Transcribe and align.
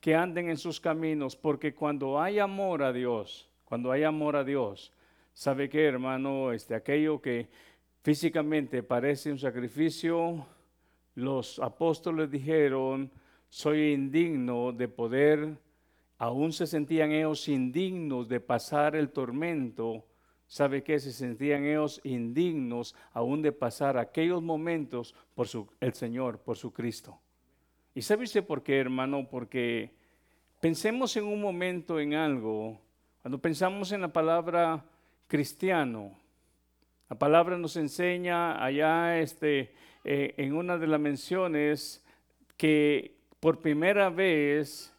que 0.00 0.14
anden 0.14 0.48
en 0.48 0.56
sus 0.56 0.80
caminos, 0.80 1.36
porque 1.36 1.74
cuando 1.74 2.20
hay 2.20 2.38
amor 2.38 2.82
a 2.82 2.92
Dios, 2.92 3.50
cuando 3.64 3.92
hay 3.92 4.02
amor 4.02 4.34
a 4.34 4.44
Dios, 4.44 4.92
¿sabe 5.32 5.68
qué, 5.68 5.84
hermano? 5.84 6.52
Este, 6.52 6.74
aquello 6.74 7.20
que 7.20 7.48
físicamente 8.02 8.82
parece 8.82 9.30
un 9.30 9.38
sacrificio, 9.38 10.46
los 11.14 11.58
apóstoles 11.58 12.30
dijeron, 12.30 13.10
soy 13.48 13.92
indigno 13.92 14.72
de 14.72 14.88
poder, 14.88 15.58
aún 16.16 16.52
se 16.52 16.66
sentían 16.66 17.12
ellos 17.12 17.46
indignos 17.48 18.26
de 18.26 18.40
pasar 18.40 18.96
el 18.96 19.10
tormento, 19.10 20.06
¿sabe 20.46 20.82
qué? 20.82 20.98
Se 20.98 21.12
sentían 21.12 21.64
ellos 21.64 22.00
indignos 22.04 22.94
aún 23.12 23.42
de 23.42 23.52
pasar 23.52 23.98
aquellos 23.98 24.42
momentos 24.42 25.14
por 25.34 25.46
su, 25.46 25.68
el 25.80 25.92
Señor, 25.92 26.38
por 26.38 26.56
su 26.56 26.72
Cristo. 26.72 27.20
¿Y 27.94 28.02
sabe 28.02 28.24
usted 28.24 28.44
por 28.44 28.62
qué, 28.62 28.78
hermano? 28.78 29.26
Porque 29.28 29.90
pensemos 30.60 31.16
en 31.16 31.24
un 31.24 31.40
momento 31.40 31.98
en 31.98 32.14
algo, 32.14 32.80
cuando 33.20 33.38
pensamos 33.38 33.90
en 33.90 34.00
la 34.00 34.12
palabra 34.12 34.84
cristiano, 35.26 36.16
la 37.08 37.18
palabra 37.18 37.58
nos 37.58 37.76
enseña 37.76 38.64
allá 38.64 39.18
este, 39.18 39.74
eh, 40.04 40.34
en 40.36 40.54
una 40.54 40.78
de 40.78 40.86
las 40.86 41.00
menciones 41.00 42.04
que 42.56 43.16
por 43.40 43.58
primera 43.58 44.08
vez, 44.08 44.94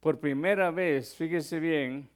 por 0.00 0.18
primera 0.18 0.70
vez, 0.70 1.14
fíjese 1.14 1.60
bien, 1.60 2.08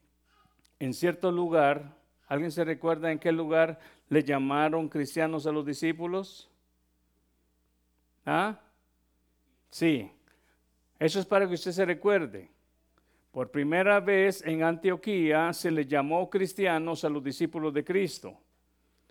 en 0.79 0.95
cierto 0.95 1.31
lugar, 1.31 1.95
¿alguien 2.27 2.51
se 2.51 2.65
recuerda 2.65 3.13
en 3.13 3.19
qué 3.19 3.33
lugar 3.33 3.79
le 4.09 4.25
llamaron 4.25 4.89
cristianos 4.89 5.47
a 5.47 5.53
los 5.53 5.67
discípulos? 5.67 6.49
¿Ah? 8.25 8.59
Sí, 9.71 10.11
eso 10.99 11.21
es 11.21 11.27
para 11.27 11.47
que 11.47 11.55
usted 11.55 11.73
se 11.73 11.85
recuerde. 11.85 12.51
Por 13.31 13.51
primera 13.51 14.01
vez 14.01 14.43
en 14.47 14.63
Antioquía 14.63 15.53
se 15.53 15.71
le 15.71 15.85
llamó 15.85 16.31
cristianos 16.31 17.05
a 17.05 17.11
los 17.11 17.23
discípulos 17.23 17.75
de 17.75 17.85
Cristo. 17.85 18.39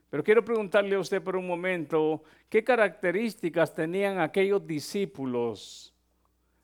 Pero 0.09 0.23
quiero 0.23 0.44
preguntarle 0.44 0.95
a 0.95 1.00
usted 1.00 1.22
por 1.22 1.36
un 1.36 1.45
momento, 1.45 2.23
¿qué 2.50 2.64
características 2.64 3.76
tenían 3.76 4.20
aquellos 4.20 4.66
discípulos 4.66 5.94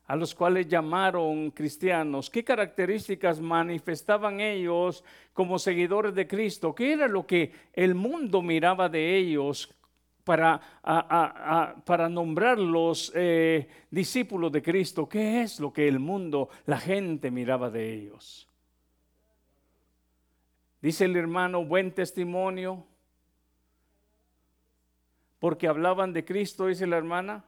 a 0.06 0.16
los 0.16 0.34
cuales 0.34 0.66
llamaron 0.66 1.50
cristianos? 1.50 2.28
¿Qué 2.28 2.42
características 2.42 3.40
manifestaban 3.40 4.40
ellos 4.40 5.04
como 5.32 5.58
seguidores 5.58 6.14
de 6.14 6.26
Cristo? 6.26 6.74
¿Qué 6.74 6.92
era 6.92 7.06
lo 7.06 7.26
que 7.26 7.52
el 7.72 7.94
mundo 7.94 8.42
miraba 8.42 8.88
de 8.88 9.16
ellos 9.16 9.72
para, 10.24 10.60
para 11.84 12.08
nombrarlos 12.08 13.12
eh, 13.14 13.68
discípulos 13.90 14.52
de 14.52 14.62
Cristo? 14.62 15.08
¿Qué 15.08 15.42
es 15.42 15.60
lo 15.60 15.72
que 15.72 15.88
el 15.88 15.98
mundo, 15.98 16.48
la 16.66 16.78
gente 16.78 17.30
miraba 17.30 17.70
de 17.70 17.92
ellos? 17.92 18.48
Dice 20.80 21.04
el 21.04 21.16
hermano, 21.16 21.64
buen 21.64 21.92
testimonio, 21.92 22.84
porque 25.38 25.68
hablaban 25.68 26.12
de 26.12 26.24
Cristo, 26.24 26.66
dice 26.66 26.86
la 26.86 26.96
hermana. 26.96 27.44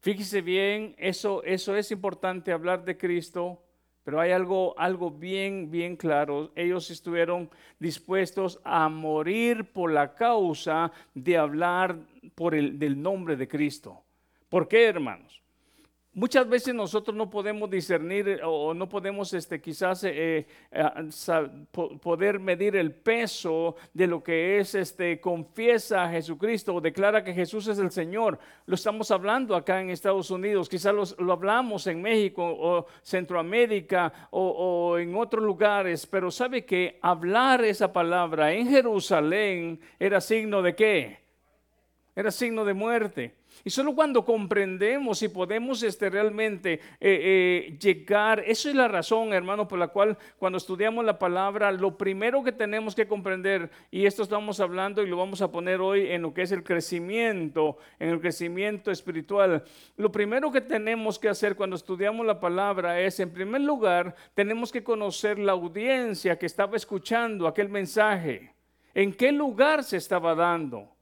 Fíjese 0.00 0.40
bien, 0.42 0.94
eso, 0.98 1.42
eso 1.44 1.76
es 1.76 1.90
importante 1.90 2.52
hablar 2.52 2.84
de 2.84 2.96
Cristo, 2.96 3.62
pero 4.04 4.20
hay 4.20 4.32
algo, 4.32 4.78
algo 4.78 5.10
bien, 5.10 5.70
bien 5.70 5.96
claro. 5.96 6.52
Ellos 6.54 6.90
estuvieron 6.90 7.50
dispuestos 7.78 8.60
a 8.62 8.88
morir 8.88 9.72
por 9.72 9.90
la 9.90 10.14
causa 10.14 10.92
de 11.14 11.38
hablar 11.38 11.96
por 12.34 12.54
el, 12.54 12.78
del 12.78 13.00
nombre 13.00 13.36
de 13.36 13.48
Cristo. 13.48 14.02
¿Por 14.48 14.68
qué, 14.68 14.84
hermanos? 14.84 15.43
Muchas 16.16 16.48
veces 16.48 16.72
nosotros 16.72 17.16
no 17.16 17.28
podemos 17.28 17.68
discernir 17.68 18.28
eh, 18.28 18.40
o 18.44 18.72
no 18.72 18.88
podemos 18.88 19.32
este, 19.34 19.60
quizás 19.60 20.04
eh, 20.04 20.46
eh, 20.70 21.66
poder 21.72 22.38
medir 22.38 22.76
el 22.76 22.92
peso 22.92 23.74
de 23.92 24.06
lo 24.06 24.22
que 24.22 24.60
es 24.60 24.76
este, 24.76 25.20
confiesa 25.20 26.04
a 26.04 26.10
Jesucristo 26.10 26.72
o 26.72 26.80
declara 26.80 27.24
que 27.24 27.34
Jesús 27.34 27.66
es 27.66 27.80
el 27.80 27.90
Señor. 27.90 28.38
Lo 28.66 28.76
estamos 28.76 29.10
hablando 29.10 29.56
acá 29.56 29.80
en 29.80 29.90
Estados 29.90 30.30
Unidos, 30.30 30.68
quizás 30.68 30.94
lo 31.18 31.32
hablamos 31.32 31.88
en 31.88 32.00
México 32.00 32.44
o 32.44 32.86
Centroamérica 33.02 34.28
o, 34.30 34.40
o 34.92 34.98
en 34.98 35.16
otros 35.16 35.42
lugares, 35.42 36.06
pero 36.06 36.30
sabe 36.30 36.64
que 36.64 36.96
hablar 37.02 37.64
esa 37.64 37.92
palabra 37.92 38.52
en 38.52 38.68
Jerusalén 38.68 39.80
era 39.98 40.20
signo 40.20 40.62
de 40.62 40.76
qué? 40.76 41.18
Era 42.14 42.30
signo 42.30 42.64
de 42.64 42.74
muerte. 42.74 43.34
Y 43.62 43.70
solo 43.70 43.94
cuando 43.94 44.24
comprendemos 44.24 45.22
y 45.22 45.28
podemos 45.28 45.82
este, 45.82 46.10
realmente 46.10 46.74
eh, 46.74 46.80
eh, 47.00 47.78
llegar, 47.80 48.42
eso 48.46 48.68
es 48.68 48.74
la 48.74 48.88
razón, 48.88 49.32
hermano, 49.32 49.68
por 49.68 49.78
la 49.78 49.88
cual 49.88 50.18
cuando 50.38 50.58
estudiamos 50.58 51.04
la 51.04 51.18
palabra, 51.18 51.70
lo 51.72 51.96
primero 51.96 52.42
que 52.42 52.52
tenemos 52.52 52.94
que 52.94 53.06
comprender, 53.06 53.70
y 53.90 54.06
esto 54.06 54.22
estamos 54.22 54.60
hablando 54.60 55.02
y 55.02 55.08
lo 55.08 55.16
vamos 55.16 55.40
a 55.42 55.50
poner 55.50 55.80
hoy 55.80 56.10
en 56.10 56.22
lo 56.22 56.34
que 56.34 56.42
es 56.42 56.52
el 56.52 56.62
crecimiento, 56.62 57.78
en 57.98 58.10
el 58.10 58.20
crecimiento 58.20 58.90
espiritual, 58.90 59.64
lo 59.96 60.10
primero 60.10 60.50
que 60.50 60.60
tenemos 60.60 61.18
que 61.18 61.28
hacer 61.28 61.56
cuando 61.56 61.76
estudiamos 61.76 62.26
la 62.26 62.40
palabra 62.40 63.00
es, 63.00 63.20
en 63.20 63.30
primer 63.30 63.60
lugar, 63.60 64.14
tenemos 64.34 64.72
que 64.72 64.84
conocer 64.84 65.38
la 65.38 65.52
audiencia 65.52 66.38
que 66.38 66.46
estaba 66.46 66.76
escuchando 66.76 67.46
aquel 67.46 67.68
mensaje, 67.68 68.54
en 68.94 69.12
qué 69.12 69.32
lugar 69.32 69.84
se 69.84 69.96
estaba 69.96 70.34
dando. 70.34 70.93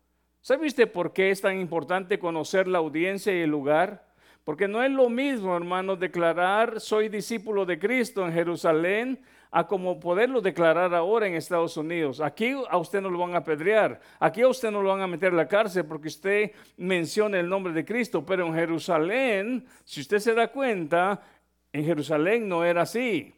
¿Sabe 0.43 0.67
usted 0.67 0.91
por 0.91 1.13
qué 1.13 1.31
es 1.31 1.41
tan 1.41 1.61
importante 1.61 2.19
conocer 2.19 2.67
la 2.67 2.79
audiencia 2.79 3.33
y 3.33 3.43
el 3.43 3.51
lugar? 3.51 4.05
Porque 4.43 4.67
no 4.67 4.83
es 4.83 4.91
lo 4.91 5.09
mismo, 5.09 5.57
hermano, 5.57 5.95
declarar 5.95 6.81
soy 6.81 7.09
discípulo 7.09 7.65
de 7.65 7.79
Cristo 7.79 8.27
en 8.27 8.33
Jerusalén 8.33 9.21
a 9.53 9.69
como 9.69 10.01
poderlo 10.01 10.41
declarar 10.41 10.93
ahora 10.97 11.29
en 11.29 11.35
Estados 11.35 11.77
Unidos. 11.77 12.21
Aquí 12.21 12.57
a 12.69 12.77
usted 12.77 13.01
no 13.01 13.09
lo 13.09 13.21
van 13.21 13.37
a 13.37 13.39
apedrear, 13.39 14.01
aquí 14.19 14.43
a 14.43 14.49
usted 14.49 14.73
no 14.73 14.83
lo 14.83 14.89
van 14.89 15.03
a 15.03 15.07
meter 15.07 15.33
a 15.33 15.37
la 15.37 15.47
cárcel 15.47 15.85
porque 15.85 16.09
usted 16.09 16.51
menciona 16.77 17.39
el 17.39 17.49
nombre 17.49 17.73
de 17.73 17.85
Cristo, 17.85 18.27
pero 18.27 18.45
en 18.45 18.55
Jerusalén, 18.55 19.65
si 19.85 20.01
usted 20.01 20.19
se 20.19 20.35
da 20.35 20.49
cuenta, 20.49 21.23
en 21.73 21.85
Jerusalén 21.85 22.49
no 22.49 22.65
era 22.65 22.83
así. 22.83 23.33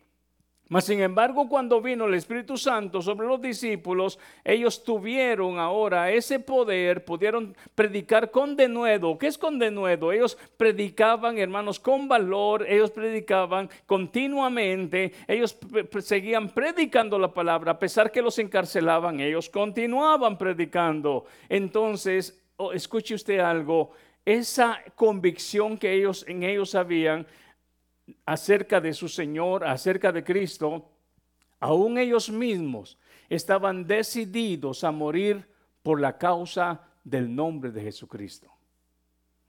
Mas 0.68 0.86
sin 0.86 1.00
embargo, 1.00 1.46
cuando 1.46 1.82
vino 1.82 2.06
el 2.06 2.14
Espíritu 2.14 2.56
Santo 2.56 3.02
sobre 3.02 3.26
los 3.26 3.40
discípulos, 3.40 4.18
ellos 4.42 4.82
tuvieron 4.82 5.58
ahora 5.58 6.10
ese 6.10 6.40
poder, 6.40 7.04
pudieron 7.04 7.54
predicar 7.74 8.30
con 8.30 8.56
denuedo. 8.56 9.18
¿Qué 9.18 9.26
es 9.26 9.36
con 9.36 9.58
denuedo? 9.58 10.10
Ellos 10.10 10.38
predicaban, 10.56 11.36
hermanos, 11.36 11.78
con 11.78 12.08
valor, 12.08 12.64
ellos 12.66 12.90
predicaban 12.90 13.68
continuamente, 13.84 15.12
ellos 15.28 15.58
seguían 16.00 16.48
predicando 16.48 17.18
la 17.18 17.32
palabra, 17.32 17.72
a 17.72 17.78
pesar 17.78 18.10
que 18.10 18.22
los 18.22 18.38
encarcelaban, 18.38 19.20
ellos 19.20 19.50
continuaban 19.50 20.38
predicando. 20.38 21.26
Entonces, 21.50 22.42
oh, 22.56 22.72
escuche 22.72 23.14
usted 23.14 23.40
algo, 23.40 23.90
esa 24.24 24.80
convicción 24.94 25.76
que 25.76 25.92
ellos 25.92 26.24
en 26.26 26.42
ellos 26.42 26.74
habían, 26.74 27.26
acerca 28.24 28.80
de 28.80 28.92
su 28.92 29.08
Señor, 29.08 29.64
acerca 29.64 30.12
de 30.12 30.24
Cristo, 30.24 30.90
aún 31.60 31.98
ellos 31.98 32.30
mismos 32.30 32.98
estaban 33.28 33.86
decididos 33.86 34.84
a 34.84 34.90
morir 34.90 35.46
por 35.82 36.00
la 36.00 36.18
causa 36.18 36.82
del 37.02 37.34
nombre 37.34 37.70
de 37.70 37.82
Jesucristo. 37.82 38.50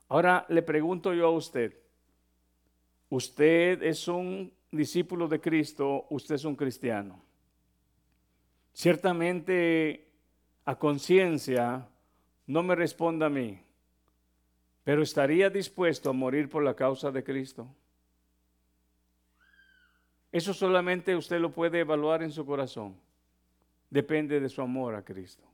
Ahora 0.08 0.46
le 0.50 0.62
pregunto 0.62 1.14
yo 1.14 1.28
a 1.28 1.32
usted, 1.32 1.78
¿usted 3.10 3.82
es 3.84 4.08
un 4.08 4.54
discípulo 4.72 5.28
de 5.28 5.42
Cristo? 5.42 6.06
¿Usted 6.10 6.36
es 6.36 6.46
un 6.46 6.56
cristiano? 6.56 7.22
Ciertamente 8.74 10.08
a 10.66 10.78
conciencia 10.78 11.88
no 12.48 12.64
me 12.64 12.76
responda 12.76 13.28
a 13.28 13.30
mí, 13.30 13.60
pero 14.84 15.02
estaría 15.02 15.50
dispuesto 15.50 16.10
a 16.10 16.14
morir 16.14 16.50
por 16.50 16.64
la 16.64 16.76
causa 16.76 17.12
de 17.12 17.24
Cristo. 17.24 17.68
Eso 20.36 20.54
solamente 20.54 21.16
usted 21.16 21.40
lo 21.40 21.50
puede 21.50 21.80
evaluar 21.80 22.22
en 22.22 22.30
su 22.30 22.46
corazón. 22.46 22.94
Depende 23.90 24.42
de 24.42 24.50
su 24.50 24.62
amor 24.62 24.94
a 24.94 25.02
Cristo. 25.02 25.46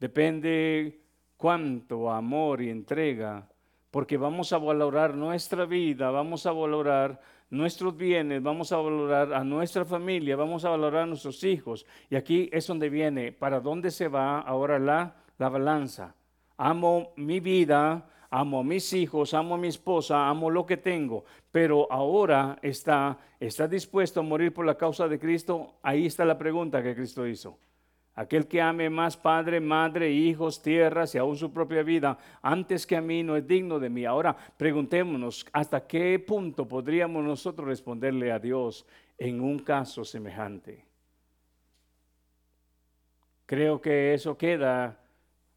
Depende 0.00 1.02
cuánto 1.36 2.10
amor 2.10 2.62
y 2.62 2.70
entrega, 2.70 3.46
porque 3.90 4.16
vamos 4.16 4.54
a 4.54 4.58
valorar 4.58 5.14
nuestra 5.14 5.66
vida, 5.66 6.10
vamos 6.10 6.46
a 6.46 6.52
valorar 6.52 7.20
nuestros 7.50 7.94
bienes, 7.94 8.42
vamos 8.42 8.72
a 8.72 8.78
valorar 8.78 9.34
a 9.34 9.44
nuestra 9.44 9.84
familia, 9.84 10.34
vamos 10.34 10.64
a 10.64 10.70
valorar 10.70 11.02
a 11.02 11.06
nuestros 11.06 11.44
hijos. 11.44 11.84
Y 12.08 12.16
aquí 12.16 12.48
es 12.50 12.66
donde 12.66 12.88
viene, 12.88 13.32
¿para 13.32 13.60
dónde 13.60 13.90
se 13.90 14.08
va 14.08 14.40
ahora 14.40 14.78
la, 14.78 15.14
la 15.36 15.50
balanza? 15.50 16.14
Amo 16.56 17.12
mi 17.16 17.38
vida, 17.40 18.08
amo 18.30 18.60
a 18.60 18.64
mis 18.64 18.92
hijos, 18.92 19.34
amo 19.34 19.54
a 19.54 19.58
mi 19.58 19.68
esposa, 19.68 20.28
amo 20.28 20.50
lo 20.50 20.66
que 20.66 20.76
tengo, 20.76 21.24
pero 21.50 21.90
ahora 21.90 22.58
está, 22.62 23.18
está 23.40 23.66
dispuesto 23.66 24.20
a 24.20 24.22
morir 24.22 24.52
por 24.52 24.66
la 24.66 24.76
causa 24.76 25.08
de 25.08 25.18
Cristo, 25.18 25.74
ahí 25.82 26.06
está 26.06 26.24
la 26.24 26.38
pregunta 26.38 26.82
que 26.82 26.94
Cristo 26.94 27.26
hizo. 27.26 27.58
Aquel 28.14 28.48
que 28.48 28.60
ame 28.60 28.90
más 28.90 29.16
padre, 29.16 29.60
madre, 29.60 30.10
hijos, 30.10 30.60
tierras 30.60 31.14
y 31.14 31.18
aún 31.18 31.36
su 31.36 31.52
propia 31.52 31.84
vida 31.84 32.18
antes 32.42 32.84
que 32.84 32.96
a 32.96 33.00
mí 33.00 33.22
no 33.22 33.36
es 33.36 33.46
digno 33.46 33.78
de 33.78 33.88
mí. 33.88 34.04
Ahora 34.04 34.36
preguntémonos, 34.56 35.46
¿hasta 35.52 35.86
qué 35.86 36.18
punto 36.18 36.66
podríamos 36.66 37.24
nosotros 37.24 37.68
responderle 37.68 38.32
a 38.32 38.40
Dios 38.40 38.84
en 39.16 39.40
un 39.40 39.60
caso 39.60 40.04
semejante? 40.04 40.84
Creo 43.46 43.80
que 43.80 44.12
eso 44.14 44.36
queda 44.36 44.98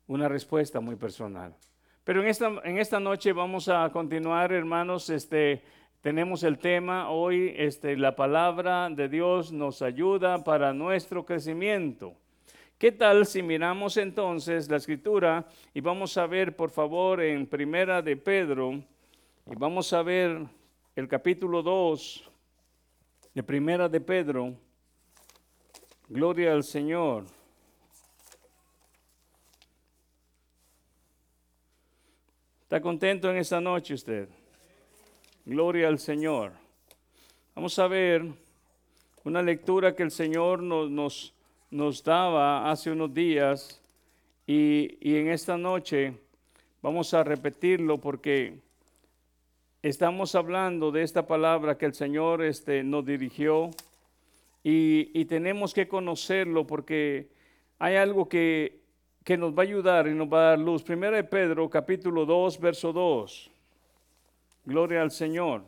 una 0.05 0.29
respuesta 0.29 0.79
muy 0.79 0.95
personal. 0.95 1.55
Pero 2.03 2.23
en 2.23 2.29
esta, 2.29 2.51
en 2.63 2.79
esta 2.79 2.99
noche 2.99 3.31
vamos 3.31 3.69
a 3.69 3.87
continuar, 3.91 4.51
hermanos, 4.51 5.09
este, 5.11 5.61
tenemos 6.01 6.41
el 6.41 6.57
tema 6.57 7.11
hoy, 7.11 7.53
este, 7.55 7.95
la 7.95 8.15
palabra 8.15 8.89
de 8.89 9.07
Dios 9.07 9.51
nos 9.51 9.83
ayuda 9.83 10.43
para 10.43 10.73
nuestro 10.73 11.23
crecimiento. 11.23 12.15
¿Qué 12.79 12.91
tal 12.91 13.27
si 13.27 13.43
miramos 13.43 13.97
entonces 13.97 14.67
la 14.67 14.77
escritura 14.77 15.45
y 15.75 15.81
vamos 15.81 16.17
a 16.17 16.25
ver, 16.25 16.55
por 16.55 16.71
favor, 16.71 17.21
en 17.21 17.45
Primera 17.45 18.01
de 18.01 18.17
Pedro, 18.17 18.71
y 18.71 19.55
vamos 19.55 19.93
a 19.93 20.01
ver 20.01 20.43
el 20.95 21.07
capítulo 21.07 21.61
2 21.61 22.31
de 23.35 23.43
Primera 23.43 23.87
de 23.87 24.01
Pedro, 24.01 24.55
Gloria 26.09 26.53
al 26.53 26.63
Señor. 26.63 27.40
¿Está 32.71 32.79
contento 32.79 33.29
en 33.29 33.35
esta 33.35 33.59
noche 33.59 33.95
usted? 33.95 34.29
Gloria 35.43 35.89
al 35.89 35.99
Señor. 35.99 36.53
Vamos 37.53 37.77
a 37.77 37.85
ver 37.89 38.25
una 39.25 39.41
lectura 39.41 39.93
que 39.93 40.03
el 40.03 40.11
Señor 40.11 40.63
nos, 40.63 40.89
nos 40.89 41.33
nos 41.69 42.01
daba 42.01 42.71
hace 42.71 42.89
unos 42.89 43.13
días 43.13 43.81
y, 44.47 44.97
en 45.01 45.27
esta 45.27 45.57
noche 45.57 46.13
vamos 46.81 47.13
a 47.13 47.25
repetirlo 47.25 47.97
porque 47.97 48.61
estamos 49.81 50.33
hablando 50.35 50.93
de 50.93 51.03
esta 51.03 51.27
palabra 51.27 51.77
que 51.77 51.87
el 51.87 51.93
Señor 51.93 52.41
este, 52.41 52.83
nos 52.83 53.05
dirigió 53.05 53.69
y, 54.63 55.11
y, 55.13 55.25
tenemos 55.25 55.73
que 55.73 55.89
conocerlo 55.89 56.65
porque 56.65 57.27
hay 57.79 57.97
algo 57.97 58.29
que, 58.29 58.80
que, 59.23 59.37
nos 59.37 59.53
va 59.53 59.63
a 59.63 59.65
ayudar 59.65 60.07
y 60.07 60.13
nos 60.13 60.31
va 60.31 60.39
a 60.39 60.49
dar 60.49 60.59
luz. 60.59 60.83
Primera 60.83 61.17
de 61.17 61.23
Pedro, 61.23 61.69
capítulo 61.69 62.25
2, 62.25 62.59
verso 62.59 62.93
2. 62.93 63.51
Gloria 64.65 65.01
al 65.01 65.11
Señor. 65.11 65.63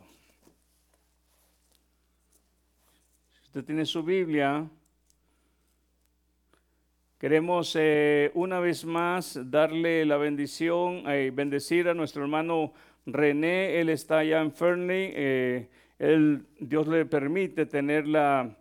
Usted 3.46 3.64
tiene 3.64 3.84
su 3.86 4.02
Biblia, 4.02 4.68
Queremos 7.24 7.74
eh, 7.80 8.30
una 8.34 8.60
vez 8.60 8.84
más 8.84 9.40
darle 9.50 10.04
la 10.04 10.18
bendición, 10.18 11.04
y 11.06 11.10
eh, 11.10 11.30
bendecir 11.30 11.88
a 11.88 11.94
nuestro 11.94 12.22
hermano 12.22 12.74
René. 13.06 13.80
Él 13.80 13.88
está 13.88 14.18
allá 14.18 14.42
en 14.42 14.52
Fernley. 14.52 15.10
Eh, 15.14 15.68
Dios 16.60 16.86
le 16.86 17.06
permite 17.06 17.64
tener 17.64 18.06
la, 18.06 18.54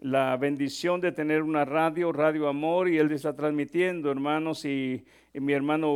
la 0.00 0.36
bendición 0.36 1.00
de 1.00 1.12
tener 1.12 1.42
una 1.42 1.64
radio, 1.64 2.12
Radio 2.12 2.48
Amor, 2.48 2.88
y 2.88 2.98
él 2.98 3.10
está 3.10 3.34
transmitiendo, 3.34 4.10
hermanos, 4.10 4.64
y, 4.64 5.04
mi 5.34 5.52
hermano 5.52 5.92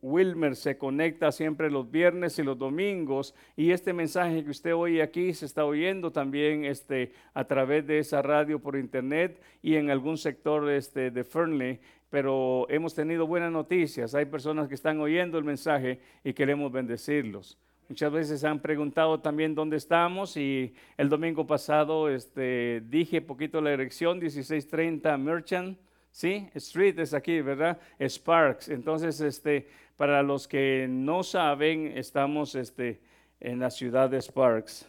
Wilmer 0.00 0.56
se 0.56 0.76
conecta 0.76 1.30
siempre 1.30 1.70
los 1.70 1.90
viernes 1.90 2.38
y 2.38 2.42
los 2.42 2.58
domingos, 2.58 3.34
y 3.56 3.70
este 3.70 3.92
mensaje 3.92 4.42
que 4.42 4.50
usted 4.50 4.74
oye 4.74 5.02
aquí 5.02 5.34
se 5.34 5.46
está 5.46 5.64
oyendo 5.64 6.10
también 6.10 6.64
este, 6.64 7.12
a 7.34 7.44
través 7.44 7.86
de 7.86 7.98
esa 7.98 8.22
radio 8.22 8.58
por 8.58 8.76
internet 8.76 9.40
y 9.62 9.76
en 9.76 9.90
algún 9.90 10.18
sector 10.18 10.68
este, 10.70 11.10
de 11.10 11.22
Fernley, 11.22 11.78
pero 12.10 12.66
hemos 12.70 12.94
tenido 12.94 13.26
buenas 13.26 13.52
noticias, 13.52 14.14
hay 14.14 14.24
personas 14.24 14.68
que 14.68 14.74
están 14.74 14.98
oyendo 15.00 15.38
el 15.38 15.44
mensaje 15.44 16.00
y 16.24 16.32
queremos 16.32 16.72
bendecirlos. 16.72 17.58
Muchas 17.92 18.10
veces 18.10 18.42
han 18.44 18.58
preguntado 18.58 19.20
también 19.20 19.54
dónde 19.54 19.76
estamos 19.76 20.38
y 20.38 20.72
el 20.96 21.10
domingo 21.10 21.46
pasado 21.46 22.08
este, 22.08 22.82
dije 22.88 23.20
poquito 23.20 23.60
la 23.60 23.68
dirección, 23.68 24.18
1630 24.18 25.14
Merchant, 25.18 25.78
¿sí? 26.10 26.48
Street 26.54 26.98
es 26.98 27.12
aquí, 27.12 27.42
¿verdad? 27.42 27.78
Sparks. 28.00 28.70
Entonces, 28.70 29.20
este, 29.20 29.68
para 29.98 30.22
los 30.22 30.48
que 30.48 30.86
no 30.88 31.22
saben, 31.22 31.92
estamos 31.94 32.54
este, 32.54 33.02
en 33.40 33.58
la 33.58 33.68
ciudad 33.68 34.08
de 34.08 34.22
Sparks. 34.22 34.88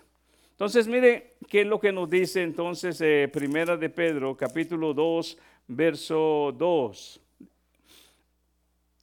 Entonces, 0.52 0.88
mire 0.88 1.34
qué 1.50 1.64
es 1.64 1.68
lo 1.68 1.82
que 1.82 1.92
nos 1.92 2.10
dice 2.10 2.42
entonces 2.42 3.02
eh, 3.02 3.30
Primera 3.34 3.76
de 3.76 3.90
Pedro, 3.90 4.38
capítulo 4.38 4.94
2, 4.94 5.38
verso 5.68 6.56
2. 6.58 7.20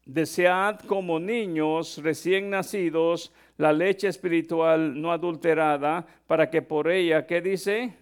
Desead 0.06 0.80
como 0.86 1.20
niños 1.20 1.98
recién 2.02 2.48
nacidos 2.48 3.32
la 3.60 3.74
leche 3.74 4.08
espiritual 4.08 4.98
no 4.98 5.12
adulterada, 5.12 6.06
para 6.26 6.48
que 6.48 6.62
por 6.62 6.90
ella, 6.90 7.26
¿qué 7.26 7.42
dice? 7.42 7.92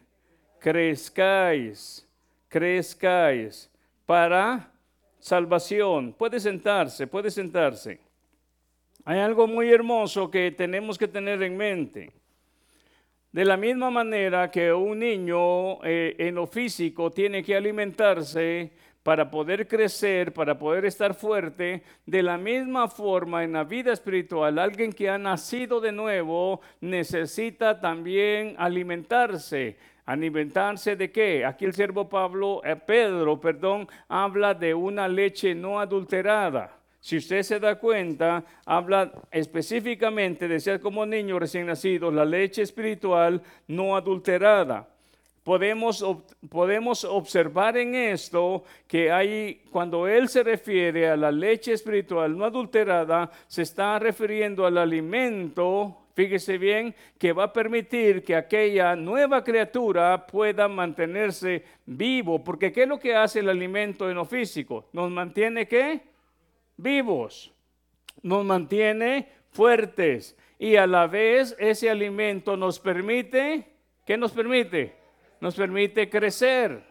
Crezcáis, 0.61 2.09
crezcáis 2.47 3.69
para 4.07 4.71
salvación. 5.19 6.13
Puede 6.13 6.39
sentarse, 6.39 7.09
puede 7.09 7.29
sentarse. 7.33 7.99
Hay 9.05 9.19
algo 9.19 9.49
muy 9.49 9.69
hermoso 9.69 10.31
que 10.31 10.53
tenemos 10.53 10.97
que 10.97 11.09
tener 11.09 11.43
en 11.43 11.57
mente. 11.57 12.13
De 13.33 13.45
la 13.45 13.57
misma 13.57 13.91
manera 13.91 14.53
que 14.53 14.73
un 14.73 15.01
niño 15.01 15.83
eh, 15.85 16.15
en 16.19 16.37
lo 16.37 16.47
físico 16.47 17.11
tiene 17.11 17.43
que 17.43 17.57
alimentarse 17.57 18.71
para 19.09 19.31
poder 19.31 19.67
crecer, 19.67 20.35
para 20.35 20.59
poder 20.59 20.85
estar 20.85 21.15
fuerte, 21.15 21.83
de 22.05 22.23
la 22.23 22.37
misma 22.37 22.89
forma 22.89 23.43
en 23.43 23.55
la 23.55 23.65
vida 23.65 23.91
espiritual, 23.91 24.59
alguien 24.59 24.93
que 24.93 25.09
ha 25.09 25.17
nacido 25.17 25.81
de 25.81 25.93
nuevo 25.93 26.61
necesita 26.83 27.81
también 27.81 28.55
alimentarse. 28.59 29.79
¿Alimentarse 30.05 30.95
de 30.95 31.11
qué? 31.11 31.47
Aquí 31.47 31.65
el 31.65 31.73
siervo 31.73 32.07
Pablo, 32.07 32.61
eh, 32.63 32.77
Pedro, 32.77 33.41
perdón, 33.41 33.89
habla 34.09 34.53
de 34.53 34.75
una 34.75 35.09
leche 35.09 35.55
no 35.55 35.81
adulterada. 35.81 36.77
Si 37.01 37.17
usted 37.17 37.43
se 37.45 37.59
da 37.59 37.77
cuenta, 37.77 38.45
habla 38.67 39.11
específicamente 39.31 40.47
de 40.49 40.61
ser 40.61 40.81
como 40.81 41.07
niño 41.07 41.39
recién 41.39 41.65
nacido, 41.65 42.11
la 42.11 42.27
leche 42.27 42.61
espiritual 42.61 43.41
no 43.69 43.97
adulterada 43.97 44.87
podemos, 45.49 46.05
podemos 46.51 47.05
observar 47.05 47.79
en 47.79 47.95
esto 47.95 48.65
que 48.87 49.11
hay, 49.11 49.63
cuando 49.71 50.07
él 50.07 50.29
se 50.29 50.43
refiere 50.43 51.09
a 51.09 51.17
la 51.17 51.33
leche 51.33 51.73
espiritual 51.73 52.37
no 52.37 52.45
adulterada, 52.45 53.31
se 53.47 53.63
está 53.63 53.99
refiriendo 53.99 54.67
al 54.67 54.77
alimento, 54.77 55.97
fíjese 56.15 56.59
bien, 56.59 56.95
que 57.17 57.33
va 57.33 57.45
a 57.45 57.53
permitir 57.55 58.23
que 58.23 58.37
aquella 58.37 58.95
nueva 58.95 59.43
criatura 59.43 60.27
pueda 60.27 60.69
mantenerse 60.69 61.65
vivo, 61.87 62.45
porque 62.45 62.71
¿qué 62.71 62.83
es 62.83 62.89
lo 62.89 63.01
que 63.01 63.17
hace 63.17 63.41
el 63.41 63.49
alimento 63.49 64.11
en 64.11 64.17
lo 64.17 64.27
físico? 64.27 64.85
Nos 64.93 65.11
mantiene 65.11 65.67
qué? 65.67 66.03
Vivos, 66.77 67.55
nos 68.23 68.45
mantiene 68.45 69.27
fuertes 69.51 70.37
y 70.59 70.77
a 70.77 70.87
la 70.87 71.07
vez 71.07 71.57
ese 71.59 71.89
alimento 71.89 72.55
nos 72.55 72.79
permite, 72.79 73.65
¿qué 74.05 74.19
nos 74.19 74.33
permite? 74.33 74.99
Nos 75.41 75.55
permite 75.55 76.09
crecer. 76.09 76.83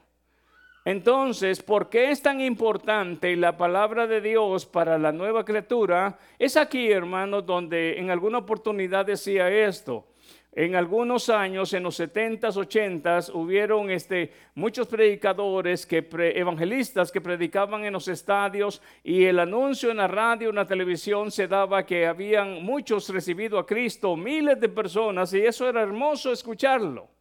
Entonces, 0.88 1.62
¿por 1.62 1.90
qué 1.90 2.12
es 2.12 2.22
tan 2.22 2.40
importante 2.40 3.36
la 3.36 3.58
palabra 3.58 4.08
de 4.08 4.22
Dios 4.22 4.66
para 4.66 4.98
la 4.98 5.12
nueva 5.12 5.44
criatura? 5.44 6.18
Es 6.40 6.56
aquí, 6.56 6.90
hermanos, 6.90 7.46
donde 7.46 8.00
en 8.00 8.10
alguna 8.10 8.38
oportunidad 8.38 9.06
decía 9.06 9.50
esto. 9.50 10.08
En 10.54 10.76
algunos 10.76 11.30
años, 11.30 11.74
en 11.74 11.84
los 11.84 12.00
70s, 12.00 12.56
80s, 12.56 13.32
hubieron 13.36 13.92
este, 13.92 14.32
muchos 14.56 14.88
predicadores, 14.88 15.86
que 15.86 16.08
evangelistas 16.36 17.12
que 17.12 17.20
predicaban 17.20 17.84
en 17.84 17.92
los 17.92 18.08
estadios 18.08 18.82
y 19.04 19.26
el 19.26 19.40
anuncio 19.40 19.92
en 19.92 19.98
la 19.98 20.08
radio, 20.08 20.50
en 20.50 20.56
la 20.56 20.66
televisión 20.66 21.32
se 21.32 21.50
daba 21.50 21.86
que 21.86 22.08
habían 22.08 22.64
muchos 22.64 23.10
recibido 23.10 23.60
a 23.60 23.66
Cristo, 23.68 24.16
miles 24.16 24.58
de 24.60 24.70
personas, 24.70 25.34
y 25.34 25.42
eso 25.42 25.68
era 25.68 25.84
hermoso 25.84 26.32
escucharlo. 26.32 27.17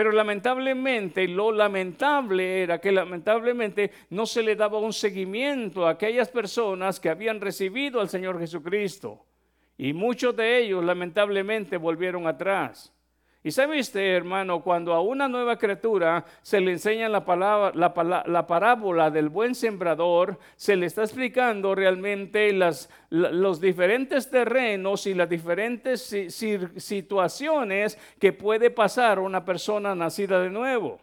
Pero 0.00 0.12
lamentablemente, 0.12 1.28
lo 1.28 1.52
lamentable 1.52 2.62
era 2.62 2.80
que 2.80 2.90
lamentablemente 2.90 3.90
no 4.08 4.24
se 4.24 4.42
le 4.42 4.56
daba 4.56 4.78
un 4.78 4.94
seguimiento 4.94 5.86
a 5.86 5.90
aquellas 5.90 6.30
personas 6.30 6.98
que 6.98 7.10
habían 7.10 7.38
recibido 7.38 8.00
al 8.00 8.08
Señor 8.08 8.38
Jesucristo. 8.38 9.26
Y 9.76 9.92
muchos 9.92 10.34
de 10.34 10.56
ellos 10.56 10.82
lamentablemente 10.82 11.76
volvieron 11.76 12.26
atrás. 12.26 12.94
Y 13.42 13.52
sabe 13.52 13.80
usted, 13.80 14.16
hermano, 14.16 14.62
cuando 14.62 14.92
a 14.92 15.00
una 15.00 15.26
nueva 15.26 15.56
criatura 15.56 16.26
se 16.42 16.60
le 16.60 16.72
enseña 16.72 17.08
la, 17.08 17.24
palabra, 17.24 17.72
la, 17.74 18.46
parábola 18.46 19.10
del 19.10 19.30
buen 19.30 19.54
sembrador, 19.54 20.38
se 20.56 20.76
le 20.76 20.84
está 20.84 21.04
explicando 21.04 21.74
realmente 21.74 22.52
los 22.52 23.60
diferentes 23.60 24.28
terrenos 24.28 25.06
y 25.06 25.14
las 25.14 25.30
diferentes 25.30 26.14
situaciones 26.76 27.98
que 28.18 28.34
puede 28.34 28.70
pasar 28.70 29.18
una 29.18 29.42
persona 29.42 29.94
nacida 29.94 30.38
de 30.40 30.50
nuevo. 30.50 31.00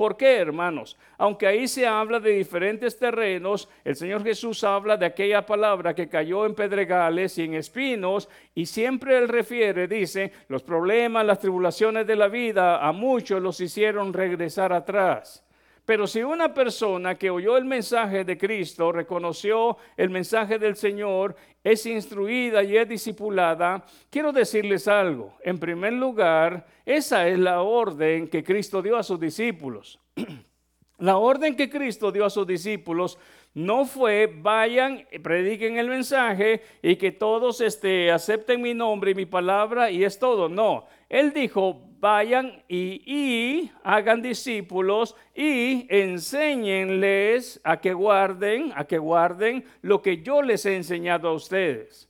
¿Por 0.00 0.16
qué, 0.16 0.38
hermanos? 0.38 0.96
Aunque 1.18 1.46
ahí 1.46 1.68
se 1.68 1.86
habla 1.86 2.20
de 2.20 2.30
diferentes 2.30 2.98
terrenos, 2.98 3.68
el 3.84 3.96
Señor 3.96 4.24
Jesús 4.24 4.64
habla 4.64 4.96
de 4.96 5.04
aquella 5.04 5.44
palabra 5.44 5.94
que 5.94 6.08
cayó 6.08 6.46
en 6.46 6.54
pedregales 6.54 7.36
y 7.36 7.42
en 7.42 7.52
espinos, 7.52 8.26
y 8.54 8.64
siempre 8.64 9.18
Él 9.18 9.28
refiere, 9.28 9.86
dice, 9.86 10.32
los 10.48 10.62
problemas, 10.62 11.26
las 11.26 11.38
tribulaciones 11.38 12.06
de 12.06 12.16
la 12.16 12.28
vida 12.28 12.82
a 12.82 12.92
muchos 12.92 13.42
los 13.42 13.60
hicieron 13.60 14.14
regresar 14.14 14.72
atrás. 14.72 15.44
Pero 15.84 16.06
si 16.06 16.22
una 16.22 16.54
persona 16.54 17.16
que 17.16 17.30
oyó 17.30 17.56
el 17.56 17.64
mensaje 17.64 18.24
de 18.24 18.38
Cristo, 18.38 18.92
reconoció 18.92 19.76
el 19.96 20.10
mensaje 20.10 20.58
del 20.58 20.76
Señor, 20.76 21.34
es 21.62 21.84
instruida 21.86 22.62
y 22.62 22.76
es 22.76 22.88
discipulada, 22.88 23.84
quiero 24.08 24.32
decirles 24.32 24.88
algo. 24.88 25.34
En 25.42 25.58
primer 25.58 25.92
lugar, 25.92 26.66
esa 26.86 27.26
es 27.28 27.38
la 27.38 27.62
orden 27.62 28.28
que 28.28 28.44
Cristo 28.44 28.82
dio 28.82 28.96
a 28.96 29.02
sus 29.02 29.18
discípulos. 29.20 29.98
La 30.98 31.16
orden 31.16 31.56
que 31.56 31.70
Cristo 31.70 32.12
dio 32.12 32.26
a 32.26 32.30
sus 32.30 32.46
discípulos 32.46 33.18
no 33.54 33.86
fue 33.86 34.26
vayan, 34.26 35.06
prediquen 35.22 35.78
el 35.78 35.88
mensaje 35.88 36.62
y 36.82 36.96
que 36.96 37.10
todos 37.10 37.62
este, 37.62 38.12
acepten 38.12 38.60
mi 38.60 38.74
nombre 38.74 39.12
y 39.12 39.14
mi 39.14 39.24
palabra 39.24 39.90
y 39.90 40.04
es 40.04 40.18
todo. 40.18 40.50
No, 40.50 40.86
Él 41.10 41.32
dijo, 41.32 41.82
vayan 41.98 42.62
y, 42.68 43.70
hagan 43.82 44.22
discípulos 44.22 45.16
y 45.34 45.86
enséñenles 45.90 47.60
a 47.64 47.80
que 47.80 47.92
guarden, 47.92 48.72
a 48.76 48.84
que 48.84 48.96
guarden 48.96 49.64
lo 49.82 50.00
que 50.00 50.22
yo 50.22 50.40
les 50.40 50.64
he 50.64 50.76
enseñado 50.76 51.28
a 51.28 51.34
ustedes. 51.34 52.08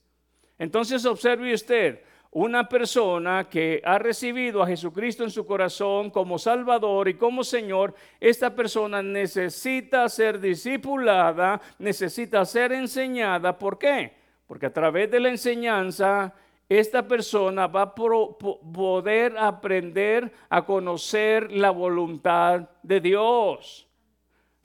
Entonces 0.59 1.07
observe 1.07 1.55
usted, 1.55 2.03
una 2.33 2.69
persona 2.69 3.49
que 3.49 3.81
ha 3.83 3.99
recibido 3.99 4.63
a 4.63 4.67
Jesucristo 4.67 5.25
en 5.25 5.31
su 5.31 5.47
corazón 5.47 6.11
como 6.11 6.39
Salvador 6.39 7.09
y 7.09 7.15
como 7.15 7.43
Señor, 7.43 7.95
esta 8.21 8.55
persona 8.55 9.03
necesita 9.03 10.07
ser 10.11 10.39
discipulada, 10.39 11.59
necesita 11.79 12.45
ser 12.45 12.73
enseñada. 12.73 13.59
¿Por 13.59 13.79
qué? 13.79 14.13
Porque 14.47 14.67
a 14.67 14.73
través 14.73 15.11
de 15.11 15.21
la 15.21 15.31
enseñanza 15.31 16.35
esta 16.71 17.03
persona 17.09 17.67
va 17.67 17.83
a 17.83 17.95
poder 17.95 19.37
aprender 19.37 20.33
a 20.49 20.65
conocer 20.65 21.51
la 21.51 21.71
voluntad 21.71 22.71
de 22.85 23.01
Dios. 23.01 23.90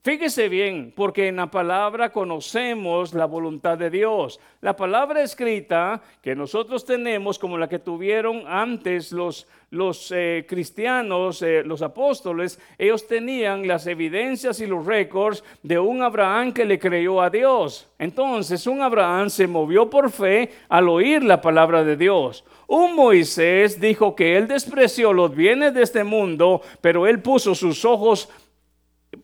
Fíjese 0.05 0.49
bien, 0.49 0.93
porque 0.95 1.29
en 1.29 1.37
la 1.37 1.49
palabra 1.49 2.11
conocemos 2.11 3.15
la 3.15 3.25
voluntad 3.25 3.75
de 3.75 3.89
Dios. 3.89 4.39
La 4.61 4.75
palabra 4.75 5.23
escrita 5.23 5.99
que 6.21 6.35
nosotros 6.35 6.85
tenemos, 6.85 7.39
como 7.39 7.57
la 7.57 7.67
que 7.67 7.79
tuvieron 7.79 8.43
antes 8.45 9.11
los, 9.11 9.47
los 9.71 10.13
eh, 10.15 10.45
cristianos, 10.47 11.41
eh, 11.41 11.63
los 11.65 11.81
apóstoles, 11.81 12.59
ellos 12.77 13.07
tenían 13.07 13.67
las 13.67 13.87
evidencias 13.87 14.59
y 14.59 14.67
los 14.67 14.85
récords 14.85 15.43
de 15.63 15.79
un 15.79 16.03
Abraham 16.03 16.53
que 16.53 16.65
le 16.65 16.77
creyó 16.77 17.19
a 17.19 17.31
Dios. 17.31 17.89
Entonces, 17.97 18.67
un 18.67 18.83
Abraham 18.83 19.31
se 19.31 19.47
movió 19.47 19.89
por 19.89 20.11
fe 20.11 20.51
al 20.69 20.87
oír 20.87 21.23
la 21.23 21.41
palabra 21.41 21.83
de 21.83 21.97
Dios. 21.97 22.45
Un 22.67 22.95
Moisés 22.95 23.79
dijo 23.79 24.15
que 24.15 24.37
él 24.37 24.47
despreció 24.47 25.13
los 25.13 25.35
bienes 25.35 25.73
de 25.73 25.81
este 25.81 26.03
mundo, 26.03 26.61
pero 26.81 27.07
él 27.07 27.23
puso 27.23 27.55
sus 27.55 27.85
ojos 27.85 28.29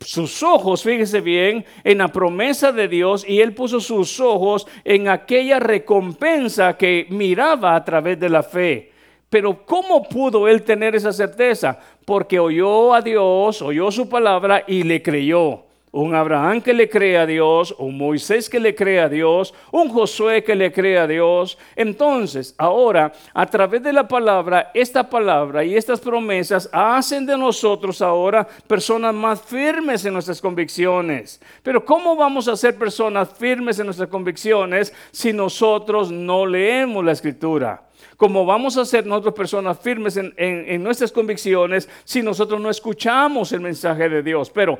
sus 0.01 0.43
ojos, 0.43 0.83
fíjese 0.83 1.21
bien, 1.21 1.65
en 1.83 1.99
la 1.99 2.09
promesa 2.09 2.71
de 2.71 2.87
Dios 2.87 3.25
y 3.27 3.41
él 3.41 3.53
puso 3.53 3.79
sus 3.79 4.19
ojos 4.19 4.67
en 4.83 5.07
aquella 5.07 5.59
recompensa 5.59 6.77
que 6.77 7.07
miraba 7.09 7.75
a 7.75 7.85
través 7.85 8.19
de 8.19 8.29
la 8.29 8.43
fe. 8.43 8.91
Pero 9.29 9.65
¿cómo 9.65 10.03
pudo 10.03 10.47
él 10.47 10.63
tener 10.63 10.95
esa 10.95 11.13
certeza? 11.13 11.79
Porque 12.05 12.39
oyó 12.39 12.93
a 12.93 13.01
Dios, 13.01 13.61
oyó 13.61 13.91
su 13.91 14.09
palabra 14.09 14.63
y 14.67 14.83
le 14.83 15.01
creyó 15.01 15.70
un 15.91 16.15
Abraham 16.15 16.61
que 16.61 16.73
le 16.73 16.89
cree 16.89 17.17
a 17.17 17.25
Dios, 17.25 17.75
un 17.77 17.97
Moisés 17.97 18.49
que 18.49 18.59
le 18.59 18.73
cree 18.73 19.01
a 19.01 19.09
Dios, 19.09 19.53
un 19.71 19.89
Josué 19.89 20.43
que 20.43 20.55
le 20.55 20.71
cree 20.71 20.97
a 20.97 21.07
Dios. 21.07 21.57
Entonces, 21.75 22.55
ahora, 22.57 23.11
a 23.33 23.45
través 23.45 23.83
de 23.83 23.91
la 23.91 24.07
palabra, 24.07 24.71
esta 24.73 25.09
palabra 25.09 25.65
y 25.65 25.75
estas 25.75 25.99
promesas 25.99 26.69
hacen 26.71 27.25
de 27.25 27.37
nosotros 27.37 28.01
ahora 28.01 28.47
personas 28.67 29.13
más 29.13 29.41
firmes 29.41 30.05
en 30.05 30.13
nuestras 30.13 30.39
convicciones. 30.39 31.41
Pero 31.61 31.83
¿cómo 31.83 32.15
vamos 32.15 32.47
a 32.47 32.55
ser 32.55 32.77
personas 32.77 33.29
firmes 33.37 33.77
en 33.79 33.85
nuestras 33.85 34.09
convicciones 34.09 34.93
si 35.11 35.33
nosotros 35.33 36.09
no 36.11 36.45
leemos 36.45 37.03
la 37.03 37.11
escritura? 37.11 37.83
¿Cómo 38.17 38.45
vamos 38.45 38.77
a 38.77 38.85
ser 38.85 39.05
nosotros 39.05 39.33
personas 39.33 39.79
firmes 39.79 40.15
en, 40.15 40.33
en, 40.37 40.83
nuestras 40.83 41.11
convicciones 41.11 41.89
si 42.03 42.21
nosotros 42.21 42.61
no 42.61 42.69
escuchamos 42.69 43.51
el 43.51 43.61
mensaje 43.61 44.09
de 44.09 44.21
Dios. 44.21 44.51
Pero 44.51 44.77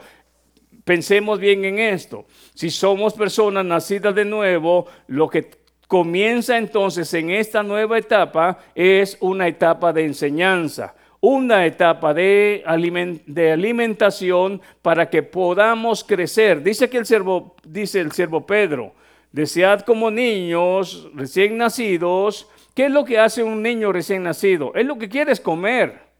pensemos 0.91 1.39
bien 1.39 1.63
en 1.63 1.79
esto. 1.79 2.25
Si 2.53 2.69
somos 2.69 3.13
personas 3.13 3.63
nacidas 3.63 4.13
de 4.13 4.25
nuevo, 4.25 4.88
lo 5.07 5.29
que 5.29 5.50
comienza 5.88 6.57
entonces 6.57 7.13
en 7.13 7.29
esta 7.29 7.63
nueva 7.63 7.98
etapa 7.98 8.60
es 8.75 9.17
una 9.21 9.48
etapa 9.48 9.93
de 9.93 10.03
enseñanza, 10.03 10.93
una 11.21 11.65
etapa 11.65 12.13
de, 12.13 12.62
alimentación 12.65 14.60
para 14.81 15.10
que 15.10 15.24
podamos 15.24 16.03
crecer. 16.03 16.62
Dice 16.62 16.89
que 16.89 16.98
el 16.98 17.05
siervo, 17.05 17.55
dice 17.63 18.01
el 18.01 18.12
siervo 18.12 18.45
Pedro, 18.45 18.91
desead 19.31 19.83
como 19.83 20.12
niños 20.12 21.07
recién 21.15 21.57
nacidos. 21.57 22.50
¿Qué 22.75 22.88
es 22.88 22.91
lo 22.91 23.05
que 23.05 23.17
hace 23.17 23.43
un 23.43 23.63
niño 23.63 23.93
recién 23.93 24.24
nacido? 24.24 24.74
Es 24.75 24.86
lo 24.86 24.98
que 24.98 25.07
quiere 25.07 25.31
es 25.31 25.39
comer. 25.39 26.12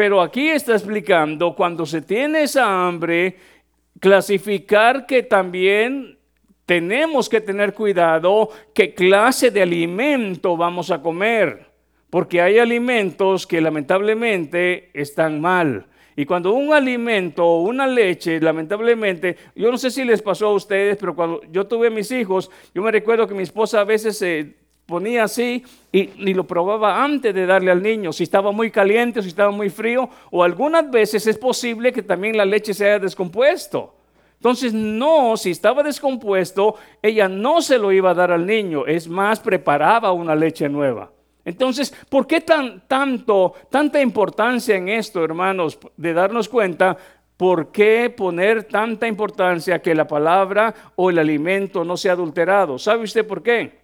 Pero 0.00 0.22
aquí 0.22 0.48
está 0.48 0.72
explicando 0.72 1.54
cuando 1.54 1.84
se 1.84 2.00
tiene 2.00 2.44
esa 2.44 2.86
hambre 2.86 3.36
clasificar 3.98 5.06
que 5.06 5.22
también 5.22 6.18
tenemos 6.66 7.28
que 7.28 7.40
tener 7.40 7.74
cuidado 7.74 8.50
qué 8.74 8.94
clase 8.94 9.50
de 9.50 9.62
alimento 9.62 10.56
vamos 10.56 10.90
a 10.90 11.02
comer, 11.02 11.66
porque 12.10 12.40
hay 12.40 12.58
alimentos 12.58 13.46
que 13.46 13.60
lamentablemente 13.60 14.90
están 14.94 15.40
mal. 15.40 15.86
Y 16.14 16.26
cuando 16.26 16.52
un 16.52 16.72
alimento 16.72 17.44
o 17.44 17.62
una 17.62 17.86
leche, 17.86 18.40
lamentablemente, 18.40 19.36
yo 19.56 19.70
no 19.70 19.78
sé 19.78 19.90
si 19.90 20.04
les 20.04 20.22
pasó 20.22 20.48
a 20.48 20.54
ustedes, 20.54 20.96
pero 20.96 21.14
cuando 21.16 21.40
yo 21.50 21.66
tuve 21.66 21.88
mis 21.88 22.10
hijos, 22.12 22.50
yo 22.74 22.82
me 22.82 22.92
recuerdo 22.92 23.26
que 23.26 23.34
mi 23.34 23.42
esposa 23.42 23.80
a 23.80 23.84
veces 23.84 24.18
se 24.18 24.59
ponía 24.90 25.24
así 25.24 25.64
y, 25.90 26.10
y, 26.18 26.34
lo 26.34 26.44
probaba 26.44 27.02
antes 27.02 27.34
de 27.34 27.46
darle 27.46 27.70
al 27.70 27.82
niño, 27.82 28.12
si 28.12 28.24
estaba 28.24 28.52
muy 28.52 28.70
caliente 28.70 29.20
o 29.20 29.22
si 29.22 29.28
estaba 29.30 29.50
muy 29.50 29.70
frío, 29.70 30.10
o 30.30 30.44
algunas 30.44 30.90
veces 30.90 31.26
es 31.26 31.38
posible 31.38 31.92
que 31.92 32.02
también 32.02 32.36
la 32.36 32.44
leche 32.44 32.74
se 32.74 32.84
haya 32.84 32.98
descompuesto. 32.98 33.94
Entonces, 34.40 34.72
no, 34.72 35.36
si 35.36 35.50
estaba 35.50 35.82
descompuesto, 35.82 36.76
ella 37.02 37.28
no 37.28 37.60
se 37.60 37.78
lo 37.78 37.92
iba 37.92 38.10
a 38.10 38.14
dar 38.14 38.32
al 38.32 38.46
niño, 38.46 38.86
es 38.86 39.06
más, 39.06 39.38
preparaba 39.38 40.12
una 40.12 40.34
leche 40.34 40.66
nueva. 40.66 41.10
Entonces, 41.44 41.94
¿por 42.08 42.26
qué 42.26 42.40
tan, 42.40 42.86
tanto, 42.86 43.54
tanta 43.70 44.00
importancia 44.00 44.76
en 44.76 44.88
esto, 44.88 45.22
hermanos, 45.22 45.78
de 45.96 46.14
darnos 46.14 46.48
cuenta? 46.48 46.96
¿Por 47.36 47.70
qué 47.70 48.08
poner 48.08 48.64
tanta 48.64 49.06
importancia 49.06 49.80
que 49.80 49.94
la 49.94 50.06
palabra 50.06 50.74
o 50.96 51.10
el 51.10 51.18
alimento 51.18 51.84
no 51.84 51.96
sea 51.96 52.12
adulterado? 52.12 52.78
¿Sabe 52.78 53.04
usted 53.04 53.26
por 53.26 53.42
qué? 53.42 53.79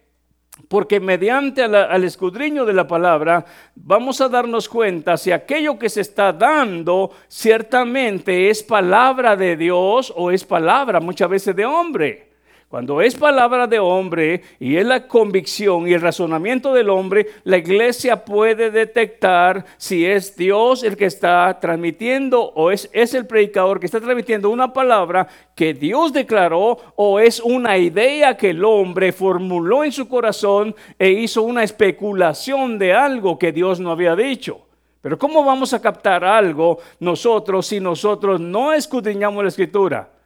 Porque 0.67 0.99
mediante 0.99 1.63
al 1.63 2.03
escudriño 2.03 2.65
de 2.65 2.73
la 2.73 2.87
palabra 2.87 3.45
vamos 3.75 4.19
a 4.21 4.29
darnos 4.29 4.67
cuenta 4.67 5.15
si 5.15 5.31
aquello 5.31 5.79
que 5.79 5.89
se 5.89 6.01
está 6.01 6.33
dando 6.33 7.11
ciertamente 7.27 8.49
es 8.49 8.63
palabra 8.63 9.35
de 9.35 9.55
Dios 9.55 10.11
o 10.15 10.31
es 10.31 10.43
palabra 10.43 10.99
muchas 10.99 11.29
veces 11.29 11.55
de 11.55 11.65
hombre. 11.65 12.26
Cuando 12.69 13.01
es 13.01 13.15
palabra 13.15 13.65
de 13.65 13.79
hombre 13.79 14.41
y 14.59 14.75
es 14.75 14.85
la 14.85 15.07
convicción 15.07 15.87
y 15.87 15.93
el 15.93 16.01
razonamiento 16.01 16.73
del 16.73 16.89
hombre, 16.89 17.27
la 17.45 17.59
iglesia 17.59 18.25
puede 18.25 18.71
detectar 18.71 19.63
si 19.77 20.05
es 20.05 20.35
Dios 20.35 20.83
el 20.83 20.97
que 20.97 21.05
está 21.05 21.57
transmitiendo 21.61 22.41
o 22.41 22.69
es, 22.69 22.89
es 22.91 23.13
el 23.13 23.25
predicador 23.25 23.79
que 23.79 23.85
está 23.85 24.01
transmitiendo 24.01 24.49
una 24.49 24.73
palabra 24.73 25.29
que 25.55 25.73
Dios 25.73 26.11
declaró 26.11 26.77
o 26.97 27.21
es 27.21 27.39
una 27.39 27.77
idea 27.77 28.35
que 28.35 28.49
el 28.49 28.65
hombre 28.65 29.13
formuló 29.13 29.85
en 29.85 29.93
su 29.93 30.09
corazón 30.09 30.75
e 30.99 31.11
hizo 31.11 31.43
una 31.43 31.63
especulación 31.63 32.77
de 32.77 32.91
algo 32.91 33.39
que 33.39 33.53
Dios 33.53 33.79
no 33.79 33.91
había 33.91 34.13
dicho. 34.13 34.59
Pero 34.99 35.17
¿cómo 35.17 35.45
vamos 35.45 35.73
a 35.73 35.81
captar 35.81 36.25
algo 36.25 36.79
nosotros 36.99 37.65
si 37.65 37.79
nosotros 37.79 38.41
no 38.41 38.73
escudriñamos 38.73 39.41
la 39.41 39.47
escritura? 39.47 40.16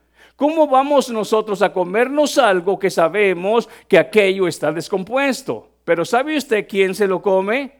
¿Cómo 0.41 0.65
vamos 0.65 1.11
nosotros 1.11 1.61
a 1.61 1.71
comernos 1.71 2.39
algo 2.39 2.79
que 2.79 2.89
sabemos 2.89 3.69
que 3.87 3.99
aquello 3.99 4.47
está 4.47 4.71
descompuesto? 4.71 5.67
Pero 5.83 6.03
¿sabe 6.03 6.35
usted 6.35 6.65
quién 6.67 6.95
se 6.95 7.05
lo 7.05 7.21
come? 7.21 7.73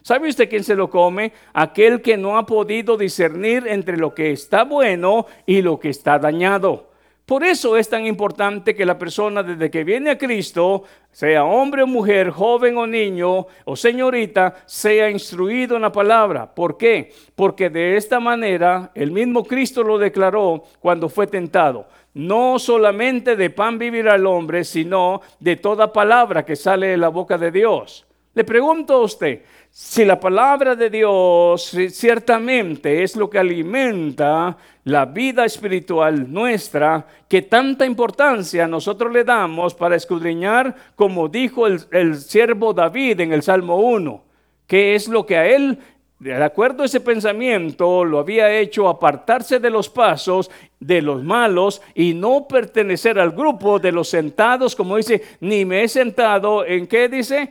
¿Sabe 0.00 0.28
usted 0.28 0.48
quién 0.48 0.62
se 0.62 0.76
lo 0.76 0.88
come? 0.88 1.32
Aquel 1.52 2.00
que 2.02 2.16
no 2.16 2.38
ha 2.38 2.46
podido 2.46 2.96
discernir 2.96 3.66
entre 3.66 3.96
lo 3.96 4.14
que 4.14 4.30
está 4.30 4.62
bueno 4.62 5.26
y 5.44 5.60
lo 5.60 5.80
que 5.80 5.88
está 5.88 6.16
dañado. 6.20 6.94
Por 7.26 7.42
eso 7.42 7.76
es 7.78 7.88
tan 7.88 8.06
importante 8.06 8.74
que 8.74 8.84
la 8.84 8.98
persona 8.98 9.42
desde 9.42 9.70
que 9.70 9.82
viene 9.82 10.10
a 10.10 10.18
Cristo, 10.18 10.84
sea 11.10 11.42
hombre 11.44 11.82
o 11.82 11.86
mujer, 11.86 12.28
joven 12.28 12.76
o 12.76 12.86
niño 12.86 13.46
o 13.64 13.74
señorita, 13.76 14.54
sea 14.66 15.10
instruido 15.10 15.74
en 15.74 15.82
la 15.82 15.90
palabra. 15.90 16.54
¿Por 16.54 16.76
qué? 16.76 17.12
Porque 17.34 17.70
de 17.70 17.96
esta 17.96 18.20
manera 18.20 18.92
el 18.94 19.10
mismo 19.10 19.42
Cristo 19.42 19.82
lo 19.82 19.96
declaró 19.96 20.64
cuando 20.80 21.08
fue 21.08 21.26
tentado. 21.26 21.88
No 22.14 22.58
solamente 22.58 23.36
de 23.36 23.50
pan 23.50 23.78
vivir 23.78 24.08
al 24.08 24.26
hombre, 24.26 24.64
sino 24.64 25.20
de 25.40 25.56
toda 25.56 25.92
palabra 25.92 26.44
que 26.44 26.56
sale 26.56 26.88
de 26.88 26.96
la 26.96 27.08
boca 27.08 27.36
de 27.36 27.50
Dios. 27.50 28.06
Le 28.34 28.42
pregunto 28.42 28.94
a 28.94 29.02
usted, 29.02 29.42
si 29.70 30.04
la 30.04 30.18
palabra 30.18 30.74
de 30.74 30.90
Dios 30.90 31.72
ciertamente 31.90 33.04
es 33.04 33.14
lo 33.14 33.30
que 33.30 33.38
alimenta 33.38 34.56
la 34.84 35.04
vida 35.04 35.44
espiritual 35.44 36.32
nuestra, 36.32 37.06
que 37.28 37.42
tanta 37.42 37.86
importancia 37.86 38.66
nosotros 38.66 39.12
le 39.12 39.22
damos 39.22 39.74
para 39.74 39.94
escudriñar, 39.94 40.74
como 40.96 41.28
dijo 41.28 41.66
el, 41.66 42.16
siervo 42.16 42.74
David 42.74 43.20
en 43.20 43.32
el 43.32 43.42
Salmo 43.42 43.76
1, 43.76 44.22
que 44.66 44.96
es 44.96 45.06
lo 45.06 45.24
que 45.26 45.36
a 45.36 45.46
él, 45.46 45.78
de 46.18 46.42
acuerdo 46.42 46.82
a 46.82 46.86
ese 46.86 47.00
pensamiento, 47.00 48.04
lo 48.04 48.18
había 48.18 48.50
hecho 48.56 48.88
apartarse 48.88 49.58
de 49.58 49.68
los 49.68 49.88
pasos 49.88 50.50
de 50.80 51.02
los 51.02 51.22
malos 51.22 51.82
y 51.94 52.14
no 52.14 52.46
pertenecer 52.48 53.18
al 53.18 53.32
grupo 53.32 53.78
de 53.78 53.92
los 53.92 54.08
sentados, 54.08 54.74
como 54.74 54.96
dice, 54.96 55.22
ni 55.40 55.64
me 55.64 55.82
he 55.82 55.88
sentado 55.88 56.64
en 56.64 56.86
qué 56.86 57.08
dice, 57.08 57.50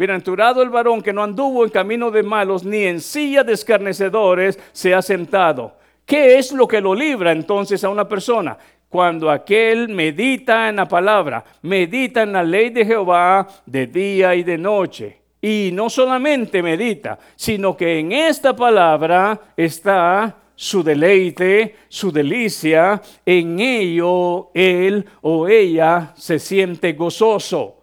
Bienaventurado 0.00 0.62
el 0.62 0.70
varón 0.70 1.02
que 1.02 1.12
no 1.12 1.22
anduvo 1.22 1.62
en 1.62 1.68
camino 1.68 2.10
de 2.10 2.22
malos, 2.22 2.64
ni 2.64 2.84
en 2.84 3.02
silla 3.02 3.44
de 3.44 3.52
escarnecedores 3.52 4.58
se 4.72 4.94
ha 4.94 5.02
sentado. 5.02 5.76
¿Qué 6.06 6.38
es 6.38 6.52
lo 6.52 6.66
que 6.66 6.80
lo 6.80 6.94
libra 6.94 7.32
entonces 7.32 7.84
a 7.84 7.90
una 7.90 8.08
persona? 8.08 8.56
Cuando 8.88 9.30
aquel 9.30 9.90
medita 9.90 10.70
en 10.70 10.76
la 10.76 10.88
palabra, 10.88 11.44
medita 11.60 12.22
en 12.22 12.32
la 12.32 12.42
ley 12.42 12.70
de 12.70 12.86
Jehová 12.86 13.46
de 13.66 13.86
día 13.86 14.34
y 14.34 14.42
de 14.42 14.56
noche. 14.56 15.19
Y 15.42 15.70
no 15.72 15.88
solamente 15.88 16.62
medita, 16.62 17.18
sino 17.34 17.76
que 17.76 17.98
en 17.98 18.12
esta 18.12 18.54
palabra 18.54 19.40
está 19.56 20.36
su 20.54 20.82
deleite, 20.82 21.76
su 21.88 22.12
delicia, 22.12 23.00
en 23.24 23.58
ello 23.60 24.50
él 24.52 25.06
o 25.22 25.48
ella 25.48 26.12
se 26.16 26.38
siente 26.38 26.92
gozoso. 26.92 27.76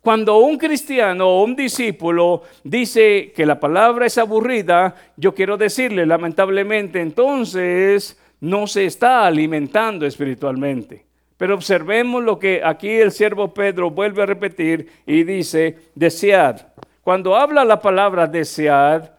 Cuando 0.00 0.38
un 0.38 0.58
cristiano 0.58 1.28
o 1.28 1.44
un 1.44 1.56
discípulo 1.56 2.42
dice 2.62 3.32
que 3.34 3.46
la 3.46 3.58
palabra 3.58 4.06
es 4.06 4.18
aburrida, 4.18 4.94
yo 5.16 5.34
quiero 5.34 5.56
decirle, 5.56 6.04
lamentablemente, 6.04 7.00
entonces 7.00 8.20
no 8.40 8.66
se 8.66 8.86
está 8.86 9.24
alimentando 9.24 10.04
espiritualmente. 10.04 11.06
Pero 11.36 11.54
observemos 11.54 12.22
lo 12.22 12.38
que 12.38 12.62
aquí 12.64 12.90
el 12.90 13.10
siervo 13.10 13.52
Pedro 13.52 13.90
vuelve 13.90 14.22
a 14.22 14.26
repetir 14.26 14.88
y 15.06 15.24
dice, 15.24 15.78
desead. 15.94 16.68
Cuando 17.02 17.36
habla 17.36 17.64
la 17.64 17.80
palabra 17.80 18.26
desead, 18.26 19.10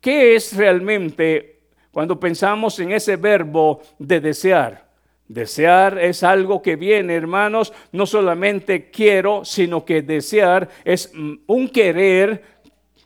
¿qué 0.00 0.34
es 0.34 0.56
realmente 0.56 1.60
cuando 1.92 2.18
pensamos 2.18 2.78
en 2.80 2.92
ese 2.92 3.16
verbo 3.16 3.82
de 3.98 4.20
desear? 4.20 4.90
Desear 5.28 5.98
es 5.98 6.24
algo 6.24 6.60
que 6.60 6.74
viene, 6.74 7.14
hermanos, 7.14 7.72
no 7.92 8.04
solamente 8.04 8.90
quiero, 8.90 9.44
sino 9.44 9.84
que 9.84 10.02
desear 10.02 10.68
es 10.82 11.12
mm, 11.14 11.34
un 11.46 11.68
querer, 11.68 12.42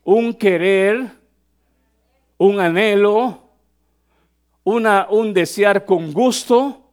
un 0.04 0.32
querer, 0.32 1.04
un 2.38 2.60
anhelo, 2.60 3.40
una, 4.62 5.06
un 5.10 5.34
desear 5.34 5.84
con 5.84 6.14
gusto, 6.14 6.83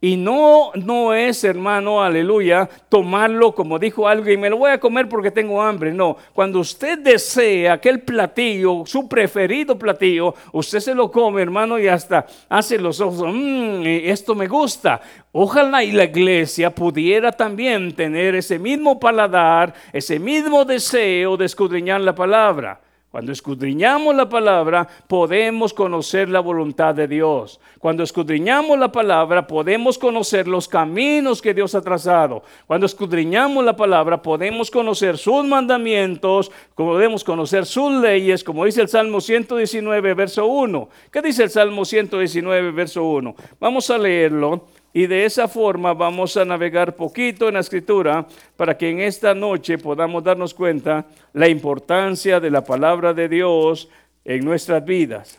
y 0.00 0.16
no, 0.16 0.70
no 0.76 1.12
es, 1.12 1.42
hermano, 1.42 2.00
aleluya, 2.00 2.68
tomarlo 2.88 3.52
como 3.52 3.80
dijo 3.80 4.06
alguien, 4.06 4.40
me 4.40 4.48
lo 4.48 4.58
voy 4.58 4.70
a 4.70 4.78
comer 4.78 5.08
porque 5.08 5.32
tengo 5.32 5.60
hambre. 5.60 5.92
No, 5.92 6.16
cuando 6.32 6.60
usted 6.60 7.00
desea 7.00 7.72
aquel 7.72 8.02
platillo, 8.02 8.84
su 8.86 9.08
preferido 9.08 9.76
platillo, 9.76 10.36
usted 10.52 10.78
se 10.78 10.94
lo 10.94 11.10
come, 11.10 11.42
hermano, 11.42 11.80
y 11.80 11.88
hasta 11.88 12.26
hace 12.48 12.78
los 12.78 13.00
ojos, 13.00 13.26
mmm, 13.34 13.82
esto 13.84 14.36
me 14.36 14.46
gusta. 14.46 15.00
Ojalá 15.32 15.82
y 15.82 15.90
la 15.90 16.04
iglesia 16.04 16.70
pudiera 16.70 17.32
también 17.32 17.92
tener 17.92 18.36
ese 18.36 18.56
mismo 18.60 19.00
paladar, 19.00 19.74
ese 19.92 20.20
mismo 20.20 20.64
deseo 20.64 21.36
de 21.36 21.46
escudriñar 21.46 22.00
la 22.02 22.14
palabra. 22.14 22.80
Cuando 23.10 23.32
escudriñamos 23.32 24.14
la 24.14 24.28
palabra, 24.28 24.86
podemos 25.06 25.72
conocer 25.72 26.28
la 26.28 26.40
voluntad 26.40 26.94
de 26.94 27.08
Dios. 27.08 27.58
Cuando 27.78 28.02
escudriñamos 28.02 28.78
la 28.78 28.92
palabra, 28.92 29.46
podemos 29.46 29.96
conocer 29.96 30.46
los 30.46 30.68
caminos 30.68 31.40
que 31.40 31.54
Dios 31.54 31.74
ha 31.74 31.80
trazado. 31.80 32.42
Cuando 32.66 32.84
escudriñamos 32.84 33.64
la 33.64 33.74
palabra, 33.74 34.20
podemos 34.20 34.70
conocer 34.70 35.16
sus 35.16 35.42
mandamientos, 35.42 36.52
podemos 36.74 37.24
conocer 37.24 37.64
sus 37.64 37.90
leyes, 37.92 38.44
como 38.44 38.66
dice 38.66 38.82
el 38.82 38.88
Salmo 38.88 39.22
119, 39.22 40.12
verso 40.12 40.44
1. 40.44 40.88
¿Qué 41.10 41.22
dice 41.22 41.44
el 41.44 41.50
Salmo 41.50 41.86
119, 41.86 42.72
verso 42.72 43.04
1? 43.04 43.34
Vamos 43.58 43.88
a 43.88 43.96
leerlo. 43.96 44.66
Y 44.92 45.06
de 45.06 45.24
esa 45.24 45.48
forma 45.48 45.92
vamos 45.92 46.36
a 46.36 46.44
navegar 46.44 46.96
poquito 46.96 47.48
en 47.48 47.54
la 47.54 47.60
escritura 47.60 48.26
para 48.56 48.76
que 48.76 48.88
en 48.88 49.00
esta 49.00 49.34
noche 49.34 49.78
podamos 49.78 50.24
darnos 50.24 50.54
cuenta 50.54 51.06
la 51.34 51.48
importancia 51.48 52.40
de 52.40 52.50
la 52.50 52.64
palabra 52.64 53.12
de 53.12 53.28
Dios 53.28 53.88
en 54.24 54.44
nuestras 54.44 54.84
vidas. 54.84 55.38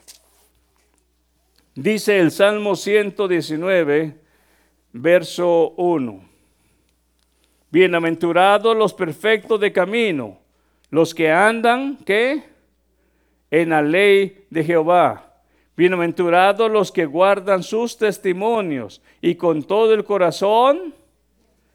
Dice 1.76 2.20
el 2.20 2.32
Salmo 2.32 2.76
119, 2.76 4.16
verso 4.94 5.70
1. 5.78 6.24
Bienaventurados 7.72 8.76
los 8.76 8.94
perfectos 8.94 9.60
de 9.60 9.72
camino, 9.72 10.40
los 10.90 11.14
que 11.14 11.32
andan, 11.32 11.98
¿qué? 12.06 12.44
En 13.52 13.70
la 13.70 13.82
ley 13.82 14.46
de 14.50 14.64
Jehová. 14.64 15.29
Bienaventurados 15.80 16.70
los 16.70 16.92
que 16.92 17.06
guardan 17.06 17.64
sus 17.64 17.98
testimonios 17.98 19.02
y 19.22 19.36
con 19.36 19.64
todo 19.64 19.94
el 19.94 20.04
corazón, 20.04 20.94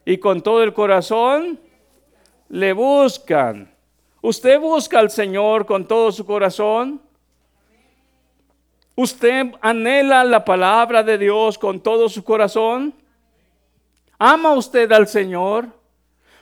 y 0.05 0.19
con 0.19 0.43
todo 0.43 0.62
el 0.62 0.75
corazón 0.75 1.59
le 2.51 2.75
buscan. 2.75 3.75
¿Usted 4.21 4.61
busca 4.61 4.99
al 4.99 5.11
Señor 5.11 5.64
con 5.64 5.88
todo 5.88 6.12
su 6.12 6.27
corazón? 6.27 7.01
¿Usted 8.95 9.53
anhela 9.62 10.23
la 10.23 10.45
palabra 10.45 11.03
de 11.03 11.17
Dios 11.17 11.57
con 11.57 11.81
todo 11.81 12.11
su 12.11 12.23
corazón? 12.23 12.93
¿Ama 14.19 14.53
usted 14.53 14.93
al 14.93 15.09
Señor? 15.09 15.69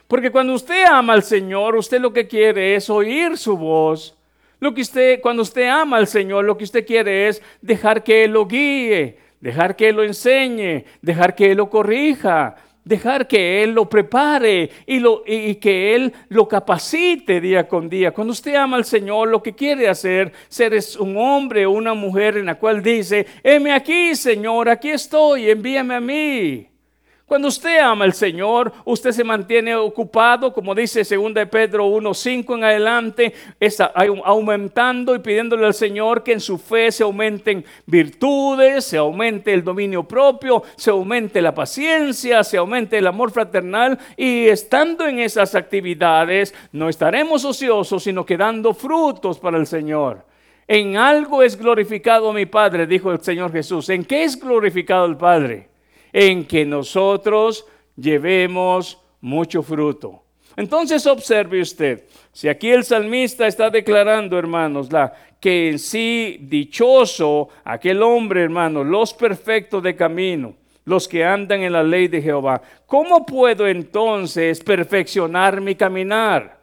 Porque 0.09 0.33
cuando 0.33 0.53
usted 0.53 0.83
ama 0.83 1.13
al 1.13 1.23
Señor, 1.23 1.77
usted 1.77 2.01
lo 2.01 2.11
que 2.11 2.27
quiere 2.27 2.75
es 2.75 2.89
oír 2.89 3.37
su 3.37 3.55
voz 3.55 4.17
lo 4.63 4.73
que 4.73 4.81
usted, 4.81 5.19
cuando 5.21 5.41
usted 5.41 5.67
ama 5.67 5.97
al 5.97 6.07
Señor, 6.07 6.45
lo 6.45 6.57
que 6.57 6.63
usted 6.63 6.85
quiere 6.85 7.27
es 7.27 7.41
dejar 7.61 8.01
que 8.01 8.23
Él 8.23 8.31
lo 8.31 8.47
guíe, 8.47 9.17
dejar 9.41 9.75
que 9.75 9.89
Él 9.89 9.97
lo 9.97 10.03
enseñe, 10.03 10.85
dejar 11.01 11.35
que 11.35 11.51
Él 11.51 11.57
lo 11.57 11.69
corrija, 11.69 12.55
dejar 12.85 13.27
que 13.27 13.61
Él 13.61 13.71
lo 13.71 13.89
prepare 13.89 14.69
y, 14.85 14.99
lo, 14.99 15.23
y, 15.25 15.55
que 15.55 15.95
Él 15.95 16.13
lo 16.29 16.47
capacite 16.47 17.41
día 17.41 17.67
con 17.67 17.89
día. 17.89 18.11
Cuando 18.11 18.31
usted 18.31 18.55
ama 18.55 18.77
al 18.77 18.85
Señor, 18.85 19.27
lo 19.27 19.43
que 19.43 19.53
quiere 19.53 19.89
hacer, 19.89 20.31
ser 20.47 20.73
es 20.73 20.95
un 20.95 21.17
hombre 21.17 21.65
o 21.65 21.71
una 21.71 21.93
mujer 21.93 22.37
en 22.37 22.45
la 22.45 22.55
cual 22.55 22.81
dice, 22.81 23.25
heme 23.43 23.73
aquí, 23.73 24.15
Señor, 24.15 24.69
aquí 24.69 24.91
estoy, 24.91 25.49
envíame 25.49 25.95
a 25.95 25.99
mí. 25.99 26.72
Cuando 27.33 27.47
usted 27.47 27.79
ama 27.79 28.05
al 28.05 28.13
Señor, 28.13 28.71
usted 28.85 29.09
se 29.09 29.23
mantiene 29.23 29.75
ocupado, 29.75 30.53
como 30.53 30.75
dice 30.75 30.99
2 31.03 31.33
de 31.33 31.47
Pedro 31.47 31.87
1.5 31.87 32.57
en 32.57 32.63
adelante, 32.63 33.33
está 33.59 33.85
aumentando 34.23 35.15
y 35.15 35.17
pidiéndole 35.17 35.65
al 35.65 35.73
Señor 35.73 36.21
que 36.21 36.33
en 36.33 36.39
su 36.39 36.59
fe 36.59 36.91
se 36.91 37.01
aumenten 37.01 37.65
virtudes, 37.87 38.85
se 38.85 38.97
aumente 38.97 39.51
el 39.51 39.63
dominio 39.63 40.03
propio, 40.03 40.61
se 40.75 40.91
aumente 40.91 41.41
la 41.41 41.55
paciencia, 41.55 42.43
se 42.43 42.57
aumente 42.57 42.99
el 42.99 43.07
amor 43.07 43.31
fraternal 43.31 43.97
y 44.15 44.45
estando 44.45 45.07
en 45.07 45.17
esas 45.17 45.55
actividades 45.55 46.53
no 46.71 46.87
estaremos 46.87 47.43
ociosos, 47.45 48.03
sino 48.03 48.27
que 48.27 48.37
dando 48.37 48.75
frutos 48.75 49.39
para 49.39 49.57
el 49.57 49.65
Señor. 49.65 50.23
En 50.67 50.97
algo 50.97 51.41
es 51.41 51.57
glorificado 51.57 52.31
mi 52.31 52.45
Padre, 52.45 52.85
dijo 52.85 53.11
el 53.11 53.23
Señor 53.23 53.51
Jesús. 53.51 53.89
¿En 53.89 54.05
qué 54.05 54.23
es 54.23 54.39
glorificado 54.39 55.07
el 55.07 55.17
Padre? 55.17 55.72
En 56.13 56.45
que 56.45 56.63
nosotros 56.63 57.65
llevemos 57.97 58.99
mucho 59.19 59.63
fruto. 59.63 60.21
Entonces 60.55 61.05
observe 61.07 61.59
usted, 61.59 62.03
si 62.31 62.47
aquí 62.47 62.69
el 62.69 62.83
salmista 62.83 63.47
está 63.47 63.71
declarando, 63.71 64.37
hermanos, 64.37 64.91
la, 64.91 65.13
que 65.39 65.71
en 65.71 65.79
sí 65.79 66.37
dichoso 66.41 67.49
aquel 67.63 68.03
hombre, 68.03 68.43
hermanos, 68.43 68.85
los 68.85 69.13
perfectos 69.13 69.81
de 69.81 69.95
camino, 69.95 70.53
los 70.85 71.07
que 71.07 71.25
andan 71.25 71.61
en 71.63 71.73
la 71.73 71.83
ley 71.83 72.07
de 72.07 72.21
Jehová, 72.21 72.61
¿cómo 72.85 73.25
puedo 73.25 73.67
entonces 73.67 74.63
perfeccionar 74.63 75.59
mi 75.59 75.75
caminar? 75.75 76.59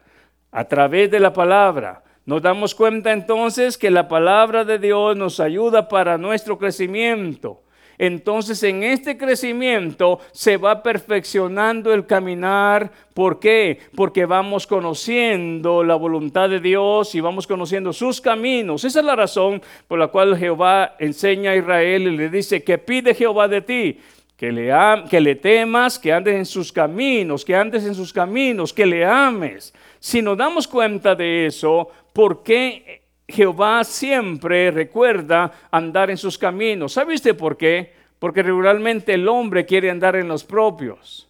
A 0.51 0.63
través 0.65 1.11
de 1.11 1.19
la 1.19 1.33
palabra. 1.33 2.03
Nos 2.25 2.41
damos 2.41 2.75
cuenta 2.75 3.11
entonces 3.11 3.77
que 3.77 3.89
la 3.89 4.07
palabra 4.07 4.63
de 4.63 4.79
Dios 4.79 5.17
nos 5.17 5.39
ayuda 5.39 5.89
para 5.89 6.17
nuestro 6.17 6.57
crecimiento. 6.57 7.61
Entonces 8.01 8.63
en 8.63 8.81
este 8.81 9.15
crecimiento 9.15 10.19
se 10.31 10.57
va 10.57 10.81
perfeccionando 10.81 11.93
el 11.93 12.07
caminar. 12.07 12.91
¿Por 13.13 13.39
qué? 13.39 13.77
Porque 13.95 14.25
vamos 14.25 14.65
conociendo 14.65 15.83
la 15.83 15.93
voluntad 15.93 16.49
de 16.49 16.59
Dios 16.59 17.13
y 17.13 17.19
vamos 17.19 17.45
conociendo 17.45 17.93
sus 17.93 18.19
caminos. 18.19 18.85
Esa 18.85 19.01
es 19.01 19.05
la 19.05 19.15
razón 19.15 19.61
por 19.87 19.99
la 19.99 20.07
cual 20.07 20.35
Jehová 20.35 20.95
enseña 20.97 21.51
a 21.51 21.57
Israel 21.57 22.07
y 22.07 22.17
le 22.17 22.29
dice, 22.29 22.63
que 22.63 22.79
pide 22.79 23.13
Jehová 23.13 23.47
de 23.47 23.61
ti? 23.61 23.99
Que 24.35 24.51
le, 24.51 24.73
que 25.07 25.21
le 25.21 25.35
temas, 25.35 25.99
que 25.99 26.11
andes 26.11 26.33
en 26.33 26.47
sus 26.47 26.71
caminos, 26.71 27.45
que 27.45 27.55
andes 27.55 27.85
en 27.85 27.93
sus 27.93 28.11
caminos, 28.11 28.73
que 28.73 28.87
le 28.87 29.05
ames. 29.05 29.75
Si 29.99 30.23
nos 30.23 30.35
damos 30.35 30.67
cuenta 30.67 31.13
de 31.13 31.45
eso, 31.45 31.87
¿por 32.13 32.41
qué 32.41 33.00
Jehová 33.31 33.83
siempre 33.83 34.71
recuerda 34.71 35.51
andar 35.71 36.09
en 36.09 36.17
sus 36.17 36.37
caminos. 36.37 36.93
¿Sabe 36.93 37.15
usted 37.15 37.35
por 37.35 37.57
qué? 37.57 37.93
Porque 38.19 38.43
regularmente 38.43 39.13
el 39.13 39.27
hombre 39.27 39.65
quiere 39.65 39.89
andar 39.89 40.15
en 40.15 40.27
los 40.27 40.43
propios. 40.43 41.27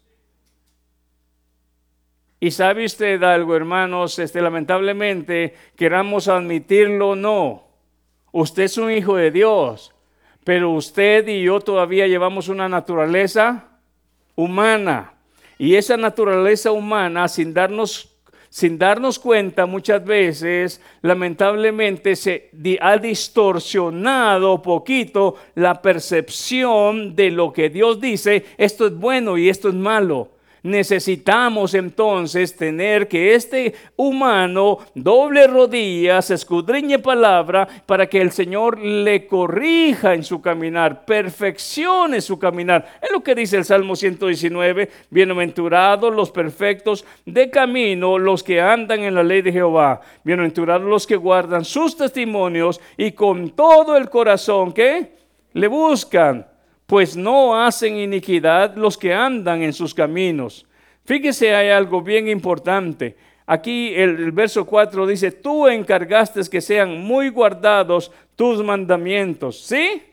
Y 2.43 2.49
sabe 2.49 2.85
usted 2.85 3.21
algo, 3.21 3.55
hermanos, 3.55 4.17
este, 4.17 4.41
lamentablemente, 4.41 5.55
queramos 5.75 6.27
admitirlo 6.27 7.09
o 7.09 7.15
no, 7.15 7.67
usted 8.31 8.63
es 8.63 8.79
un 8.79 8.91
hijo 8.91 9.15
de 9.15 9.29
Dios, 9.29 9.93
pero 10.43 10.71
usted 10.71 11.27
y 11.27 11.43
yo 11.43 11.59
todavía 11.59 12.07
llevamos 12.07 12.47
una 12.47 12.67
naturaleza 12.67 13.67
humana. 14.35 15.13
Y 15.59 15.75
esa 15.75 15.97
naturaleza 15.97 16.71
humana, 16.71 17.27
sin 17.27 17.53
darnos 17.53 18.10
sin 18.51 18.77
darnos 18.77 19.17
cuenta 19.17 19.65
muchas 19.65 20.03
veces, 20.03 20.81
lamentablemente 21.01 22.17
se 22.17 22.49
ha 22.81 22.97
distorsionado 22.97 24.61
poquito 24.61 25.35
la 25.55 25.81
percepción 25.81 27.15
de 27.15 27.31
lo 27.31 27.53
que 27.53 27.69
Dios 27.69 28.01
dice, 28.01 28.43
esto 28.57 28.87
es 28.87 28.93
bueno 28.93 29.37
y 29.37 29.47
esto 29.47 29.69
es 29.69 29.73
malo. 29.73 30.31
Necesitamos 30.63 31.73
entonces 31.73 32.55
tener 32.55 33.07
que 33.07 33.33
este 33.33 33.73
humano 33.95 34.77
doble 34.93 35.47
rodillas, 35.47 36.29
escudriñe 36.29 36.99
palabra 36.99 37.67
para 37.87 38.05
que 38.05 38.21
el 38.21 38.31
Señor 38.31 38.79
le 38.79 39.25
corrija 39.25 40.13
en 40.13 40.23
su 40.23 40.39
caminar, 40.39 41.03
perfeccione 41.03 42.21
su 42.21 42.37
caminar. 42.37 42.99
Es 43.01 43.11
lo 43.11 43.23
que 43.23 43.33
dice 43.33 43.57
el 43.57 43.65
Salmo 43.65 43.95
119, 43.95 44.89
bienaventurados 45.09 46.13
los 46.13 46.29
perfectos 46.29 47.05
de 47.25 47.49
camino, 47.49 48.19
los 48.19 48.43
que 48.43 48.61
andan 48.61 48.99
en 48.99 49.15
la 49.15 49.23
ley 49.23 49.41
de 49.41 49.51
Jehová, 49.51 50.01
bienaventurados 50.23 50.87
los 50.87 51.07
que 51.07 51.15
guardan 51.15 51.65
sus 51.65 51.97
testimonios 51.97 52.79
y 52.97 53.13
con 53.13 53.49
todo 53.49 53.97
el 53.97 54.11
corazón 54.11 54.73
que 54.73 55.15
le 55.53 55.67
buscan 55.67 56.50
pues 56.91 57.15
no 57.15 57.55
hacen 57.55 57.95
iniquidad 57.95 58.75
los 58.75 58.97
que 58.97 59.13
andan 59.13 59.61
en 59.61 59.71
sus 59.71 59.93
caminos. 59.93 60.65
Fíjese, 61.05 61.55
hay 61.55 61.69
algo 61.69 62.01
bien 62.01 62.27
importante. 62.27 63.15
Aquí 63.45 63.93
el, 63.95 64.33
verso 64.33 64.65
4 64.65 65.07
dice, 65.07 65.31
tú 65.31 65.69
encargaste 65.69 66.41
que 66.51 66.59
sean 66.59 67.01
muy 67.01 67.29
guardados 67.29 68.11
tus 68.35 68.61
mandamientos. 68.61 69.61
¿Sí? 69.61 70.03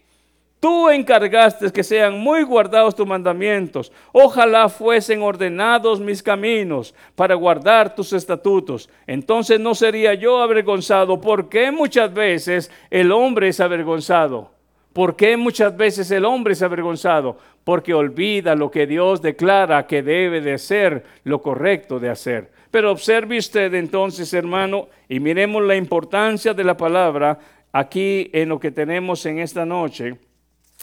Tú 0.61 0.89
encargaste 0.89 1.73
que 1.73 1.83
sean 1.83 2.17
muy 2.17 2.45
guardados 2.45 2.95
tus 2.95 3.09
mandamientos. 3.09 3.91
Ojalá 4.13 4.69
fuesen 4.69 5.21
ordenados 5.21 5.99
mis 5.99 6.23
caminos 6.23 6.95
para 7.17 7.35
guardar 7.35 7.93
tus 7.93 8.13
estatutos. 8.13 8.89
Entonces 9.05 9.59
no 9.59 9.75
sería 9.75 10.15
yo 10.15 10.41
avergonzado. 10.41 11.21
porque 11.21 11.73
muchas 11.73 12.15
veces 12.15 12.71
el 12.89 13.11
hombre 13.11 13.49
es 13.49 13.59
avergonzado? 13.59 14.58
¿Por 14.93 15.17
qué 15.17 15.37
muchas 15.37 15.77
veces 15.77 16.11
el 16.11 16.25
hombre 16.25 16.55
es 16.55 16.63
avergonzado? 16.63 17.39
Porque 17.65 17.95
olvida 17.95 18.55
lo 18.55 18.71
que 18.71 18.87
Dios 18.87 19.21
declara 19.21 19.87
que 19.87 20.03
debe 20.03 20.41
de 20.41 20.59
ser 20.59 21.05
lo 21.25 21.41
correcto 21.41 22.01
de 22.01 22.09
hacer. 22.09 22.51
Pero 22.71 22.91
observe 22.91 23.39
usted 23.39 23.73
entonces, 23.75 24.33
hermano, 24.33 24.89
y 25.09 25.21
miremos 25.21 25.63
la 25.63 25.77
importancia 25.77 26.55
de 26.55 26.65
la 26.65 26.77
palabra 26.77 27.39
aquí 27.73 28.31
en 28.33 28.49
lo 28.49 28.59
que 28.59 28.71
tenemos 28.71 29.25
en 29.27 29.39
esta 29.39 29.65
noche. 29.65 30.17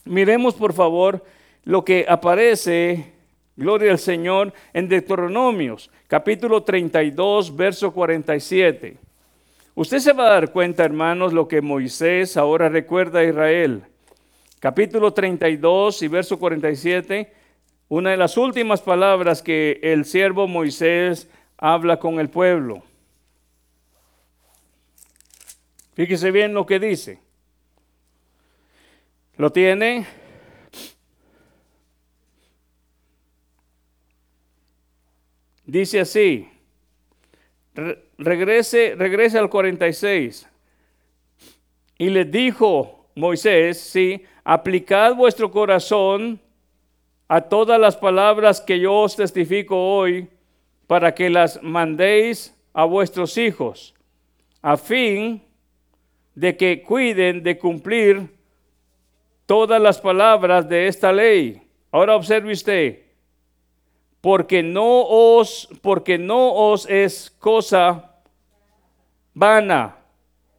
Miremos 0.06 0.54
por 0.54 0.74
favor 0.74 1.24
lo 1.63 1.84
que 1.84 2.06
aparece, 2.08 3.13
gloria 3.56 3.91
al 3.91 4.00
Señor, 4.00 4.54
en 4.72 4.88
Deuteronomios, 4.88 5.89
capítulo 6.08 6.63
32, 6.63 7.56
verso 7.56 7.91
47. 7.91 8.98
Usted 9.74 10.00
se 10.00 10.13
va 10.13 10.28
a 10.28 10.34
dar 10.34 10.52
cuenta, 10.52 10.86
hermanos, 10.86 11.34
lo 11.34 11.48
que 11.48 11.62
Moisés 11.62 12.38
ahora 12.38 12.70
recuerda 12.70 13.20
a 13.20 13.26
Israel 13.26 13.84
capítulo 14.60 15.13
32 15.13 16.02
y 16.02 16.08
verso 16.08 16.39
47, 16.39 17.32
una 17.89 18.12
de 18.12 18.18
las 18.18 18.38
últimas 18.38 18.82
palabras 18.82 19.41
que 19.41 19.80
el 19.84 20.06
siervo 20.06 20.48
Moisés 20.48 21.30
habla 21.58 22.00
con 22.00 22.20
el 22.20 22.30
pueblo. 22.30 22.84
Fíjese 25.94 26.32
bien 26.32 26.54
lo 26.54 26.65
que 26.65 26.80
dice. 26.80 27.20
¿Lo 29.38 29.52
tiene? 29.52 30.06
Dice 35.65 36.00
así. 36.00 36.50
regrese, 38.18 38.96
regrese 38.96 39.38
al 39.38 39.50
46. 39.50 40.48
Y 41.98 42.10
le 42.10 42.26
dijo 42.26 43.08
Moisés, 43.15 43.80
sí, 43.80 44.24
aplicad 44.45 45.15
vuestro 45.15 45.51
corazón 45.51 46.39
a 47.27 47.41
todas 47.41 47.79
las 47.79 47.97
palabras 47.97 48.62
que 48.62 48.79
yo 48.79 48.93
os 49.01 49.15
testifico 49.15 49.75
hoy, 49.75 50.29
para 50.86 51.15
que 51.15 51.31
las 51.31 51.62
mandéis 51.63 52.55
a 52.71 52.86
vuestros 52.86 53.38
hijos, 53.38 53.95
a 54.62 54.77
fin 54.77 55.41
de 56.36 56.55
que 56.55 56.84
cuiden 56.84 57.41
de 57.41 57.58
cumplir 57.58 58.29
todas 59.47 59.81
las 59.81 59.99
palabras 59.99 60.69
de 60.69 60.88
esta 60.88 61.12
ley. 61.12 61.62
Ahora 61.91 62.15
observe 62.15 62.53
usted, 62.53 62.99
porque 64.21 64.62
no 64.62 65.01
os, 65.01 65.67
porque 65.81 66.19
no 66.19 66.53
os 66.53 66.88
es 66.88 67.31
cosa 67.39 68.12
vana 69.34 69.95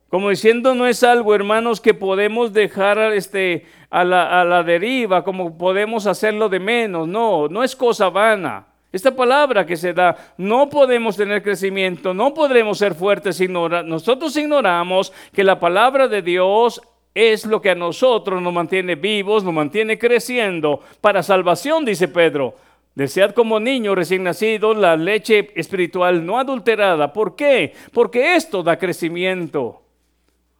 como 0.09 0.31
diciendo, 0.31 0.75
no 0.75 0.87
es 0.87 1.03
algo, 1.03 1.35
hermanos, 1.35 1.81
que 1.81 1.95
podemos 1.95 2.53
dejar 2.53 2.99
este, 3.13 3.67
a, 3.91 4.05
la, 4.05 4.41
a 4.41 4.45
la 4.45 4.63
deriva, 4.63 5.25
como 5.25 5.59
podemos 5.59 6.07
hacerlo 6.07 6.49
de 6.49 6.61
menos. 6.61 7.09
No, 7.09 7.49
no 7.49 7.65
es 7.65 7.75
cosa 7.75 8.09
vana. 8.09 8.67
Esta 8.93 9.15
palabra 9.15 9.67
que 9.67 9.77
se 9.77 9.93
da, 9.93 10.17
no 10.39 10.71
podemos 10.71 11.17
tener 11.17 11.43
crecimiento, 11.43 12.15
no 12.15 12.33
podremos 12.33 12.79
ser 12.79 12.95
fuertes. 12.95 13.41
Ignora, 13.41 13.83
nosotros 13.83 14.37
ignoramos 14.37 15.13
que 15.33 15.45
la 15.45 15.59
palabra 15.59 16.09
de 16.09 16.23
Dios 16.23 16.81
es 17.13 17.45
lo 17.45 17.61
que 17.61 17.71
a 17.71 17.75
nosotros 17.75 18.41
nos 18.41 18.53
mantiene 18.53 18.95
vivos, 18.95 19.43
nos 19.43 19.53
mantiene 19.53 19.99
creciendo 19.99 20.81
para 21.01 21.23
salvación, 21.23 21.85
dice 21.85 22.09
Pedro. 22.09 22.55
Desead 22.95 23.33
como 23.33 23.61
niño 23.61 23.95
recién 23.95 24.23
nacido 24.23 24.73
la 24.73 24.97
leche 24.97 25.51
espiritual 25.57 26.25
no 26.25 26.39
adulterada. 26.39 27.13
¿Por 27.13 27.37
qué? 27.37 27.75
Porque 27.93 28.37
esto 28.37 28.63
da 28.63 28.79
crecimiento. 28.79 29.86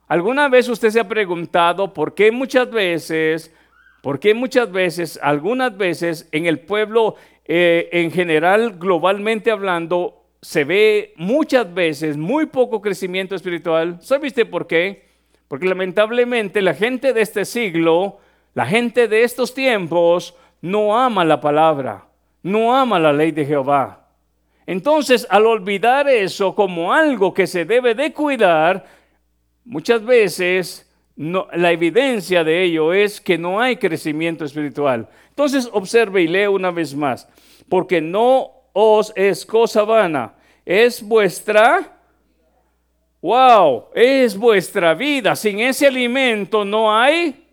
¿Alguna 0.09 0.49
vez 0.49 0.69
usted 0.69 0.91
se 0.91 1.01
ha 1.01 1.09
preguntado 1.09 1.93
por 1.93 2.15
qué 2.15 2.31
muchas 2.31 2.71
veces, 2.71 3.53
por 4.03 4.21
qué 4.21 4.35
muchas 4.35 4.71
veces, 4.71 5.19
algunas 5.21 5.77
veces 5.77 6.29
en 6.31 6.47
el 6.47 6.61
pueblo 6.61 7.17
eh, 7.45 7.89
en 7.91 8.13
general, 8.13 8.77
globalmente 8.79 9.51
hablando, 9.51 10.23
se 10.41 10.63
ve 10.63 11.13
muchas 11.17 11.73
veces 11.75 12.17
muy 12.17 12.47
poco 12.47 12.81
crecimiento 12.81 13.35
espiritual? 13.35 13.99
¿Sabe 14.01 14.29
usted 14.29 14.49
por 14.49 14.69
qué? 14.69 15.07
Porque 15.49 15.67
lamentablemente 15.67 16.63
la 16.63 16.75
gente 16.75 17.13
de 17.13 17.23
este 17.23 17.45
siglo, 17.45 18.19
la 18.55 18.67
gente 18.67 19.09
de 19.09 19.25
estos 19.25 19.55
tiempos, 19.55 20.37
no 20.61 20.97
ama 20.97 21.25
la 21.25 21.41
palabra, 21.41 22.07
no 22.45 22.77
ama 22.77 23.01
la 23.01 23.13
ley 23.13 23.33
de 23.33 23.45
Jehová. 23.45 24.07
Entonces, 24.67 25.27
al 25.31 25.47
olvidar 25.47 26.09
eso 26.09 26.55
como 26.55 26.93
algo 26.93 27.35
que 27.35 27.47
se 27.49 27.65
debe 27.65 27.95
de 27.95 28.13
cuidar, 28.13 28.85
Muchas 29.67 30.05
veces 30.05 30.89
la 31.17 31.73
evidencia 31.73 32.45
de 32.45 32.63
ello 32.63 32.93
es 32.93 33.21
que 33.21 33.37
no 33.37 33.61
hay 33.61 33.77
crecimiento 33.77 34.45
espiritual. 34.45 35.09
Entonces 35.31 35.69
observe 35.73 36.23
y 36.23 36.29
lee 36.29 36.47
una 36.47 36.71
vez 36.71 36.95
más, 36.95 37.29
porque 37.69 38.01
no 38.01 38.53
os 38.73 39.13
es 39.17 39.45
cosa 39.45 39.83
vana, 39.83 40.35
es 40.65 41.03
vuestra, 41.03 41.99
wow, 43.21 43.87
es 43.93 44.37
vuestra 44.37 44.95
vida. 44.95 45.35
Sin 45.35 45.59
ese 45.59 45.89
alimento 45.89 46.65
no 46.65 46.95
hay. 46.95 47.45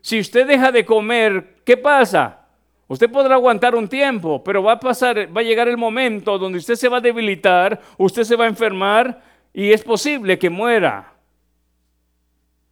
Si 0.00 0.20
usted 0.20 0.46
deja 0.46 0.70
de 0.70 0.84
comer, 0.84 1.56
¿qué 1.64 1.76
pasa? 1.76 2.46
Usted 2.86 3.10
podrá 3.10 3.34
aguantar 3.34 3.74
un 3.74 3.88
tiempo, 3.88 4.44
pero 4.44 4.62
va 4.62 4.74
a 4.74 4.80
pasar, 4.80 5.34
va 5.36 5.40
a 5.40 5.44
llegar 5.44 5.66
el 5.66 5.76
momento 5.76 6.38
donde 6.38 6.58
usted 6.58 6.76
se 6.76 6.88
va 6.88 6.98
a 6.98 7.00
debilitar, 7.00 7.80
usted 7.98 8.22
se 8.22 8.36
va 8.36 8.44
a 8.44 8.48
enfermar 8.48 9.20
y 9.52 9.72
es 9.72 9.82
posible 9.82 10.38
que 10.38 10.48
muera. 10.48 11.12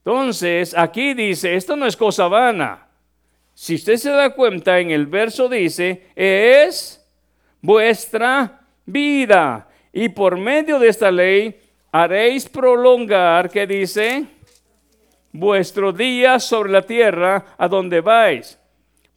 Entonces, 0.04 0.74
aquí 0.76 1.14
dice, 1.14 1.54
esto 1.54 1.76
no 1.76 1.86
es 1.86 1.96
cosa 1.96 2.26
vana. 2.26 2.86
si 3.54 3.74
usted 3.74 3.96
se 3.96 4.10
da 4.10 4.30
cuenta, 4.30 4.78
en 4.78 4.90
el 4.90 5.06
verso 5.06 5.48
dice, 5.48 6.06
es 6.16 7.06
vuestra 7.60 8.62
vida. 8.86 9.68
Y 9.92 10.08
por 10.08 10.38
medio 10.38 10.78
de 10.78 10.88
esta 10.88 11.10
ley 11.10 11.60
haréis 11.92 12.48
prolongar, 12.48 13.50
que 13.50 13.66
dice, 13.66 14.24
vuestro 15.32 15.92
día 15.92 16.38
sobre 16.40 16.72
la 16.72 16.82
tierra 16.82 17.44
a 17.58 17.68
donde 17.68 18.00
vais, 18.00 18.58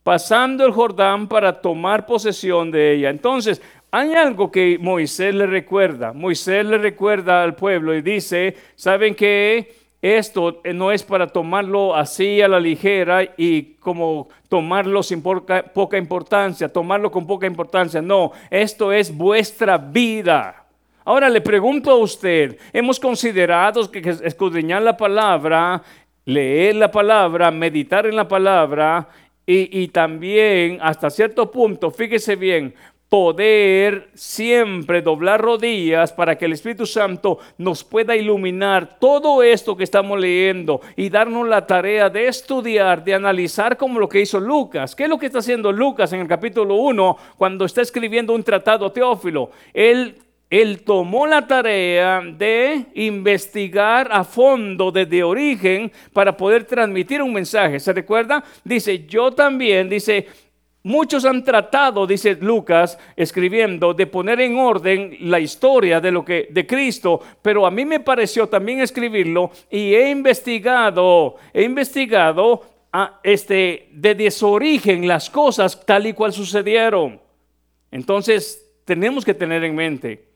pasando 0.03 0.65
el 0.65 0.73
Jordán 0.73 1.29
para 1.29 1.61
tomar 1.61 2.05
posesión 2.05 2.71
de 2.71 2.95
ella. 2.95 3.09
Entonces, 3.09 3.61
hay 3.91 4.13
algo 4.13 4.51
que 4.51 4.77
Moisés 4.79 5.33
le 5.35 5.45
recuerda. 5.45 6.13
Moisés 6.13 6.65
le 6.65 6.77
recuerda 6.79 7.43
al 7.43 7.55
pueblo 7.55 7.95
y 7.95 8.01
dice, 8.01 8.57
¿saben 8.75 9.15
qué? 9.15 9.82
Esto 10.03 10.61
no 10.73 10.91
es 10.91 11.01
para 11.01 11.27
tomarlo 11.27 11.95
así 11.95 12.41
a 12.41 12.49
la 12.49 12.59
ligera 12.59 13.23
y 13.37 13.75
como 13.79 14.27
tomarlo 14.49 15.01
sin 15.01 15.23
poca, 15.23 15.63
poca 15.63 15.97
importancia, 15.97 16.67
tomarlo 16.67 17.09
con 17.09 17.25
poca 17.25 17.47
importancia. 17.47 18.01
No, 18.01 18.33
esto 18.49 18.91
es 18.91 19.15
vuestra 19.15 19.77
vida. 19.77 20.65
Ahora 21.05 21.29
le 21.29 21.39
pregunto 21.39 21.89
a 21.89 21.95
usted, 21.95 22.57
hemos 22.73 22.99
considerado 22.99 23.89
que 23.89 23.99
escudriñar 24.23 24.81
la 24.81 24.97
palabra, 24.97 25.81
leer 26.25 26.75
la 26.75 26.91
palabra, 26.91 27.49
meditar 27.49 28.05
en 28.05 28.17
la 28.17 28.27
palabra 28.27 29.07
y, 29.45 29.87
también 29.87 30.79
hasta 30.81 31.09
cierto 31.09 31.49
punto, 31.49 31.91
fíjese 31.91 32.35
bien, 32.35 32.73
poder 33.13 34.09
siempre 34.15 35.03
doblar 35.03 35.39
rodillas 35.39 36.11
para 36.11 36.35
que 36.35 36.45
el 36.45 36.53
Espíritu 36.53 36.87
Santo 36.87 37.37
nos 37.59 37.83
pueda 37.83 38.15
iluminar 38.15 38.97
todo 38.97 39.43
esto 39.43 39.77
que 39.77 39.83
estamos 39.83 40.19
leyendo 40.19 40.81
y 40.95 41.11
darnos 41.11 41.47
la 41.47 41.67
tarea 41.67 42.09
de 42.09 42.27
estudiar, 42.27 43.03
de 43.03 43.13
analizar 43.13 43.77
como 43.77 43.99
lo 43.99 44.09
que 44.09 44.19
hizo 44.19 44.39
Lucas. 44.39 44.95
¿Qué 44.95 45.03
es 45.03 45.09
lo 45.09 45.19
que 45.19 45.27
está 45.27 45.37
haciendo 45.37 45.71
Lucas 45.71 46.11
en 46.13 46.21
el 46.21 46.27
capítulo 46.27 46.73
1 46.73 47.17
cuando 47.37 47.65
está 47.65 47.83
escribiendo 47.83 48.33
un 48.33 48.41
tratado 48.41 48.91
teófilo? 48.91 49.51
Él 49.75 50.15
él 50.49 50.81
tomó 50.83 51.27
la 51.27 51.45
tarea 51.45 52.21
de 52.21 52.85
investigar 52.95 54.07
a 54.11 54.23
fondo 54.23 54.91
desde 54.91 55.23
origen 55.23 55.91
para 56.13 56.35
poder 56.35 56.63
transmitir 56.63 57.21
un 57.21 57.33
mensaje. 57.33 57.79
¿Se 57.79 57.93
recuerda? 57.93 58.43
Dice, 58.63 59.05
yo 59.07 59.31
también, 59.31 59.89
dice, 59.89 60.27
muchos 60.83 61.25
han 61.25 61.43
tratado, 61.43 62.05
dice 62.05 62.35
Lucas, 62.35 62.97
escribiendo, 63.15 63.93
de 63.93 64.07
poner 64.07 64.41
en 64.41 64.57
orden 64.57 65.17
la 65.21 65.39
historia 65.39 65.99
de 65.99 66.11
lo 66.11 66.23
que 66.23 66.47
de 66.51 66.67
Cristo, 66.67 67.19
pero 67.41 67.65
a 67.65 67.71
mí 67.71 67.85
me 67.85 67.99
pareció 67.99 68.47
también 68.47 68.81
escribirlo 68.81 69.51
y 69.71 69.95
he 69.95 70.09
investigado, 70.09 71.35
he 71.53 71.63
investigado 71.63 72.61
a 72.91 73.19
este 73.23 73.87
desde 73.91 74.29
su 74.29 74.47
origen 74.47 75.07
las 75.07 75.29
cosas 75.29 75.83
tal 75.85 76.05
y 76.05 76.13
cual 76.13 76.31
sucedieron. 76.31 77.19
Entonces, 77.89 78.69
tenemos 78.85 79.25
que 79.25 79.33
tener 79.33 79.63
en 79.63 79.75
mente 79.75 80.33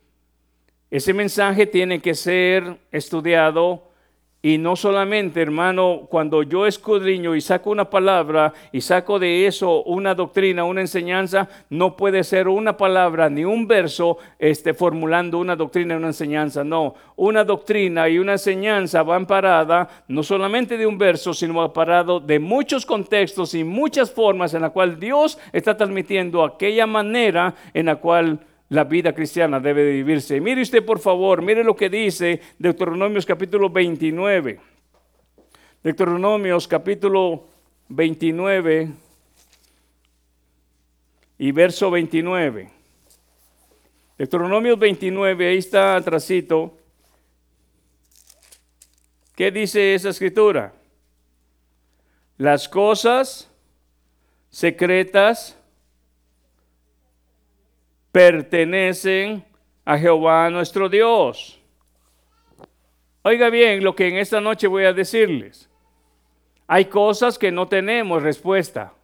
ese 0.90 1.14
mensaje 1.14 1.66
tiene 1.66 2.02
que 2.02 2.16
ser 2.16 2.78
estudiado 2.92 3.87
y 4.42 4.60
no 4.60 4.76
solamente, 4.76 5.42
hermano, 5.42 6.08
cuando 6.10 6.44
yo 6.44 6.68
escudriño 6.68 7.36
y 7.36 7.42
saco 7.42 7.72
una 7.72 7.90
palabra 7.90 8.54
y 8.72 8.82
saco 8.82 9.18
de 9.18 9.48
eso 9.48 9.82
una 9.84 10.14
doctrina, 10.14 10.64
una 10.64 10.82
enseñanza, 10.82 11.50
no 11.72 11.96
puede 11.98 12.24
ser 12.24 12.48
una 12.48 12.78
palabra 12.78 13.32
ni 13.32 13.44
un 13.44 13.68
verso 13.68 14.20
este, 14.38 14.76
formulando 14.76 15.40
una 15.40 15.56
doctrina 15.56 15.96
y 15.96 15.98
una 15.98 16.08
enseñanza. 16.08 16.64
No, 16.64 16.94
una 17.16 17.44
doctrina 17.44 18.08
y 18.08 18.20
una 18.20 18.34
enseñanza 18.34 19.02
van 19.02 19.26
parada 19.26 19.90
no 20.08 20.22
solamente 20.22 20.78
de 20.78 20.86
un 20.86 21.00
verso, 21.00 21.34
sino 21.34 21.74
parado 21.74 22.20
de 22.20 22.38
muchos 22.38 22.86
contextos 22.86 23.56
y 23.56 23.64
muchas 23.64 24.12
formas 24.12 24.54
en 24.54 24.62
la 24.62 24.70
cual 24.70 25.00
Dios 25.00 25.40
está 25.52 25.76
transmitiendo 25.76 26.44
aquella 26.44 26.86
manera 26.86 27.56
en 27.74 27.88
la 27.88 27.96
cual 27.96 28.40
la 28.70 28.84
vida 28.84 29.14
cristiana 29.14 29.60
debe 29.60 29.84
de 29.84 29.92
vivirse. 29.92 30.42
Mire 30.42 30.62
usted, 30.62 30.84
por 30.84 31.00
favor, 31.00 31.42
mire 31.42 31.64
lo 31.64 31.76
que 31.76 31.90
dice 31.90 32.42
Deuteronomios 32.60 33.26
capítulo 33.26 33.70
29. 33.70 34.60
Deuteronomios 35.84 36.68
capítulo 36.68 37.46
29 37.90 38.92
y 41.38 41.52
verso 41.52 41.92
29. 41.92 42.70
Deuteronomios 44.18 44.80
29, 44.80 45.50
ahí 45.50 45.58
está 45.60 45.96
atrásito. 45.96 46.76
¿Qué 49.36 49.52
dice 49.52 49.94
esa 49.94 50.10
escritura? 50.10 50.74
Las 52.38 52.68
cosas 52.68 53.50
secretas 54.50 55.58
pertenecen 58.18 59.46
a 59.86 59.96
Jehová 59.96 60.50
nuestro 60.50 60.90
Dios. 60.90 61.62
Oiga 63.22 63.52
bien 63.52 63.84
lo 63.84 63.96
que 63.96 64.08
en 64.08 64.18
esta 64.18 64.42
noche 64.42 64.66
voy 64.66 64.86
a 64.86 64.94
decirles. 64.94 65.70
Hay 66.66 66.86
cosas 66.86 67.38
que 67.38 67.52
no 67.52 67.68
tenemos 67.68 68.24
respuesta. 68.24 68.96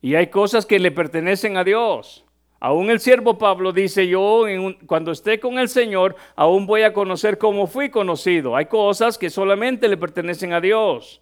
Y 0.00 0.14
hay 0.14 0.28
cosas 0.28 0.64
que 0.64 0.78
le 0.78 0.90
pertenecen 0.90 1.58
a 1.58 1.64
Dios. 1.64 2.24
Aún 2.58 2.88
el 2.88 3.00
siervo 3.00 3.36
Pablo 3.36 3.70
dice, 3.70 4.08
yo 4.08 4.44
cuando 4.86 5.12
esté 5.12 5.38
con 5.38 5.58
el 5.58 5.68
Señor, 5.68 6.16
aún 6.36 6.64
voy 6.64 6.84
a 6.84 6.94
conocer 6.94 7.36
cómo 7.36 7.66
fui 7.66 7.90
conocido. 7.90 8.56
Hay 8.56 8.64
cosas 8.64 9.18
que 9.18 9.28
solamente 9.28 9.88
le 9.88 9.98
pertenecen 9.98 10.54
a 10.54 10.60
Dios. 10.62 11.20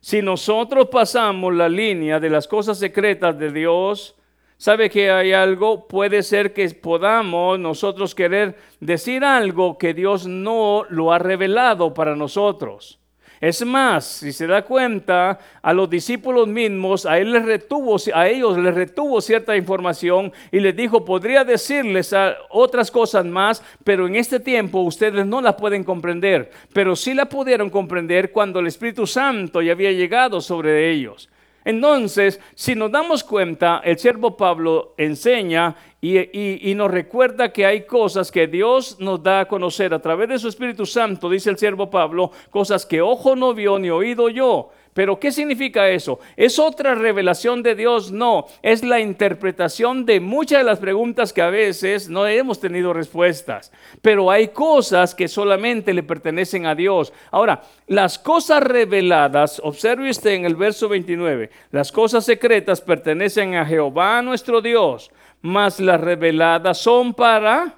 Si 0.00 0.22
nosotros 0.22 0.88
pasamos 0.90 1.54
la 1.54 1.68
línea 1.68 2.18
de 2.18 2.30
las 2.30 2.48
cosas 2.48 2.78
secretas 2.78 3.38
de 3.38 3.52
Dios, 3.52 4.16
¿Sabe 4.60 4.90
que 4.90 5.10
hay 5.10 5.32
algo? 5.32 5.88
Puede 5.88 6.22
ser 6.22 6.52
que 6.52 6.68
podamos 6.68 7.58
nosotros 7.58 8.14
querer 8.14 8.58
decir 8.78 9.24
algo 9.24 9.78
que 9.78 9.94
Dios 9.94 10.26
no 10.26 10.84
lo 10.90 11.14
ha 11.14 11.18
revelado 11.18 11.94
para 11.94 12.14
nosotros. 12.14 13.00
Es 13.40 13.64
más, 13.64 14.04
si 14.04 14.32
se 14.32 14.46
da 14.46 14.60
cuenta, 14.60 15.38
a 15.62 15.72
los 15.72 15.88
discípulos 15.88 16.46
mismos, 16.46 17.06
a, 17.06 17.18
él 17.18 17.32
les 17.32 17.46
retuvo, 17.46 17.96
a 18.12 18.28
ellos 18.28 18.58
les 18.58 18.74
retuvo 18.74 19.22
cierta 19.22 19.56
información 19.56 20.30
y 20.52 20.60
les 20.60 20.76
dijo, 20.76 21.06
podría 21.06 21.42
decirles 21.42 22.14
otras 22.50 22.90
cosas 22.90 23.24
más, 23.24 23.64
pero 23.82 24.06
en 24.06 24.16
este 24.16 24.40
tiempo 24.40 24.80
ustedes 24.80 25.24
no 25.24 25.40
la 25.40 25.56
pueden 25.56 25.84
comprender, 25.84 26.50
pero 26.74 26.94
sí 26.96 27.14
la 27.14 27.24
pudieron 27.24 27.70
comprender 27.70 28.30
cuando 28.30 28.60
el 28.60 28.66
Espíritu 28.66 29.06
Santo 29.06 29.62
ya 29.62 29.72
había 29.72 29.92
llegado 29.92 30.42
sobre 30.42 30.90
ellos. 30.90 31.30
Entonces, 31.64 32.40
si 32.54 32.74
nos 32.74 32.90
damos 32.90 33.22
cuenta, 33.22 33.80
el 33.84 33.98
siervo 33.98 34.36
Pablo 34.36 34.94
enseña 34.96 35.76
y, 36.00 36.72
nos 36.74 36.90
recuerda 36.90 37.52
que 37.52 37.66
hay 37.66 37.82
cosas 37.84 38.30
que 38.30 38.46
Dios 38.46 38.98
nos 39.00 39.22
da 39.22 39.40
a 39.40 39.48
conocer 39.48 39.92
a 39.92 40.00
través 40.00 40.30
de 40.30 40.38
su 40.38 40.48
Espíritu 40.48 40.86
Santo, 40.86 41.28
dice 41.28 41.50
el 41.50 41.58
siervo 41.58 41.90
Pablo, 41.90 42.30
cosas 42.50 42.86
que 42.86 43.02
ojo 43.02 43.36
no 43.36 43.52
vio 43.52 43.78
ni 43.78 43.90
oído 43.90 44.30
yo. 44.30 44.70
Pero 45.00 45.18
¿qué 45.18 45.32
significa 45.32 45.88
eso? 45.88 46.20
¿Es 46.36 46.58
otra 46.58 46.94
revelación 46.94 47.62
de 47.62 47.74
Dios? 47.74 48.12
No, 48.12 48.44
es 48.60 48.84
la 48.84 49.00
interpretación 49.00 50.04
de 50.04 50.20
muchas 50.20 50.58
de 50.58 50.64
las 50.64 50.78
preguntas 50.78 51.32
que 51.32 51.40
a 51.40 51.48
veces 51.48 52.10
no 52.10 52.26
hemos 52.26 52.60
tenido 52.60 52.92
respuestas. 52.92 53.72
Pero 54.02 54.30
hay 54.30 54.48
cosas 54.48 55.14
que 55.14 55.26
solamente 55.26 55.94
le 55.94 56.02
pertenecen 56.02 56.66
a 56.66 56.74
Dios. 56.74 57.14
Ahora, 57.30 57.62
las 57.86 58.18
cosas 58.18 58.62
reveladas, 58.62 59.58
observe 59.64 60.10
usted 60.10 60.32
en 60.32 60.44
el 60.44 60.54
verso 60.54 60.86
29, 60.86 61.48
las 61.70 61.90
cosas 61.92 62.26
secretas 62.26 62.82
pertenecen 62.82 63.54
a 63.54 63.64
Jehová 63.64 64.20
nuestro 64.20 64.60
Dios 64.60 65.10
mas 65.40 65.80
las 65.80 65.98
reveladas 65.98 66.76
son 66.76 67.14
para 67.14 67.74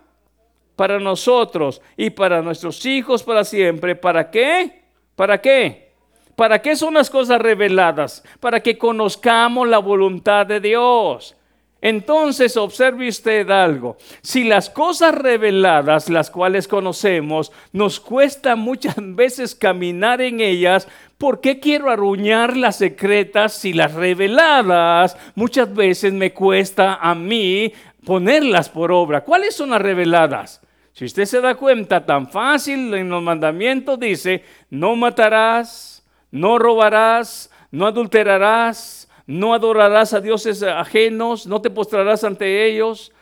para 0.74 0.98
nosotros 0.98 1.80
y 1.96 2.10
para 2.10 2.42
nuestros 2.42 2.84
hijos 2.84 3.22
para 3.22 3.44
siempre. 3.44 3.94
¿Para 3.94 4.28
qué? 4.28 4.82
¿Para 5.14 5.40
qué? 5.40 5.91
¿Para 6.36 6.62
qué 6.62 6.76
son 6.76 6.94
las 6.94 7.10
cosas 7.10 7.40
reveladas? 7.40 8.24
Para 8.40 8.60
que 8.60 8.78
conozcamos 8.78 9.68
la 9.68 9.78
voluntad 9.78 10.46
de 10.46 10.60
Dios. 10.60 11.36
Entonces 11.82 12.56
observe 12.56 13.08
usted 13.08 13.50
algo. 13.50 13.96
Si 14.22 14.44
las 14.44 14.70
cosas 14.70 15.16
reveladas, 15.16 16.08
las 16.08 16.30
cuales 16.30 16.68
conocemos, 16.68 17.50
nos 17.72 17.98
cuesta 17.98 18.54
muchas 18.56 18.94
veces 18.98 19.56
caminar 19.56 20.22
en 20.22 20.40
ellas, 20.40 20.86
¿por 21.18 21.40
qué 21.40 21.58
quiero 21.58 21.90
arruñar 21.90 22.56
las 22.56 22.76
secretas 22.76 23.54
si 23.54 23.72
las 23.72 23.94
reveladas 23.94 25.16
muchas 25.34 25.74
veces 25.74 26.12
me 26.12 26.32
cuesta 26.32 26.94
a 26.94 27.16
mí 27.16 27.72
ponerlas 28.04 28.68
por 28.68 28.92
obra? 28.92 29.24
¿Cuáles 29.24 29.56
son 29.56 29.70
las 29.70 29.82
reveladas? 29.82 30.60
Si 30.92 31.04
usted 31.06 31.24
se 31.24 31.40
da 31.40 31.56
cuenta, 31.56 32.06
tan 32.06 32.30
fácil 32.30 32.94
en 32.94 33.08
los 33.08 33.22
mandamientos 33.22 33.98
dice, 33.98 34.44
no 34.70 34.94
matarás, 34.94 36.01
no 36.32 36.58
robarás, 36.58 37.50
no 37.70 37.86
adulterarás, 37.86 39.08
no 39.26 39.54
adorarás 39.54 40.14
a 40.14 40.20
dioses 40.20 40.62
ajenos, 40.62 41.46
no 41.46 41.62
te 41.62 41.70
postrarás 41.70 42.24
ante 42.24 42.66
ellos. 42.66 43.12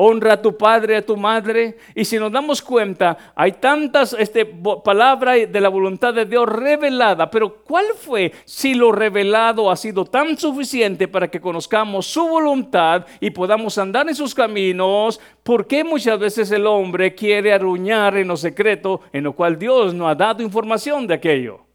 honra 0.00 0.34
a 0.34 0.42
tu 0.42 0.56
padre, 0.56 0.96
a 0.96 1.04
tu 1.04 1.16
madre. 1.16 1.76
Y 1.92 2.04
si 2.04 2.18
nos 2.18 2.30
damos 2.30 2.62
cuenta, 2.62 3.18
hay 3.34 3.52
tantas 3.52 4.12
este, 4.12 4.46
palabras 4.84 5.50
de 5.50 5.60
la 5.60 5.68
voluntad 5.68 6.14
de 6.14 6.24
Dios 6.24 6.48
revelada, 6.48 7.28
pero 7.28 7.64
¿cuál 7.64 7.86
fue 7.96 8.32
si 8.44 8.74
lo 8.74 8.92
revelado 8.92 9.68
ha 9.68 9.76
sido 9.76 10.04
tan 10.04 10.38
suficiente 10.38 11.08
para 11.08 11.28
que 11.28 11.40
conozcamos 11.40 12.06
su 12.06 12.28
voluntad 12.28 13.06
y 13.18 13.30
podamos 13.30 13.76
andar 13.76 14.08
en 14.08 14.14
sus 14.14 14.34
caminos? 14.36 15.20
¿Por 15.42 15.66
qué 15.66 15.82
muchas 15.82 16.18
veces 16.18 16.50
el 16.52 16.66
hombre 16.66 17.14
quiere 17.16 17.52
arruñar 17.52 18.16
en 18.16 18.28
lo 18.28 18.36
secreto, 18.36 19.00
en 19.12 19.24
lo 19.24 19.32
cual 19.32 19.58
Dios 19.58 19.94
no 19.94 20.08
ha 20.08 20.14
dado 20.14 20.44
información 20.44 21.08
de 21.08 21.14
aquello? 21.14 21.67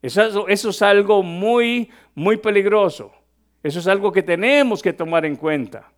Eso, 0.00 0.48
es 0.48 0.82
algo 0.82 1.22
muy, 1.22 1.90
muy 2.14 2.36
peligroso. 2.36 3.10
Eso 3.62 3.80
es 3.80 3.86
algo 3.88 4.12
que 4.12 4.22
tenemos 4.22 4.82
que 4.82 4.92
tomar 4.92 5.26
en 5.26 5.34
cuenta. 5.34 5.90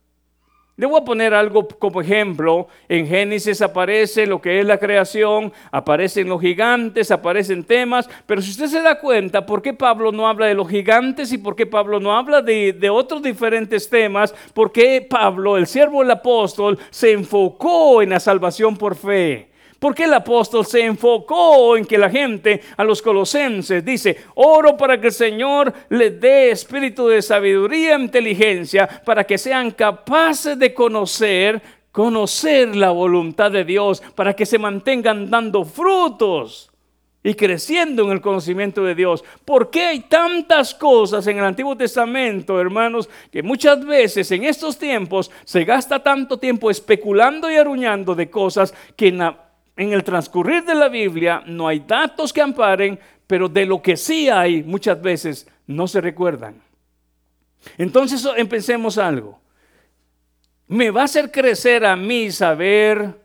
Le 0.76 0.86
voy 0.86 0.98
a 0.98 1.04
poner 1.04 1.34
algo 1.34 1.68
como 1.68 2.00
ejemplo. 2.00 2.68
En 2.88 3.06
Génesis 3.06 3.60
aparece 3.60 4.26
lo 4.26 4.40
que 4.40 4.60
es 4.60 4.64
la 4.64 4.78
creación, 4.78 5.52
aparecen 5.70 6.26
los 6.30 6.40
gigantes, 6.40 7.10
aparecen 7.10 7.64
temas, 7.64 8.08
pero 8.24 8.40
si 8.40 8.50
usted 8.50 8.66
se 8.68 8.80
da 8.80 8.98
cuenta, 8.98 9.44
¿por 9.44 9.60
qué 9.60 9.74
Pablo 9.74 10.10
no 10.10 10.26
habla 10.26 10.46
de 10.46 10.54
los 10.54 10.70
gigantes 10.70 11.32
y 11.32 11.38
por 11.38 11.54
qué 11.54 11.66
Pablo 11.66 12.00
no 12.00 12.16
habla 12.16 12.40
de, 12.40 12.72
de 12.72 12.88
otros 12.88 13.22
diferentes 13.22 13.90
temas? 13.90 14.34
¿Por 14.54 14.72
qué 14.72 15.06
Pablo, 15.08 15.58
el 15.58 15.66
siervo 15.66 16.00
del 16.00 16.12
apóstol, 16.12 16.78
se 16.88 17.12
enfocó 17.12 18.00
en 18.00 18.08
la 18.08 18.20
salvación 18.20 18.74
por 18.78 18.96
fe? 18.96 19.49
Porque 19.80 20.04
el 20.04 20.12
apóstol 20.12 20.66
se 20.66 20.84
enfocó 20.84 21.74
en 21.74 21.86
que 21.86 21.96
la 21.96 22.10
gente 22.10 22.60
a 22.76 22.84
los 22.84 23.00
colosenses 23.00 23.82
dice, 23.82 24.14
oro 24.34 24.76
para 24.76 25.00
que 25.00 25.06
el 25.06 25.12
Señor 25.12 25.72
les 25.88 26.20
dé 26.20 26.50
espíritu 26.50 27.08
de 27.08 27.22
sabiduría 27.22 27.96
e 27.96 28.00
inteligencia 28.00 28.86
para 28.86 29.24
que 29.24 29.38
sean 29.38 29.70
capaces 29.70 30.58
de 30.58 30.74
conocer, 30.74 31.62
conocer 31.92 32.76
la 32.76 32.90
voluntad 32.90 33.50
de 33.50 33.64
Dios, 33.64 34.02
para 34.14 34.34
que 34.34 34.44
se 34.44 34.58
mantengan 34.58 35.30
dando 35.30 35.64
frutos 35.64 36.70
y 37.22 37.32
creciendo 37.32 38.04
en 38.04 38.12
el 38.12 38.20
conocimiento 38.20 38.84
de 38.84 38.94
Dios. 38.94 39.24
¿Por 39.46 39.70
qué 39.70 39.86
hay 39.86 40.00
tantas 40.00 40.74
cosas 40.74 41.26
en 41.26 41.38
el 41.38 41.44
Antiguo 41.44 41.74
Testamento, 41.74 42.60
hermanos, 42.60 43.08
que 43.32 43.42
muchas 43.42 43.82
veces 43.82 44.30
en 44.30 44.44
estos 44.44 44.76
tiempos 44.76 45.30
se 45.44 45.64
gasta 45.64 46.02
tanto 46.02 46.38
tiempo 46.38 46.70
especulando 46.70 47.50
y 47.50 47.56
aruñando 47.56 48.14
de 48.14 48.28
cosas 48.28 48.74
que 48.94 49.10
en 49.80 49.94
el 49.94 50.04
transcurrir 50.04 50.62
de 50.66 50.74
la 50.74 50.90
Biblia 50.90 51.42
no 51.46 51.66
hay 51.66 51.80
datos 51.80 52.34
que 52.34 52.42
amparen, 52.42 53.00
pero 53.26 53.48
de 53.48 53.64
lo 53.64 53.80
que 53.80 53.96
sí 53.96 54.28
hay 54.28 54.62
muchas 54.62 55.00
veces 55.00 55.48
no 55.66 55.88
se 55.88 56.02
recuerdan. 56.02 56.60
Entonces 57.78 58.28
empecemos 58.36 58.98
algo. 58.98 59.40
Me 60.66 60.90
va 60.90 61.00
a 61.00 61.04
hacer 61.04 61.30
crecer 61.30 61.86
a 61.86 61.96
mí 61.96 62.30
saber, 62.30 63.22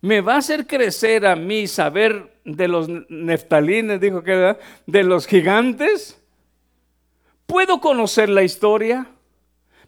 me 0.00 0.20
va 0.20 0.34
a 0.34 0.38
hacer 0.38 0.66
crecer 0.66 1.24
a 1.24 1.36
mí 1.36 1.68
saber 1.68 2.40
de 2.44 2.66
los 2.66 2.88
neftalines, 3.08 4.00
dijo 4.00 4.24
que 4.24 4.56
de 4.84 5.02
los 5.04 5.28
gigantes. 5.28 6.20
¿Puedo 7.46 7.80
conocer 7.80 8.28
la 8.28 8.42
historia? 8.42 9.06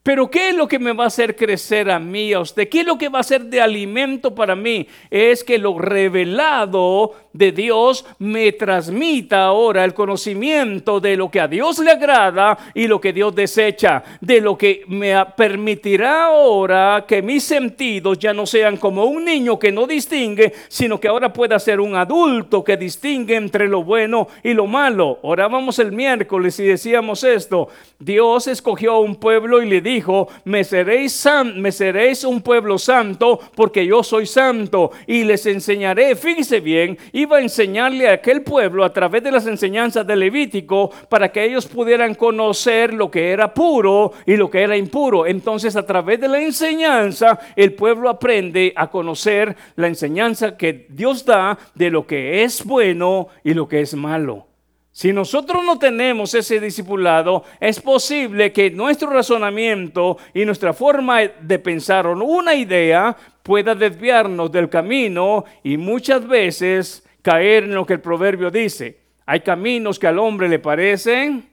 Pero 0.04 0.30
¿qué 0.30 0.50
es 0.50 0.54
lo 0.54 0.68
que 0.68 0.78
me 0.78 0.92
va 0.92 1.04
a 1.04 1.06
hacer 1.06 1.34
crecer 1.34 1.90
a 1.90 1.98
mí, 1.98 2.34
a 2.34 2.40
usted? 2.40 2.68
¿Qué 2.68 2.80
es 2.80 2.86
lo 2.86 2.98
que 2.98 3.08
va 3.08 3.20
a 3.20 3.22
ser 3.22 3.46
de 3.46 3.62
alimento 3.62 4.34
para 4.34 4.54
mí? 4.54 4.86
Es 5.08 5.42
que 5.42 5.56
lo 5.56 5.78
revelado 5.78 7.14
de 7.34 7.52
Dios 7.52 8.06
me 8.20 8.52
transmita 8.52 9.44
ahora 9.44 9.84
el 9.84 9.92
conocimiento 9.92 11.00
de 11.00 11.16
lo 11.16 11.30
que 11.30 11.40
a 11.40 11.48
Dios 11.48 11.80
le 11.80 11.90
agrada 11.90 12.56
y 12.72 12.86
lo 12.86 13.00
que 13.00 13.12
Dios 13.12 13.34
desecha, 13.34 14.02
de 14.20 14.40
lo 14.40 14.56
que 14.56 14.84
me 14.86 15.12
permitirá 15.36 16.26
ahora 16.26 17.04
que 17.06 17.20
mis 17.20 17.42
sentidos 17.42 18.18
ya 18.18 18.32
no 18.32 18.46
sean 18.46 18.76
como 18.76 19.04
un 19.04 19.24
niño 19.24 19.58
que 19.58 19.72
no 19.72 19.86
distingue, 19.86 20.52
sino 20.68 20.98
que 21.00 21.08
ahora 21.08 21.32
pueda 21.32 21.58
ser 21.58 21.80
un 21.80 21.96
adulto 21.96 22.62
que 22.62 22.76
distingue 22.76 23.34
entre 23.34 23.68
lo 23.68 23.82
bueno 23.82 24.28
y 24.42 24.54
lo 24.54 24.66
malo. 24.66 25.18
Orábamos 25.22 25.80
el 25.80 25.90
miércoles 25.90 26.58
y 26.60 26.64
decíamos 26.64 27.24
esto, 27.24 27.68
Dios 27.98 28.46
escogió 28.46 28.92
a 28.92 29.00
un 29.00 29.16
pueblo 29.16 29.60
y 29.60 29.68
le 29.68 29.80
dijo, 29.80 30.28
me 30.44 30.62
seréis, 30.62 31.26
me 31.56 31.72
seréis 31.72 32.22
un 32.22 32.42
pueblo 32.42 32.78
santo 32.78 33.40
porque 33.56 33.84
yo 33.84 34.04
soy 34.04 34.26
santo 34.26 34.92
y 35.08 35.24
les 35.24 35.46
enseñaré, 35.46 36.14
fíjese 36.14 36.60
bien, 36.60 36.96
iba 37.24 37.38
a 37.38 37.42
enseñarle 37.42 38.08
a 38.08 38.14
aquel 38.14 38.42
pueblo 38.42 38.84
a 38.84 38.92
través 38.92 39.22
de 39.22 39.32
las 39.32 39.46
enseñanzas 39.46 40.06
de 40.06 40.14
Levítico 40.16 40.90
para 41.08 41.30
que 41.32 41.44
ellos 41.44 41.66
pudieran 41.66 42.14
conocer 42.14 42.94
lo 42.94 43.10
que 43.10 43.30
era 43.30 43.52
puro 43.52 44.12
y 44.24 44.36
lo 44.36 44.50
que 44.50 44.62
era 44.62 44.76
impuro. 44.76 45.26
Entonces 45.26 45.74
a 45.76 45.84
través 45.84 46.20
de 46.20 46.28
la 46.28 46.40
enseñanza 46.40 47.38
el 47.56 47.74
pueblo 47.74 48.08
aprende 48.08 48.72
a 48.76 48.88
conocer 48.88 49.56
la 49.76 49.88
enseñanza 49.88 50.56
que 50.56 50.86
Dios 50.88 51.24
da 51.24 51.58
de 51.74 51.90
lo 51.90 52.06
que 52.06 52.44
es 52.44 52.64
bueno 52.64 53.28
y 53.42 53.54
lo 53.54 53.66
que 53.66 53.80
es 53.80 53.94
malo. 53.94 54.46
Si 54.92 55.12
nosotros 55.12 55.64
no 55.64 55.76
tenemos 55.76 56.34
ese 56.34 56.60
discipulado, 56.60 57.42
es 57.58 57.80
posible 57.80 58.52
que 58.52 58.70
nuestro 58.70 59.10
razonamiento 59.10 60.18
y 60.32 60.44
nuestra 60.44 60.72
forma 60.72 61.22
de 61.22 61.58
pensar 61.58 62.06
o 62.06 62.12
una 62.12 62.54
idea 62.54 63.16
pueda 63.42 63.74
desviarnos 63.74 64.52
del 64.52 64.68
camino 64.68 65.44
y 65.64 65.76
muchas 65.76 66.26
veces 66.26 67.03
caer 67.24 67.64
en 67.64 67.74
lo 67.74 67.86
que 67.86 67.94
el 67.94 68.00
proverbio 68.00 68.50
dice. 68.50 69.00
Hay 69.24 69.40
caminos 69.40 69.98
que 69.98 70.06
al 70.06 70.18
hombre 70.18 70.46
le 70.46 70.58
parecen 70.58 71.48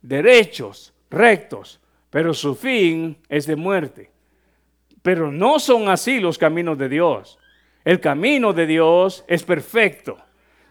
derechos, 0.00 0.94
rectos, 1.10 1.80
pero 2.08 2.32
su 2.32 2.54
fin 2.54 3.18
es 3.28 3.46
de 3.46 3.56
muerte. 3.56 4.12
Pero 5.02 5.32
no 5.32 5.58
son 5.58 5.88
así 5.88 6.20
los 6.20 6.38
caminos 6.38 6.78
de 6.78 6.88
Dios. 6.88 7.36
El 7.84 7.98
camino 7.98 8.52
de 8.52 8.66
Dios 8.66 9.24
es 9.26 9.42
perfecto. 9.42 10.16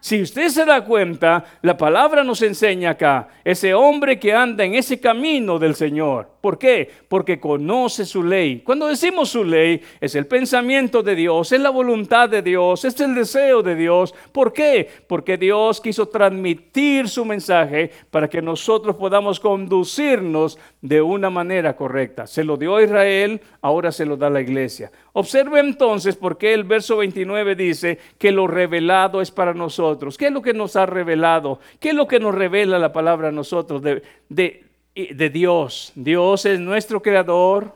Si 0.00 0.22
usted 0.22 0.48
se 0.48 0.64
da 0.64 0.82
cuenta, 0.82 1.44
la 1.60 1.76
palabra 1.76 2.24
nos 2.24 2.40
enseña 2.40 2.90
acá, 2.90 3.28
ese 3.44 3.74
hombre 3.74 4.18
que 4.18 4.32
anda 4.32 4.64
en 4.64 4.76
ese 4.76 4.98
camino 4.98 5.58
del 5.58 5.74
Señor. 5.74 6.38
¿Por 6.40 6.58
qué? 6.58 6.90
Porque 7.08 7.38
conoce 7.38 8.06
su 8.06 8.22
ley. 8.22 8.62
Cuando 8.64 8.86
decimos 8.86 9.28
su 9.28 9.44
ley, 9.44 9.82
es 10.00 10.14
el 10.14 10.26
pensamiento 10.26 11.02
de 11.02 11.14
Dios, 11.14 11.52
es 11.52 11.60
la 11.60 11.70
voluntad 11.70 12.30
de 12.30 12.40
Dios, 12.40 12.84
es 12.84 12.98
el 13.00 13.14
deseo 13.14 13.62
de 13.62 13.74
Dios. 13.74 14.14
¿Por 14.32 14.52
qué? 14.52 14.88
Porque 15.06 15.36
Dios 15.36 15.80
quiso 15.80 16.08
transmitir 16.08 17.08
su 17.08 17.24
mensaje 17.26 17.90
para 18.10 18.28
que 18.28 18.40
nosotros 18.40 18.96
podamos 18.96 19.38
conducirnos 19.38 20.58
de 20.80 21.02
una 21.02 21.28
manera 21.28 21.76
correcta. 21.76 22.26
Se 22.26 22.42
lo 22.42 22.56
dio 22.56 22.76
a 22.76 22.82
Israel, 22.82 23.40
ahora 23.60 23.92
se 23.92 24.06
lo 24.06 24.16
da 24.16 24.28
a 24.28 24.30
la 24.30 24.40
iglesia. 24.40 24.90
Observe 25.12 25.60
entonces 25.60 26.16
por 26.16 26.38
qué 26.38 26.54
el 26.54 26.64
verso 26.64 26.96
29 26.96 27.54
dice 27.54 27.98
que 28.16 28.32
lo 28.32 28.46
revelado 28.46 29.20
es 29.20 29.30
para 29.30 29.52
nosotros. 29.52 30.16
¿Qué 30.16 30.28
es 30.28 30.32
lo 30.32 30.40
que 30.40 30.54
nos 30.54 30.76
ha 30.76 30.86
revelado? 30.86 31.60
¿Qué 31.78 31.90
es 31.90 31.94
lo 31.94 32.06
que 32.06 32.18
nos 32.18 32.34
revela 32.34 32.78
la 32.78 32.92
palabra 32.92 33.28
a 33.28 33.32
nosotros 33.32 33.82
de, 33.82 34.02
de 34.28 34.69
de 34.94 35.30
Dios. 35.30 35.92
Dios 35.94 36.44
es 36.46 36.60
nuestro 36.60 37.02
creador. 37.02 37.74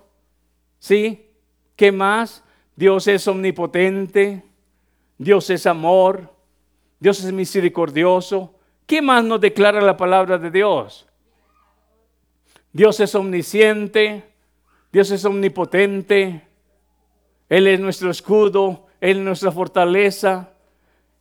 ¿Sí? 0.79 1.31
¿Qué 1.77 1.92
más? 1.92 2.44
Dios 2.77 3.07
es 3.07 3.27
omnipotente. 3.29 4.42
Dios 5.18 5.48
es 5.50 5.66
amor. 5.66 6.33
Dios 6.98 7.22
es 7.24 7.33
misericordioso. 7.33 8.55
¿Qué 8.87 9.00
más 9.00 9.24
nos 9.24 9.40
declara 9.40 9.81
la 9.81 9.96
palabra 9.96 10.38
de 10.38 10.50
Dios? 10.50 11.07
Dios 12.72 12.98
es 13.00 13.14
omnisciente. 13.14 14.24
Dios 14.92 15.11
es 15.11 15.24
omnipotente. 15.24 16.42
Él 17.48 17.66
es 17.66 17.81
nuestro 17.81 18.11
escudo. 18.11 18.87
Él 19.00 19.18
es 19.18 19.24
nuestra 19.24 19.53
fortaleza. 19.53 20.54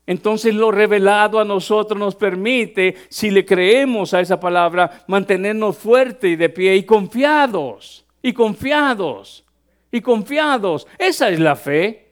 Entonces 0.06 0.54
lo 0.54 0.72
revelado 0.72 1.40
a 1.40 1.46
nosotros 1.46 1.98
nos 1.98 2.16
permite, 2.16 2.96
si 3.10 3.32
le 3.32 3.46
creemos 3.46 4.14
a 4.14 4.20
esa 4.20 4.40
palabra, 4.40 5.04
mantenernos 5.08 5.78
fuertes 5.78 6.32
y 6.32 6.36
de 6.36 6.50
pie 6.50 6.76
y 6.76 6.84
confiados, 6.84 8.06
y 8.22 8.34
confiados, 8.34 9.46
y 9.92 10.02
confiados. 10.02 10.88
Esa 10.98 11.30
es 11.30 11.40
la 11.40 11.56
fe. 11.56 12.04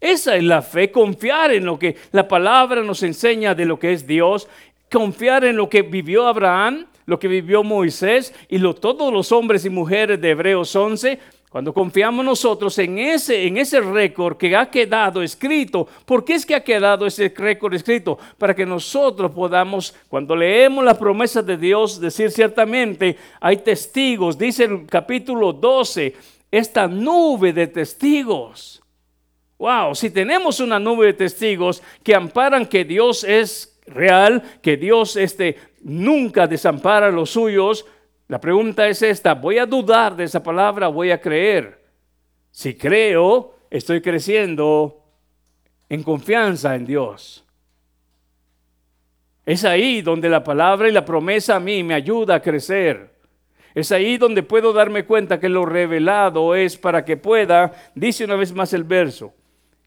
Esa 0.00 0.34
es 0.34 0.42
la 0.42 0.62
fe, 0.62 0.90
confiar 0.90 1.52
en 1.52 1.64
lo 1.64 1.78
que 1.78 1.96
la 2.10 2.26
palabra 2.26 2.82
nos 2.82 3.04
enseña 3.04 3.54
de 3.54 3.64
lo 3.64 3.78
que 3.78 3.92
es 3.92 4.04
Dios, 4.04 4.48
confiar 4.90 5.44
en 5.44 5.56
lo 5.56 5.68
que 5.68 5.82
vivió 5.82 6.26
Abraham, 6.26 6.86
lo 7.06 7.20
que 7.20 7.28
vivió 7.28 7.62
Moisés 7.62 8.34
y 8.48 8.58
lo, 8.58 8.74
todos 8.74 9.12
los 9.12 9.30
hombres 9.30 9.64
y 9.64 9.70
mujeres 9.70 10.20
de 10.20 10.30
Hebreos 10.30 10.74
11 10.74 11.20
cuando 11.52 11.74
confiamos 11.74 12.24
nosotros 12.24 12.78
en 12.78 12.98
ese, 12.98 13.46
en 13.46 13.58
ese 13.58 13.78
récord 13.78 14.38
que 14.38 14.56
ha 14.56 14.70
quedado 14.70 15.20
escrito, 15.20 15.86
¿por 16.06 16.24
qué 16.24 16.32
es 16.32 16.46
que 16.46 16.54
ha 16.54 16.64
quedado 16.64 17.04
ese 17.04 17.28
récord 17.28 17.74
escrito? 17.74 18.18
Para 18.38 18.54
que 18.54 18.64
nosotros 18.64 19.30
podamos, 19.32 19.94
cuando 20.08 20.34
leemos 20.34 20.82
las 20.82 20.96
promesas 20.96 21.44
de 21.44 21.58
Dios, 21.58 22.00
decir 22.00 22.30
ciertamente, 22.30 23.18
hay 23.38 23.58
testigos, 23.58 24.38
dice 24.38 24.64
el 24.64 24.86
capítulo 24.86 25.52
12, 25.52 26.16
esta 26.50 26.88
nube 26.88 27.52
de 27.52 27.66
testigos. 27.66 28.82
Wow, 29.58 29.94
si 29.94 30.08
tenemos 30.08 30.58
una 30.58 30.78
nube 30.78 31.04
de 31.04 31.12
testigos 31.12 31.82
que 32.02 32.14
amparan 32.14 32.64
que 32.64 32.86
Dios 32.86 33.24
es 33.24 33.78
real, 33.86 34.42
que 34.62 34.78
Dios 34.78 35.16
este, 35.16 35.58
nunca 35.82 36.46
desampara 36.46 37.08
a 37.08 37.12
los 37.12 37.28
suyos, 37.28 37.84
la 38.32 38.40
pregunta 38.40 38.88
es 38.88 39.02
esta, 39.02 39.34
¿voy 39.34 39.58
a 39.58 39.66
dudar 39.66 40.16
de 40.16 40.24
esa 40.24 40.42
palabra? 40.42 40.88
¿Voy 40.88 41.10
a 41.10 41.20
creer? 41.20 41.84
Si 42.50 42.74
creo, 42.74 43.56
estoy 43.68 44.00
creciendo 44.00 45.04
en 45.90 46.02
confianza 46.02 46.74
en 46.74 46.86
Dios. 46.86 47.44
Es 49.44 49.66
ahí 49.66 50.00
donde 50.00 50.30
la 50.30 50.42
palabra 50.42 50.88
y 50.88 50.92
la 50.92 51.04
promesa 51.04 51.56
a 51.56 51.60
mí 51.60 51.82
me 51.82 51.92
ayuda 51.92 52.36
a 52.36 52.40
crecer. 52.40 53.12
Es 53.74 53.92
ahí 53.92 54.16
donde 54.16 54.42
puedo 54.42 54.72
darme 54.72 55.04
cuenta 55.04 55.38
que 55.38 55.50
lo 55.50 55.66
revelado 55.66 56.54
es 56.54 56.78
para 56.78 57.04
que 57.04 57.18
pueda, 57.18 57.70
dice 57.94 58.24
una 58.24 58.36
vez 58.36 58.54
más 58.54 58.72
el 58.72 58.84
verso, 58.84 59.34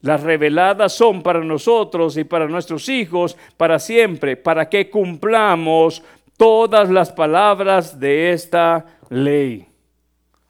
las 0.02 0.22
reveladas 0.22 0.92
son 0.92 1.20
para 1.20 1.40
nosotros 1.40 2.16
y 2.16 2.22
para 2.22 2.46
nuestros 2.46 2.88
hijos 2.88 3.36
para 3.56 3.80
siempre, 3.80 4.36
para 4.36 4.68
que 4.68 4.88
cumplamos 4.88 6.04
todas 6.36 6.90
las 6.90 7.12
palabras 7.12 7.98
de 7.98 8.32
esta 8.32 8.86
ley. 9.08 9.66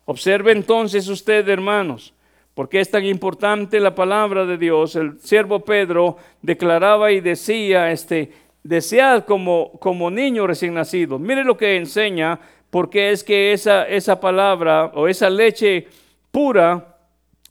Observe 0.05 0.53
entonces 0.53 1.09
usted, 1.09 1.49
hermanos, 1.49 2.15
por 2.55 2.69
qué 2.69 2.81
es 2.81 2.91
tan 2.91 3.05
importante 3.05 3.81
la 3.81 3.95
palabra 3.95 4.47
de 4.47 4.57
Dios. 4.57 4.97
El 4.97 5.21
siervo 5.21 5.61
Pedro 5.61 6.17
declaraba 6.43 7.13
y 7.13 7.21
decía, 7.21 7.91
este, 7.91 8.33
desead 8.63 9.25
como, 9.25 9.73
como 9.79 10.11
niño 10.11 10.47
recién 10.47 10.75
nacido. 10.75 11.19
Mire 11.19 11.45
lo 11.45 11.57
que 11.57 11.77
enseña, 11.77 12.39
porque 12.71 13.11
es 13.11 13.25
que 13.25 13.53
esa, 13.53 13.87
esa 13.89 14.21
palabra 14.21 14.87
o 14.95 15.09
esa 15.09 15.29
leche 15.29 15.87
pura, 16.31 16.97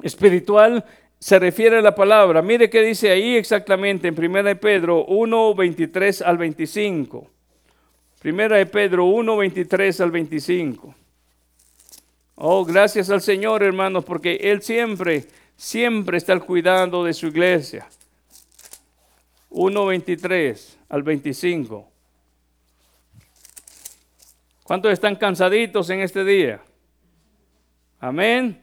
espiritual, 0.02 0.84
se 1.20 1.40
refiere 1.40 1.78
a 1.78 1.82
la 1.82 1.96
palabra. 1.96 2.42
Mire 2.42 2.70
qué 2.70 2.82
dice 2.82 3.12
ahí 3.12 3.36
exactamente 3.36 4.08
en 4.08 4.16
1 4.18 4.44
de 4.44 4.56
Pedro 4.56 5.06
1, 5.06 5.56
23 5.56 6.22
al 6.22 6.38
25. 6.38 7.35
Primera 8.26 8.58
de 8.58 8.66
Pedro 8.66 9.06
1, 9.06 9.38
23 9.38 10.02
al 10.02 10.10
25. 10.10 10.96
Oh, 12.34 12.66
gracias 12.66 13.12
al 13.12 13.22
Señor, 13.22 13.62
hermanos, 13.62 14.04
porque 14.04 14.38
Él 14.38 14.64
siempre, 14.64 15.28
siempre 15.56 16.18
está 16.18 16.34
al 16.34 16.44
cuidado 16.44 17.04
de 17.04 17.14
su 17.14 17.28
iglesia. 17.28 17.88
1, 19.52 19.86
23 19.86 20.80
al 20.90 21.04
25. 21.04 21.88
¿Cuántos 24.64 24.92
están 24.92 25.16
cansaditos 25.18 25.88
en 25.92 26.00
este 26.00 26.24
día? 26.24 26.62
Amén. 28.00 28.60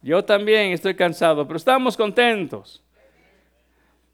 Yo 0.00 0.24
también 0.24 0.70
estoy 0.70 0.94
cansado, 0.94 1.44
pero 1.44 1.56
estamos 1.56 1.96
contentos. 1.96 2.84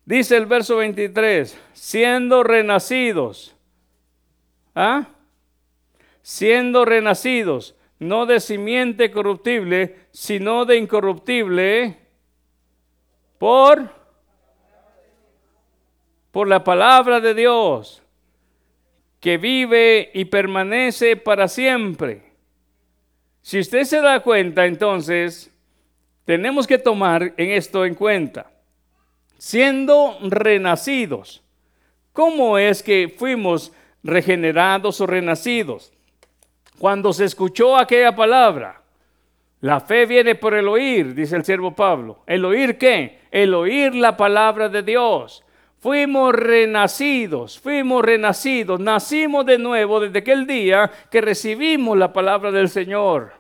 Dice 0.07 0.35
el 0.39 0.47
verso 0.47 0.79
23, 0.79 1.59
siendo 1.75 2.43
renacidos 2.43 3.55
¿Ah? 4.81 5.09
Siendo 6.23 6.85
renacidos, 6.85 7.75
no 7.99 8.27
de 8.27 8.39
simiente 8.39 9.11
corruptible, 9.11 9.97
sino 10.13 10.67
de 10.67 10.77
incorruptible, 10.77 11.99
por, 13.39 13.91
por 16.31 16.47
la 16.47 16.63
palabra 16.63 17.19
de 17.19 17.35
Dios, 17.35 18.05
que 19.19 19.37
vive 19.37 20.13
y 20.15 20.27
permanece 20.27 21.17
para 21.17 21.49
siempre. 21.49 22.31
Si 23.43 23.59
usted 23.59 23.83
se 23.83 24.01
da 24.01 24.21
cuenta, 24.21 24.65
entonces, 24.67 25.51
tenemos 26.25 26.69
que 26.69 26.79
tomar 26.79 27.35
en 27.37 27.51
esto 27.51 27.85
en 27.85 27.97
cuenta. 27.97 28.53
Siendo 29.39 30.19
renacidos, 30.23 31.43
¿cómo 32.13 32.59
es 32.59 32.85
que 32.85 33.13
fuimos 33.19 33.73
regenerados 34.03 35.01
o 35.01 35.07
renacidos. 35.07 35.93
Cuando 36.79 37.13
se 37.13 37.25
escuchó 37.25 37.77
aquella 37.77 38.15
palabra, 38.15 38.83
la 39.61 39.81
fe 39.81 40.07
viene 40.07 40.37
por 40.37 40.55
el 40.55 40.69
oír, 40.69 41.15
dice 41.15 41.37
el 41.37 41.45
siervo 41.45 41.75
Pablo. 41.75 42.21
¿El 42.27 42.45
oír 42.45 42.79
qué? 42.79 43.19
El 43.31 43.55
oír 43.55 43.95
la 43.95 44.17
palabra 44.17 44.69
de 44.69 44.83
Dios. 44.83 45.45
Fuimos 45.81 46.35
renacidos, 46.35 47.59
fuimos 47.59 48.05
renacidos, 48.05 48.81
nacimos 48.81 49.47
de 49.47 49.59
nuevo 49.59 50.01
desde 50.01 50.21
aquel 50.21 50.47
día 50.47 50.91
que 51.11 51.21
recibimos 51.21 51.97
la 51.97 52.13
palabra 52.13 52.51
del 52.51 52.69
Señor. 52.69 53.33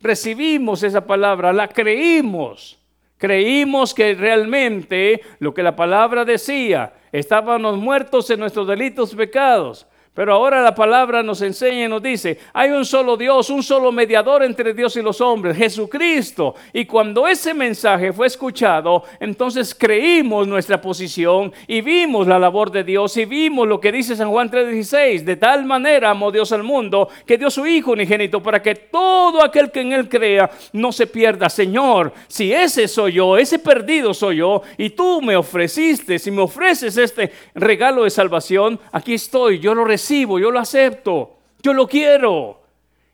Recibimos 0.00 0.82
esa 0.82 1.06
palabra, 1.06 1.52
la 1.52 1.68
creímos. 1.68 2.81
Creímos 3.22 3.94
que 3.94 4.14
realmente 4.14 5.20
lo 5.38 5.54
que 5.54 5.62
la 5.62 5.76
palabra 5.76 6.24
decía, 6.24 6.92
estábamos 7.12 7.76
muertos 7.76 8.28
en 8.30 8.40
nuestros 8.40 8.66
delitos 8.66 9.14
pecados. 9.14 9.86
Pero 10.14 10.34
ahora 10.34 10.60
la 10.60 10.74
palabra 10.74 11.22
nos 11.22 11.40
enseña 11.40 11.86
y 11.86 11.88
nos 11.88 12.02
dice, 12.02 12.38
hay 12.52 12.70
un 12.70 12.84
solo 12.84 13.16
Dios, 13.16 13.48
un 13.48 13.62
solo 13.62 13.90
mediador 13.90 14.42
entre 14.42 14.74
Dios 14.74 14.94
y 14.96 15.00
los 15.00 15.22
hombres, 15.22 15.56
Jesucristo. 15.56 16.54
Y 16.74 16.84
cuando 16.84 17.26
ese 17.26 17.54
mensaje 17.54 18.12
fue 18.12 18.26
escuchado, 18.26 19.04
entonces 19.20 19.74
creímos 19.74 20.46
nuestra 20.46 20.82
posición 20.82 21.50
y 21.66 21.80
vimos 21.80 22.26
la 22.26 22.38
labor 22.38 22.70
de 22.70 22.84
Dios 22.84 23.16
y 23.16 23.24
vimos 23.24 23.66
lo 23.66 23.80
que 23.80 23.90
dice 23.90 24.14
San 24.14 24.30
Juan 24.30 24.50
3:16. 24.50 25.24
De 25.24 25.36
tal 25.36 25.64
manera 25.64 26.10
amó 26.10 26.30
Dios 26.30 26.52
al 26.52 26.62
mundo 26.62 27.08
que 27.24 27.38
dio 27.38 27.48
su 27.48 27.66
Hijo 27.66 27.92
unigénito 27.92 28.42
para 28.42 28.60
que 28.60 28.74
todo 28.74 29.42
aquel 29.42 29.70
que 29.70 29.80
en 29.80 29.94
él 29.94 30.10
crea 30.10 30.50
no 30.74 30.92
se 30.92 31.06
pierda. 31.06 31.48
Señor, 31.48 32.12
si 32.28 32.52
ese 32.52 32.86
soy 32.86 33.12
yo, 33.12 33.38
ese 33.38 33.58
perdido 33.58 34.12
soy 34.12 34.36
yo, 34.36 34.60
y 34.76 34.90
tú 34.90 35.22
me 35.22 35.36
ofreciste, 35.36 36.18
si 36.18 36.30
me 36.30 36.42
ofreces 36.42 36.98
este 36.98 37.32
regalo 37.54 38.04
de 38.04 38.10
salvación, 38.10 38.78
aquí 38.92 39.14
estoy, 39.14 39.58
yo 39.58 39.74
lo 39.74 39.86
recibo 39.86 40.01
yo 40.10 40.50
lo 40.50 40.58
acepto, 40.58 41.36
yo 41.62 41.72
lo 41.72 41.86
quiero. 41.86 42.60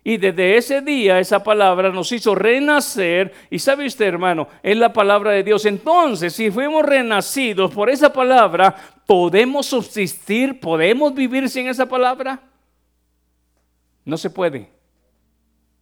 Y 0.04 0.16
desde 0.16 0.56
ese 0.56 0.80
día 0.80 1.18
esa 1.18 1.42
palabra 1.42 1.90
nos 1.90 2.10
hizo 2.12 2.34
renacer. 2.34 3.32
Y 3.50 3.58
sabe 3.58 3.86
usted, 3.86 4.06
hermano, 4.06 4.48
es 4.62 4.76
la 4.76 4.92
palabra 4.92 5.32
de 5.32 5.42
Dios. 5.42 5.66
Entonces, 5.66 6.32
si 6.32 6.50
fuimos 6.50 6.82
renacidos 6.84 7.74
por 7.74 7.90
esa 7.90 8.12
palabra, 8.12 8.74
¿podemos 9.06 9.66
subsistir? 9.66 10.60
¿Podemos 10.60 11.14
vivir 11.14 11.48
sin 11.50 11.68
esa 11.68 11.86
palabra? 11.86 12.40
No 14.04 14.16
se 14.16 14.30
puede. 14.30 14.77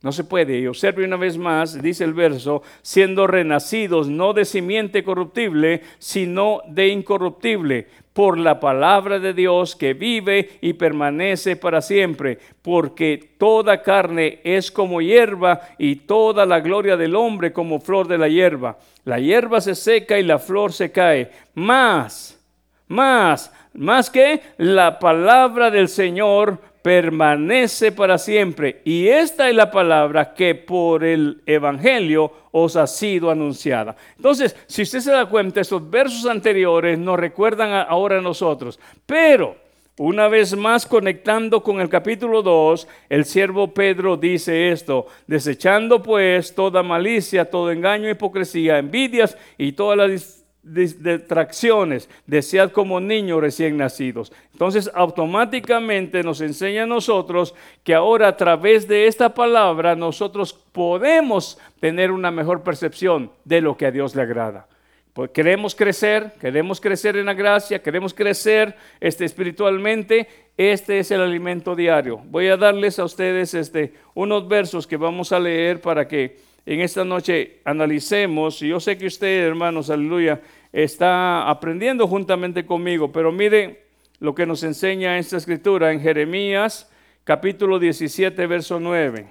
No 0.07 0.13
se 0.13 0.23
puede. 0.23 0.61
Y 0.61 0.69
observe 0.69 1.05
una 1.05 1.17
vez 1.17 1.37
más, 1.37 1.83
dice 1.83 2.05
el 2.05 2.15
verso, 2.15 2.63
siendo 2.81 3.27
renacidos 3.27 4.07
no 4.07 4.35
de 4.35 4.45
simiente 4.45 5.03
corruptible, 5.03 5.83
sino 5.99 6.61
de 6.69 6.87
incorruptible, 6.87 7.89
por 8.13 8.39
la 8.39 8.61
palabra 8.61 9.19
de 9.19 9.33
Dios 9.33 9.75
que 9.75 9.95
vive 9.95 10.59
y 10.61 10.75
permanece 10.75 11.57
para 11.57 11.83
siempre, 11.83 12.39
porque 12.63 13.33
toda 13.37 13.83
carne 13.83 14.39
es 14.45 14.71
como 14.71 15.01
hierba 15.01 15.63
y 15.77 15.97
toda 15.97 16.47
la 16.47 16.61
gloria 16.61 16.97
del 16.97 17.17
hombre 17.17 17.53
como 17.53 17.81
flor 17.81 18.07
de 18.07 18.19
la 18.19 18.29
hierba. 18.29 18.79
La 19.03 19.19
hierba 19.19 19.61
se 19.61 19.75
seca 19.75 20.21
y 20.21 20.23
la 20.23 20.39
flor 20.39 20.73
se 20.73 20.93
cae. 20.93 21.33
Más, 21.55 22.41
más, 22.87 23.53
más 23.75 24.09
que 24.09 24.41
la 24.57 25.01
palabra 25.01 25.69
del 25.73 25.89
Señor 25.89 26.61
permanece 26.87 27.91
para 27.91 28.17
siempre. 28.17 28.81
Y 28.85 29.09
esta 29.09 29.49
es 29.49 29.57
la 29.57 29.73
palabra 29.73 30.35
que 30.35 30.55
por 30.55 31.03
el 31.03 31.43
Evangelio 31.45 32.31
os 32.53 32.77
ha 32.77 32.87
sido 32.87 33.29
anunciada. 33.29 33.97
Entonces, 34.17 34.55
si 34.69 34.83
usted 34.83 35.01
se 35.01 35.11
da 35.11 35.27
cuenta, 35.27 35.61
esos 35.61 35.91
versos 35.91 36.27
anteriores 36.27 36.97
nos 36.97 37.19
recuerdan 37.19 37.73
ahora 37.89 38.19
a 38.19 38.21
nosotros. 38.21 38.79
Pero, 39.05 39.57
una 39.99 40.29
vez 40.29 40.57
más 40.57 40.87
conectando 40.87 41.61
con 41.61 41.81
el 41.81 41.89
capítulo 41.89 42.41
2, 42.41 42.87
el 43.09 43.25
siervo 43.25 43.75
Pedro 43.75 44.17
dice 44.17 44.71
esto, 44.71 45.09
desechando 45.27 46.01
pues 46.01 46.55
toda 46.55 46.85
malicia, 46.85 47.51
todo 47.51 47.73
engaño, 47.73 48.09
hipocresía, 48.09 48.79
envidias 48.79 49.37
y 49.59 49.73
todas 49.73 49.99
las 49.99 50.46
detracciones, 50.67 52.09
desead 52.27 52.73
como 52.73 53.01
niños 53.01 53.41
recién 53.41 53.77
nacidos. 53.77 54.33
Entonces, 54.53 54.91
automáticamente 54.95 56.23
nos 56.23 56.41
enseña 56.41 56.83
a 56.83 56.87
nosotros 56.87 57.55
que 57.85 57.95
ahora 57.95 58.29
a 58.29 58.37
través 58.37 58.89
de 58.89 59.07
esta 59.07 59.35
palabra 59.35 59.95
nosotros 59.95 60.53
podemos 60.73 61.59
tener 61.81 62.11
una 62.11 62.31
mejor 62.31 62.63
percepción 62.63 63.31
de 63.45 63.61
lo 63.61 63.77
que 63.77 63.87
a 63.87 63.91
Dios 63.91 64.15
le 64.17 64.23
agrada. 64.23 64.67
Pues 65.13 65.31
queremos 65.31 65.75
crecer, 65.75 66.33
queremos 66.39 66.79
crecer 66.79 67.17
en 67.17 67.25
la 67.25 67.33
gracia, 67.33 67.83
queremos 67.83 68.13
crecer 68.13 68.75
este, 69.01 69.25
espiritualmente. 69.25 70.29
Este 70.59 70.99
es 70.99 71.11
el 71.11 71.23
alimento 71.23 71.75
diario. 71.75 72.19
Voy 72.27 72.49
a 72.49 72.59
darles 72.59 72.99
a 72.99 73.05
ustedes 73.05 73.55
este, 73.55 73.95
unos 74.13 74.47
versos 74.47 74.87
que 74.87 74.99
vamos 74.99 75.33
a 75.33 75.41
leer 75.41 75.81
para 75.81 76.07
que 76.07 76.37
en 76.67 76.81
esta 76.81 77.05
noche 77.05 77.61
analicemos. 77.65 78.61
Y 78.61 78.69
yo 78.69 78.81
sé 78.81 78.99
que 78.99 79.07
usted, 79.07 79.47
hermanos, 79.47 79.89
aleluya, 79.89 80.43
está 80.73 81.49
aprendiendo 81.49 82.07
juntamente 82.09 82.67
conmigo, 82.67 83.11
pero 83.13 83.33
mire 83.33 83.85
lo 84.19 84.35
que 84.35 84.45
nos 84.47 84.63
enseña 84.65 85.19
esta 85.19 85.37
escritura 85.37 85.93
en 85.93 86.01
Jeremías 86.01 86.91
capítulo 87.25 87.79
17, 87.79 88.47
verso 88.47 88.81
9. 88.81 89.27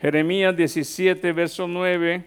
Jeremías 0.00 0.56
17, 0.56 1.32
verso 1.32 1.68
9. 1.68 2.24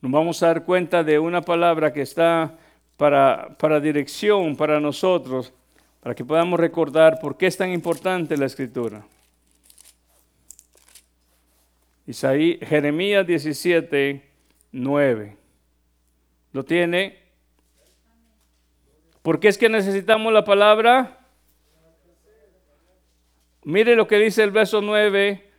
Nos 0.00 0.12
vamos 0.12 0.42
a 0.42 0.46
dar 0.46 0.64
cuenta 0.64 1.04
de 1.04 1.18
una 1.18 1.42
palabra 1.42 1.92
que 1.92 2.02
está 2.02 2.56
para, 2.96 3.56
para 3.58 3.80
dirección 3.80 4.56
para 4.56 4.80
nosotros, 4.80 5.52
para 6.00 6.14
que 6.14 6.24
podamos 6.24 6.58
recordar 6.58 7.20
por 7.20 7.36
qué 7.36 7.46
es 7.46 7.56
tan 7.56 7.70
importante 7.72 8.36
la 8.36 8.46
escritura. 8.46 9.04
Isaí, 12.10 12.58
Jeremías 12.60 13.24
17, 13.24 14.20
9. 14.72 15.36
¿Lo 16.52 16.64
tiene? 16.64 17.16
¿Por 19.22 19.38
qué 19.38 19.46
es 19.46 19.56
que 19.56 19.68
necesitamos 19.68 20.32
la 20.32 20.44
palabra? 20.44 21.20
Mire 23.62 23.94
lo 23.94 24.08
que 24.08 24.18
dice 24.18 24.42
el 24.42 24.50
verso 24.50 24.80
9 24.80 25.50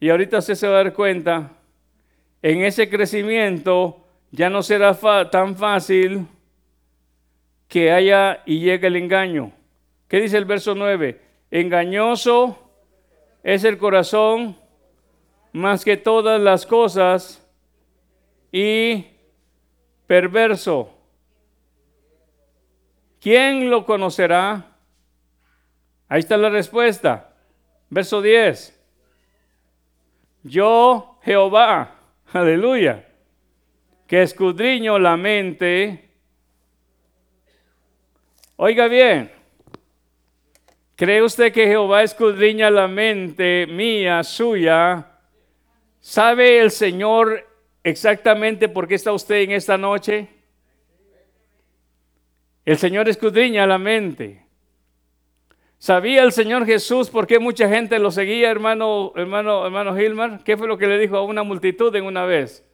y 0.00 0.08
ahorita 0.08 0.40
se 0.42 0.66
va 0.66 0.80
a 0.80 0.82
dar 0.82 0.92
cuenta. 0.94 1.52
En 2.42 2.62
ese 2.62 2.90
crecimiento 2.90 4.04
ya 4.32 4.50
no 4.50 4.64
será 4.64 4.98
tan 5.30 5.54
fácil 5.54 6.26
que 7.68 7.92
haya 7.92 8.42
y 8.46 8.58
llegue 8.58 8.88
el 8.88 8.96
engaño. 8.96 9.52
¿Qué 10.08 10.20
dice 10.20 10.38
el 10.38 10.44
verso 10.44 10.74
9? 10.74 11.20
Engañoso 11.52 12.68
es 13.44 13.62
el 13.62 13.78
corazón 13.78 14.56
más 15.58 15.84
que 15.84 15.96
todas 15.96 16.40
las 16.40 16.64
cosas 16.64 17.44
y 18.52 19.04
perverso. 20.06 20.94
¿Quién 23.20 23.68
lo 23.68 23.84
conocerá? 23.84 24.76
Ahí 26.08 26.20
está 26.20 26.36
la 26.36 26.48
respuesta. 26.48 27.34
Verso 27.90 28.22
10. 28.22 28.74
Yo, 30.44 31.18
Jehová, 31.22 31.96
aleluya, 32.32 33.06
que 34.06 34.22
escudriño 34.22 34.98
la 34.98 35.16
mente. 35.16 36.08
Oiga 38.56 38.86
bien, 38.88 39.30
¿cree 40.96 41.22
usted 41.22 41.52
que 41.52 41.66
Jehová 41.66 42.02
escudriña 42.02 42.70
la 42.70 42.88
mente 42.88 43.66
mía, 43.66 44.22
suya? 44.22 45.17
¿Sabe 46.08 46.58
el 46.60 46.70
Señor 46.70 47.46
exactamente 47.84 48.70
por 48.70 48.88
qué 48.88 48.94
está 48.94 49.12
usted 49.12 49.42
en 49.42 49.50
esta 49.50 49.76
noche? 49.76 50.26
El 52.64 52.78
Señor 52.78 53.10
escudriña 53.10 53.66
la 53.66 53.76
mente. 53.76 54.42
¿Sabía 55.76 56.22
el 56.22 56.32
Señor 56.32 56.64
Jesús 56.64 57.10
por 57.10 57.26
qué 57.26 57.38
mucha 57.38 57.68
gente 57.68 57.98
lo 57.98 58.10
seguía, 58.10 58.50
hermano, 58.50 59.12
hermano, 59.16 59.66
hermano 59.66 59.94
Gilmar? 59.94 60.42
¿Qué 60.44 60.56
fue 60.56 60.66
lo 60.66 60.78
que 60.78 60.86
le 60.86 60.98
dijo 60.98 61.18
a 61.18 61.24
una 61.24 61.42
multitud 61.42 61.94
en 61.94 62.06
una 62.06 62.24
vez? 62.24 62.66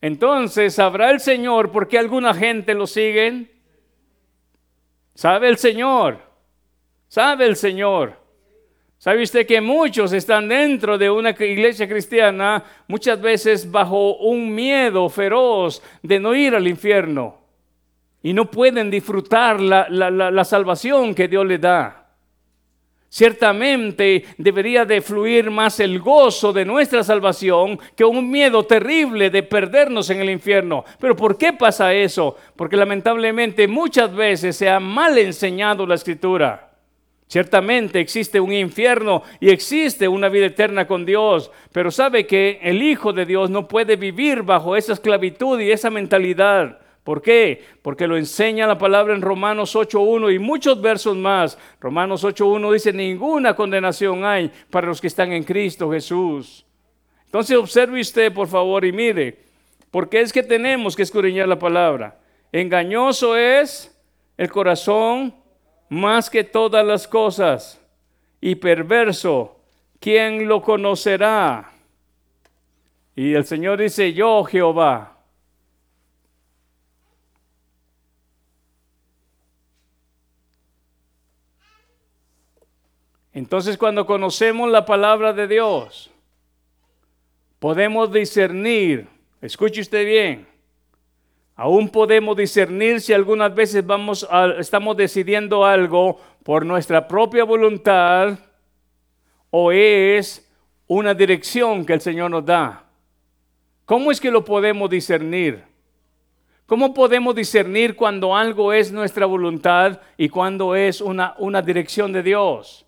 Entonces, 0.00 0.72
¿sabrá 0.72 1.10
el 1.10 1.18
Señor 1.18 1.72
por 1.72 1.88
qué 1.88 1.98
alguna 1.98 2.32
gente 2.32 2.74
lo 2.74 2.86
sigue? 2.86 3.50
¿Sabe 5.16 5.48
el 5.48 5.56
Señor? 5.56 6.20
¿Sabe 7.08 7.46
el 7.46 7.56
Señor? 7.56 8.24
¿Sabe 8.98 9.22
usted 9.22 9.46
que 9.46 9.60
muchos 9.60 10.12
están 10.12 10.48
dentro 10.48 10.98
de 10.98 11.10
una 11.10 11.30
iglesia 11.30 11.86
cristiana 11.86 12.64
muchas 12.88 13.20
veces 13.20 13.70
bajo 13.70 14.16
un 14.16 14.54
miedo 14.54 15.08
feroz 15.08 15.82
de 16.02 16.18
no 16.18 16.34
ir 16.34 16.54
al 16.54 16.66
infierno? 16.66 17.46
y 18.26 18.32
no 18.32 18.50
pueden 18.50 18.90
disfrutar 18.90 19.60
la, 19.60 20.44
salvación 20.44 21.14
que 21.14 21.28
Dios 21.28 21.46
les 21.46 21.60
da. 21.60 22.08
Ciertamente 23.08 24.24
debería 24.36 24.84
de 24.84 25.00
fluir 25.00 25.48
más 25.48 25.78
el 25.78 26.00
gozo 26.00 26.52
de 26.52 26.64
nuestra 26.64 27.04
salvación 27.04 27.78
que 27.94 28.04
un 28.04 28.28
miedo 28.28 28.64
terrible 28.64 29.30
de 29.30 29.44
perdernos 29.44 30.10
en 30.10 30.18
el 30.20 30.30
infierno. 30.30 30.84
Pero 30.98 31.14
¿por 31.14 31.38
qué 31.38 31.52
pasa 31.52 31.94
eso? 31.94 32.36
Porque 32.56 32.76
lamentablemente 32.76 33.68
muchas 33.68 34.12
veces 34.12 34.56
se 34.56 34.68
ha 34.68 34.80
mal 34.80 35.16
enseñado 35.18 35.86
la 35.86 35.94
escritura. 35.94 36.72
Ciertamente 37.28 37.98
existe 37.98 38.38
un 38.38 38.52
infierno 38.52 39.22
y 39.40 39.50
existe 39.50 40.06
una 40.06 40.28
vida 40.28 40.46
eterna 40.46 40.86
con 40.86 41.04
Dios, 41.04 41.50
pero 41.72 41.90
sabe 41.90 42.26
que 42.26 42.60
el 42.62 42.82
Hijo 42.82 43.12
de 43.12 43.26
Dios 43.26 43.50
no 43.50 43.66
puede 43.66 43.96
vivir 43.96 44.42
bajo 44.42 44.76
esa 44.76 44.92
esclavitud 44.92 45.60
y 45.60 45.72
esa 45.72 45.90
mentalidad. 45.90 46.78
¿Por 47.02 47.22
qué? 47.22 47.64
Porque 47.82 48.06
lo 48.06 48.16
enseña 48.16 48.66
la 48.66 48.78
palabra 48.78 49.14
en 49.14 49.22
Romanos 49.22 49.74
8.1 49.74 50.34
y 50.34 50.38
muchos 50.38 50.80
versos 50.80 51.16
más. 51.16 51.58
Romanos 51.80 52.24
8.1 52.24 52.72
dice, 52.72 52.92
ninguna 52.92 53.54
condenación 53.54 54.24
hay 54.24 54.50
para 54.70 54.86
los 54.86 55.00
que 55.00 55.06
están 55.08 55.32
en 55.32 55.44
Cristo 55.44 55.90
Jesús. 55.90 56.64
Entonces 57.24 57.56
observe 57.56 58.00
usted, 58.00 58.32
por 58.32 58.48
favor, 58.48 58.84
y 58.84 58.92
mire, 58.92 59.38
¿por 59.90 60.08
qué 60.08 60.20
es 60.20 60.32
que 60.32 60.42
tenemos 60.42 60.94
que 60.96 61.02
escudriñar 61.02 61.48
la 61.48 61.58
palabra? 61.58 62.18
Engañoso 62.52 63.36
es 63.36 63.96
el 64.36 64.50
corazón 64.50 65.34
más 65.88 66.30
que 66.30 66.44
todas 66.44 66.84
las 66.84 67.06
cosas 67.08 67.80
y 68.40 68.54
perverso. 68.54 69.56
¿Quién 70.00 70.46
lo 70.46 70.62
conocerá? 70.62 71.72
Y 73.14 73.34
el 73.34 73.44
Señor 73.44 73.80
dice, 73.80 74.12
yo 74.12 74.44
Jehová 74.44 75.16
Entonces 83.36 83.76
cuando 83.76 84.06
conocemos 84.06 84.70
la 84.70 84.86
palabra 84.86 85.34
de 85.34 85.46
Dios, 85.46 86.10
podemos 87.58 88.10
discernir, 88.10 89.08
escuche 89.42 89.82
usted 89.82 90.06
bien, 90.06 90.48
aún 91.56 91.88
podemos 91.88 92.36
discernir 92.36 93.00
si 93.00 93.12
algunas 93.12 93.54
veces 93.54 93.84
vamos 93.84 94.28
estamos 94.58 94.96
decidiendo 94.96 95.64
algo 95.64 96.20
por 96.44 96.64
nuestra 96.64 97.08
propia 97.08 97.44
voluntad 97.44 98.38
o 99.50 99.72
es 99.72 100.48
una 100.86 101.14
dirección 101.14 101.84
que 101.84 101.94
el 101.94 102.00
Señor 102.00 102.30
nos 102.30 102.44
da. 102.44 102.84
¿Cómo 103.86 104.10
es 104.10 104.20
que 104.20 104.30
lo 104.30 104.44
podemos 104.44 104.90
discernir? 104.90 105.64
¿Cómo 106.66 106.92
podemos 106.92 107.34
discernir 107.34 107.94
cuando 107.96 108.36
algo 108.36 108.72
es 108.72 108.92
nuestra 108.92 109.24
voluntad 109.24 110.00
y 110.16 110.28
cuando 110.28 110.74
es 110.74 111.00
una, 111.00 111.34
una 111.38 111.62
dirección 111.62 112.12
de 112.12 112.22
Dios? 112.22 112.84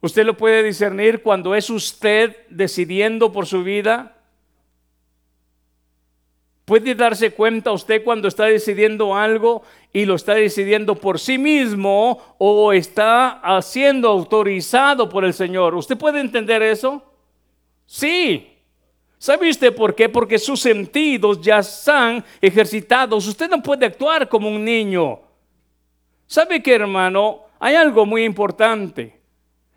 Usted 0.00 0.24
lo 0.24 0.36
puede 0.36 0.62
discernir 0.62 1.22
cuando 1.22 1.54
es 1.54 1.70
usted 1.70 2.36
decidiendo 2.50 3.32
por 3.32 3.46
su 3.46 3.64
vida. 3.64 4.15
Puede 6.66 6.96
darse 6.96 7.30
cuenta 7.30 7.70
usted 7.70 8.02
cuando 8.02 8.26
está 8.26 8.46
decidiendo 8.46 9.14
algo 9.14 9.62
y 9.92 10.04
lo 10.04 10.16
está 10.16 10.34
decidiendo 10.34 10.96
por 10.96 11.20
sí 11.20 11.38
mismo 11.38 12.20
o 12.38 12.72
está 12.72 13.40
siendo 13.62 14.08
autorizado 14.08 15.08
por 15.08 15.24
el 15.24 15.32
Señor. 15.32 15.76
¿Usted 15.76 15.96
puede 15.96 16.18
entender 16.18 16.62
eso? 16.62 17.04
Sí. 17.86 18.52
¿Sabe 19.16 19.48
usted 19.48 19.76
por 19.76 19.94
qué? 19.94 20.08
Porque 20.08 20.40
sus 20.40 20.58
sentidos 20.58 21.40
ya 21.40 21.60
están 21.60 22.24
ejercitados. 22.40 23.28
Usted 23.28 23.48
no 23.48 23.62
puede 23.62 23.86
actuar 23.86 24.28
como 24.28 24.48
un 24.48 24.64
niño. 24.64 25.20
¿Sabe 26.26 26.60
qué, 26.64 26.74
hermano? 26.74 27.42
Hay 27.60 27.76
algo 27.76 28.04
muy 28.04 28.24
importante. 28.24 29.20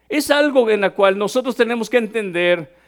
Es 0.09 0.31
algo 0.31 0.67
en 0.71 0.81
la 0.81 0.89
cual 0.89 1.19
nosotros 1.19 1.55
tenemos 1.55 1.87
que 1.87 1.97
entender. 1.97 2.78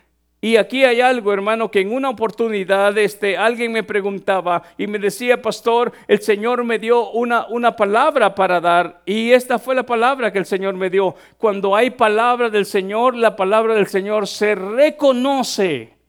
Y 0.44 0.58
aquí 0.58 0.84
hay 0.84 1.02
algo, 1.02 1.32
hermano, 1.32 1.70
que 1.70 1.82
en 1.82 1.94
una 1.94 2.10
oportunidad 2.10 2.98
este, 2.98 3.38
alguien 3.38 3.72
me 3.72 3.84
preguntaba 3.84 4.64
y 4.76 4.88
me 4.88 4.98
decía, 4.98 5.40
pastor, 5.40 5.92
el 6.08 6.20
Señor 6.20 6.64
me 6.64 6.80
dio 6.80 7.12
una, 7.12 7.46
una 7.46 7.76
palabra 7.76 8.34
para 8.34 8.60
dar. 8.60 9.02
Y 9.06 9.32
esta 9.34 9.60
fue 9.60 9.76
la 9.76 9.86
palabra 9.86 10.34
que 10.34 10.40
el 10.40 10.48
Señor 10.48 10.74
me 10.74 10.90
dio. 10.90 11.14
Cuando 11.38 11.76
hay 11.76 11.92
palabra 11.92 12.50
del 12.50 12.66
Señor, 12.66 13.16
la 13.16 13.36
palabra 13.36 13.76
del 13.76 13.86
Señor 13.86 14.26
se 14.26 14.56
reconoce 14.56 16.01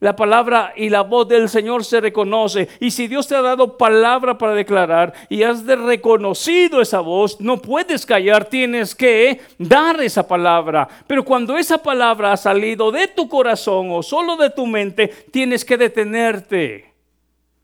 la 0.00 0.14
palabra 0.14 0.72
y 0.76 0.90
la 0.90 1.02
voz 1.02 1.28
del 1.28 1.48
Señor 1.48 1.84
se 1.84 2.00
reconoce. 2.00 2.68
Y 2.80 2.90
si 2.90 3.08
Dios 3.08 3.26
te 3.26 3.34
ha 3.34 3.42
dado 3.42 3.78
palabra 3.78 4.36
para 4.36 4.54
declarar 4.54 5.14
y 5.28 5.42
has 5.42 5.64
de 5.64 5.76
reconocido 5.76 6.80
esa 6.80 7.00
voz, 7.00 7.40
no 7.40 7.62
puedes 7.62 8.04
callar, 8.04 8.44
tienes 8.46 8.94
que 8.94 9.40
dar 9.58 10.00
esa 10.02 10.26
palabra. 10.26 10.88
Pero 11.06 11.24
cuando 11.24 11.56
esa 11.56 11.78
palabra 11.78 12.32
ha 12.32 12.36
salido 12.36 12.90
de 12.90 13.08
tu 13.08 13.28
corazón 13.28 13.88
o 13.90 14.02
solo 14.02 14.36
de 14.36 14.50
tu 14.50 14.66
mente, 14.66 15.08
tienes 15.30 15.64
que 15.64 15.76
detenerte. 15.76 16.92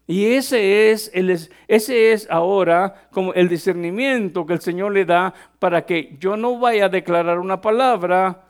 Y 0.06 0.34
ese 0.34 0.90
es, 0.90 1.10
el, 1.14 1.38
ese 1.68 2.12
es 2.12 2.28
ahora 2.30 3.08
como 3.12 3.32
el 3.34 3.48
discernimiento 3.48 4.44
que 4.44 4.54
el 4.54 4.60
Señor 4.60 4.92
le 4.92 5.04
da 5.04 5.32
para 5.58 5.86
que 5.86 6.16
yo 6.18 6.36
no 6.36 6.58
vaya 6.58 6.86
a 6.86 6.88
declarar 6.88 7.38
una 7.38 7.60
palabra 7.60 8.44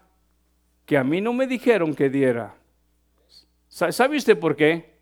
que 0.87 0.97
a 0.97 1.05
mí 1.05 1.20
no 1.20 1.33
me 1.33 1.47
dijeron 1.47 1.95
que 1.95 2.09
diera. 2.09 2.55
¿Sabe 3.73 4.18
usted 4.18 4.39
por 4.39 4.55
qué? 4.55 4.93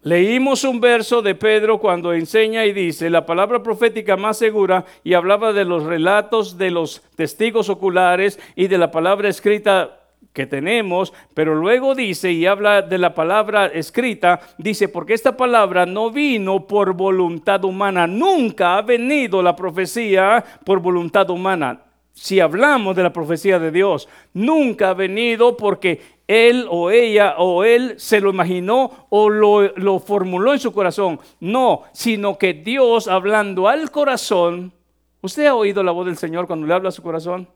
Leímos 0.00 0.64
un 0.64 0.80
verso 0.80 1.20
de 1.20 1.34
Pedro 1.34 1.78
cuando 1.78 2.14
enseña 2.14 2.64
y 2.64 2.72
dice, 2.72 3.10
la 3.10 3.26
palabra 3.26 3.62
profética 3.62 4.16
más 4.16 4.38
segura, 4.38 4.86
y 5.04 5.12
hablaba 5.12 5.52
de 5.52 5.66
los 5.66 5.84
relatos 5.84 6.56
de 6.56 6.70
los 6.70 7.02
testigos 7.14 7.68
oculares 7.68 8.40
y 8.56 8.68
de 8.68 8.78
la 8.78 8.90
palabra 8.90 9.28
escrita 9.28 10.00
que 10.32 10.46
tenemos, 10.46 11.12
pero 11.34 11.54
luego 11.54 11.94
dice 11.94 12.32
y 12.32 12.46
habla 12.46 12.80
de 12.80 12.96
la 12.96 13.14
palabra 13.14 13.66
escrita, 13.66 14.40
dice, 14.56 14.88
porque 14.88 15.12
esta 15.12 15.36
palabra 15.36 15.84
no 15.84 16.10
vino 16.10 16.66
por 16.66 16.94
voluntad 16.94 17.62
humana, 17.64 18.06
nunca 18.06 18.78
ha 18.78 18.82
venido 18.82 19.42
la 19.42 19.54
profecía 19.54 20.42
por 20.64 20.80
voluntad 20.80 21.28
humana. 21.28 21.82
Si 22.12 22.40
hablamos 22.40 22.96
de 22.96 23.02
la 23.02 23.12
profecía 23.12 23.58
de 23.58 23.70
Dios, 23.70 24.08
nunca 24.34 24.90
ha 24.90 24.94
venido 24.94 25.56
porque 25.56 26.19
él 26.30 26.66
o 26.70 26.90
ella 26.90 27.34
o 27.38 27.64
él 27.64 27.94
se 27.98 28.20
lo 28.20 28.30
imaginó 28.30 29.06
o 29.10 29.28
lo, 29.28 29.98
formuló 29.98 30.52
en 30.52 30.60
su 30.60 30.72
corazón. 30.72 31.20
No, 31.40 31.82
sino 31.92 32.38
que 32.38 32.54
Dios 32.54 33.08
hablando 33.08 33.68
al 33.68 33.90
corazón, 33.90 34.72
¿usted 35.20 35.46
ha 35.46 35.54
oído 35.54 35.82
la 35.82 35.92
voz 35.92 36.06
del 36.06 36.16
Señor 36.16 36.46
cuando 36.46 36.66
le 36.66 36.74
habla 36.74 36.90
a 36.90 36.92
su 36.92 37.02
corazón? 37.02 37.48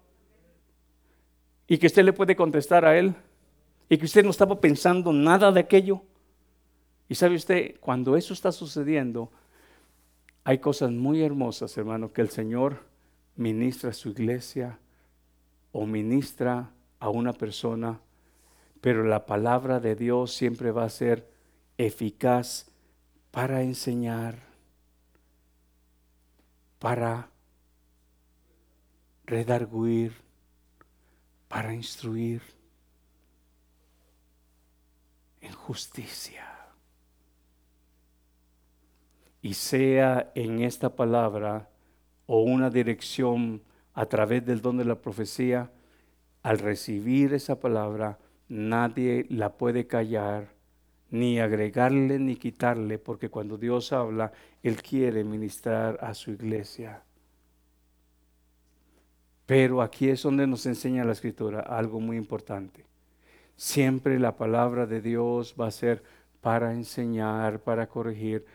y 1.67 1.79
que 1.79 1.87
usted 1.87 2.05
le 2.05 2.13
puede 2.13 2.37
contestar 2.37 2.85
a 2.85 2.97
él 2.99 3.15
y 3.89 3.97
que 3.99 4.05
usted 4.05 4.25
no 4.25 4.31
estaba 4.31 4.61
pensando 4.61 5.13
nada 5.13 5.51
de 5.53 5.61
aquello. 5.61 6.03
Y 7.09 7.15
sabe 7.15 7.37
usted, 7.37 7.77
cuando 7.81 8.17
eso 8.17 8.33
está 8.33 8.51
sucediendo, 8.53 9.31
hay 10.43 10.59
cosas 10.59 10.91
muy 10.91 11.23
hermosas, 11.23 11.77
hermano, 11.77 12.13
que 12.13 12.23
el 12.23 12.31
Señor 12.31 12.83
ministra 13.37 13.91
a 13.91 13.95
su 13.95 14.11
iglesia 14.11 14.79
o 15.73 15.87
ministra 15.87 16.71
a 16.99 17.09
una 17.11 17.33
persona, 17.33 18.01
pero 18.85 19.03
la 19.03 19.25
palabra 19.25 19.81
de 19.81 19.97
Dios 19.97 20.35
siempre 20.35 20.71
va 20.71 20.85
a 20.85 20.91
ser 20.91 21.27
eficaz 21.79 22.67
para 23.31 23.63
enseñar, 23.63 24.41
para 26.79 27.31
redarguir, 29.25 30.13
para 31.49 31.73
instruir 31.73 32.43
en 35.41 35.53
justicia. 35.53 36.45
Y 39.41 39.55
sea 39.55 40.31
en 40.35 40.61
esta 40.61 40.95
palabra 40.95 41.71
o 42.27 42.43
una 42.43 42.69
dirección 42.69 43.63
a 43.95 44.05
través 44.05 44.45
del 44.45 44.61
don 44.61 44.77
de 44.77 44.85
la 44.85 45.01
profecía, 45.01 45.71
al 46.43 46.59
recibir 46.59 47.33
esa 47.33 47.59
palabra, 47.59 48.19
nadie 48.55 49.27
la 49.31 49.55
puede 49.55 49.87
callar, 49.87 50.55
ni 51.11 51.41
agregarle 51.41 52.19
ni 52.19 52.37
quitarle, 52.37 52.99
porque 52.99 53.29
cuando 53.29 53.59
Dios 53.59 53.93
habla, 53.93 54.33
Él 54.63 54.81
quiere 54.81 55.25
ministrar 55.25 55.99
a 56.01 56.15
su 56.15 56.31
iglesia. 56.31 57.03
Pero 59.45 59.83
aquí 59.83 60.09
es 60.09 60.23
donde 60.23 60.47
nos 60.47 60.67
enseña 60.67 61.05
la 61.05 61.13
escritura 61.13 61.61
algo 61.61 62.01
muy 62.01 62.17
importante. 62.17 62.87
Siempre 63.57 64.19
la 64.19 64.37
palabra 64.37 64.87
de 64.87 65.01
Dios 65.01 65.55
va 65.61 65.67
a 65.67 65.73
ser 65.73 66.03
para 66.41 66.73
enseñar, 66.73 67.61
para 67.61 67.89
corregir, 67.89 68.47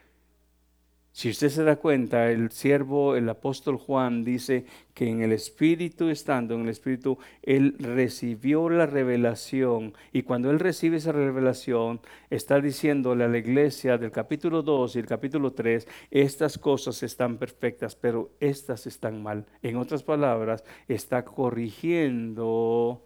si 1.12 1.30
usted 1.30 1.49
se 1.49 1.64
da 1.64 1.76
cuenta, 1.76 2.32
el 2.32 2.51
siervo, 2.51 3.16
el 3.16 3.28
apóstol 3.28 3.78
Juan 3.78 4.24
dice 4.24 4.66
que 4.93 5.10
en 5.10 5.22
el 5.22 5.32
Espíritu, 5.32 6.10
estando 6.10 6.53
en 6.53 6.62
el 6.62 6.70
Espíritu, 6.70 7.18
él 7.41 7.76
recibió 7.80 8.70
la 8.70 8.86
revelación. 8.86 9.93
Y 10.14 10.22
cuando 10.22 10.51
él 10.51 10.60
recibe 10.60 10.97
esa 10.97 11.12
revelación, 11.12 11.99
está 12.30 12.62
diciéndole 12.62 13.24
a 13.24 13.28
la 13.28 13.39
iglesia 13.39 13.97
del 13.97 14.12
capítulo 14.12 14.62
2 14.62 14.95
y 14.95 14.99
el 14.99 15.07
capítulo 15.07 15.51
3, 15.51 15.88
estas 16.12 16.57
cosas 16.57 17.01
están 17.03 17.38
perfectas, 17.38 17.95
pero 17.95 18.32
estas 18.39 18.86
están 18.88 19.22
mal. 19.22 19.45
En 19.62 19.78
otras 19.78 20.03
palabras, 20.03 20.64
está 20.88 21.26
corrigiendo. 21.26 23.03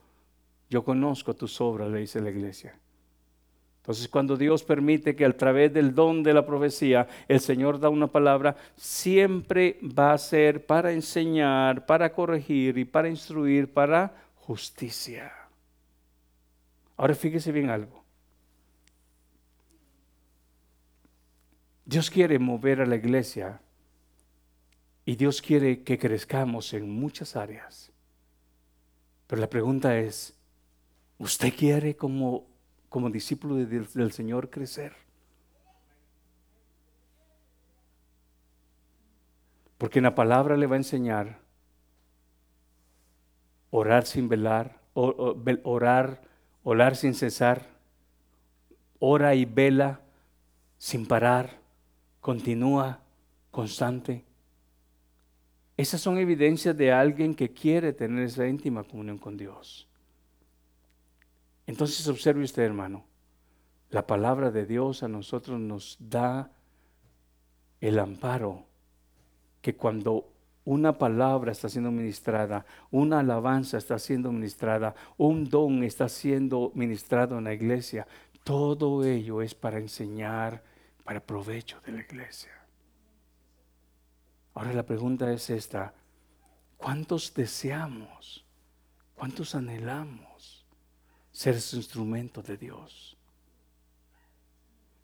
Yo 0.69 0.83
conozco 0.83 1.35
tus 1.35 1.59
obras, 1.61 1.89
le 1.89 1.99
dice 1.99 2.21
la 2.21 2.29
iglesia. 2.29 2.82
Entonces, 3.83 4.07
cuando 4.07 4.37
Dios 4.37 4.63
permite 4.63 5.13
que 5.13 5.25
a 5.25 5.35
través 5.35 5.73
del 5.73 5.93
don 5.93 6.23
de 6.23 6.33
la 6.33 6.45
profecía 6.45 7.05
el 7.27 7.41
Señor 7.41 7.81
da 7.81 7.89
una 7.89 8.07
palabra, 8.07 8.55
siempre 8.77 9.77
va 9.83 10.13
a 10.13 10.17
ser 10.17 10.65
para 10.65 10.93
enseñar, 10.93 11.85
para 11.85 12.13
corregir 12.13 12.77
y 12.77 12.85
para 12.85 13.09
instruir, 13.09 13.73
para 13.73 14.15
justicia. 14.35 15.33
Ahora 16.95 17.13
fíjese 17.13 17.51
bien 17.51 17.69
algo. 17.69 18.05
Dios 21.83 22.09
quiere 22.09 22.39
mover 22.39 22.79
a 22.79 22.85
la 22.85 22.95
iglesia 22.95 23.59
y 25.03 25.17
Dios 25.17 25.41
quiere 25.41 25.83
que 25.83 25.99
crezcamos 25.99 26.73
en 26.73 26.89
muchas 26.89 27.35
áreas. 27.35 27.91
Pero 29.27 29.41
la 29.41 29.49
pregunta 29.49 29.99
es, 29.99 30.39
¿usted 31.17 31.53
quiere 31.53 31.97
como 31.97 32.52
como 32.93 33.09
discípulo 33.09 33.55
del, 33.55 34.11
Señor 34.11 34.51
crecer. 34.51 34.93
Porque 39.79 39.97
en 39.97 40.03
la 40.03 40.13
palabra 40.13 40.55
le 40.57 40.67
va 40.67 40.75
a 40.75 40.77
enseñar 40.77 41.39
orar 43.71 44.05
sin 44.05 44.29
velar, 44.29 44.79
orar, 44.93 46.21
orar 46.61 46.95
sin 46.95 47.15
cesar, 47.15 47.65
ora 48.99 49.33
y 49.33 49.45
vela 49.45 49.99
sin 50.77 51.07
parar, 51.07 51.49
continúa, 52.21 52.99
constante. 53.49 54.23
Esas 55.77 55.99
son 55.99 56.19
evidencias 56.19 56.77
de 56.77 56.91
alguien 56.91 57.33
que 57.33 57.51
quiere 57.51 57.91
tener 57.91 58.25
esa 58.25 58.47
íntima 58.47 58.83
comunión 58.83 59.17
con 59.17 59.35
Dios. 59.35 59.89
Entonces 61.65 62.07
observe 62.07 62.43
usted, 62.43 62.63
hermano, 62.63 63.05
la 63.89 64.05
palabra 64.07 64.51
de 64.51 64.65
Dios 64.65 65.03
a 65.03 65.07
nosotros 65.07 65.59
nos 65.59 65.97
da 65.99 66.51
el 67.79 67.99
amparo 67.99 68.65
que 69.61 69.75
cuando 69.75 70.33
una 70.65 70.97
palabra 70.97 71.51
está 71.51 71.69
siendo 71.69 71.91
ministrada, 71.91 72.65
una 72.89 73.19
alabanza 73.19 73.77
está 73.77 73.99
siendo 73.99 74.31
ministrada, 74.31 74.95
un 75.17 75.49
don 75.49 75.83
está 75.83 76.07
siendo 76.09 76.71
ministrado 76.75 77.37
en 77.37 77.43
la 77.43 77.53
iglesia, 77.53 78.07
todo 78.43 79.03
ello 79.03 79.41
es 79.41 79.53
para 79.53 79.77
enseñar, 79.77 80.63
para 81.03 81.19
provecho 81.19 81.79
de 81.85 81.91
la 81.91 82.01
iglesia. 82.01 82.51
Ahora 84.53 84.73
la 84.73 84.83
pregunta 84.83 85.31
es 85.31 85.49
esta, 85.49 85.93
¿cuántos 86.77 87.33
deseamos? 87.33 88.45
¿Cuántos 89.15 89.55
anhelamos? 89.55 90.62
Ser 91.33 91.55
ese 91.55 91.75
instrumento 91.75 92.41
de 92.41 92.55
Dios. 92.55 93.17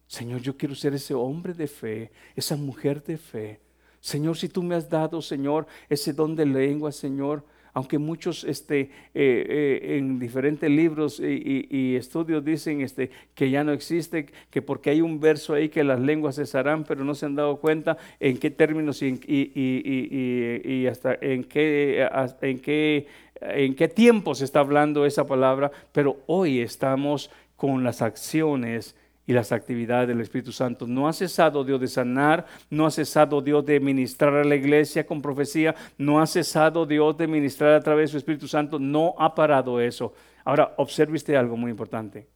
Señor, 0.08 0.42
yo 0.42 0.56
quiero 0.56 0.76
ser 0.76 0.94
ese 0.94 1.14
hombre 1.14 1.54
de 1.54 1.68
fe, 1.68 2.12
esa 2.36 2.56
mujer 2.56 3.04
de 3.04 3.18
fe. 3.18 3.60
Señor, 4.00 4.38
si 4.38 4.48
tú 4.48 4.64
me 4.64 4.76
has 4.76 4.90
dado, 4.90 5.22
Señor, 5.22 5.68
ese 5.90 6.14
don 6.14 6.36
de 6.36 6.46
lengua, 6.46 6.92
Señor, 6.92 7.44
aunque 7.74 7.98
muchos 7.98 8.44
este, 8.44 8.82
eh, 8.82 8.90
eh, 9.14 9.98
en 9.98 10.20
diferentes 10.20 10.70
libros 10.70 11.20
y, 11.20 11.96
estudios 11.96 12.44
dicen 12.44 12.82
este, 12.82 13.12
que 13.36 13.50
ya 13.50 13.64
no 13.64 13.72
existe, 13.72 14.28
que 14.50 14.62
porque 14.62 14.90
hay 14.90 15.02
un 15.02 15.20
verso 15.20 15.54
ahí 15.54 15.70
que 15.70 15.84
las 15.84 16.00
lenguas 16.00 16.36
cesarán, 16.36 16.84
pero 16.84 17.04
no 17.04 17.14
se 17.14 17.26
han 17.26 17.36
dado 17.36 17.58
cuenta 17.58 17.98
en 18.20 18.38
qué 18.38 18.50
términos 18.50 19.02
y, 19.02 19.20
y 19.26 20.88
hasta 20.88 21.18
en 21.22 21.44
qué, 21.44 22.08
en 22.42 22.60
qué 22.60 23.08
en 23.42 23.76
qué 23.76 23.88
tiempo 23.88 24.36
se 24.36 24.46
está 24.46 24.60
hablando 24.60 25.06
esa 25.06 25.26
palabra, 25.26 25.72
pero 25.92 26.18
hoy 26.28 26.60
estamos 26.60 27.30
con 27.56 27.84
las 27.84 28.02
acciones 28.02 28.96
y 29.30 29.34
las 29.34 29.52
actividades 29.52 30.08
del 30.08 30.22
Espíritu 30.22 30.52
Santo. 30.52 30.88
No 30.88 31.08
ha 31.08 31.14
cesado 31.14 31.64
Dios 31.64 31.80
de 31.80 31.88
sanar, 31.88 32.48
no 32.72 32.88
ha 32.88 32.92
cesado 32.92 33.42
Dios 33.42 33.64
de 33.66 33.80
ministrar 33.80 34.34
a 34.34 34.44
la 34.44 34.56
iglesia 34.56 35.06
con 35.06 35.22
profecía, 35.22 35.76
no 36.00 36.20
ha 36.20 36.26
cesado 36.26 36.86
Dios 36.86 37.16
de 37.16 37.28
ministrar 37.28 37.74
a 37.74 37.82
través 37.82 38.10
de 38.10 38.12
su 38.14 38.18
Espíritu 38.18 38.48
Santo, 38.48 38.80
no 38.80 39.14
ha 39.20 39.36
parado 39.36 39.80
eso. 39.80 40.14
Ahora, 40.44 40.74
observe 40.78 41.16
usted 41.16 41.36
algo 41.36 41.56
muy 41.56 41.70
importante. 41.70 42.28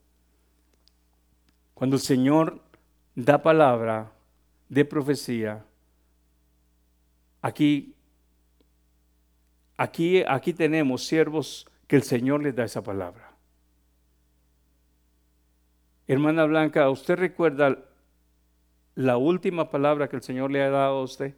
Cuando 1.74 1.96
el 1.96 2.02
Señor 2.02 2.62
da 3.16 3.42
palabra 3.42 4.12
de 4.70 4.86
profecía, 4.86 5.66
aquí 7.42 7.93
Aquí, 9.78 10.24
aquí 10.28 10.54
tenemos 10.54 11.06
siervos 11.06 11.68
que 11.88 11.96
el 11.96 12.04
Señor 12.04 12.44
les 12.44 12.56
da 12.56 12.64
esa 12.64 12.84
palabra. 12.84 13.34
Hermana 16.08 16.46
Blanca, 16.46 16.90
¿usted 16.90 17.16
recuerda 17.16 17.80
la 18.96 19.18
última 19.18 19.70
palabra 19.70 20.08
que 20.08 20.16
el 20.16 20.22
Señor 20.22 20.52
le 20.52 20.62
ha 20.62 20.70
dado 20.70 21.00
a 21.00 21.04
usted? 21.04 21.36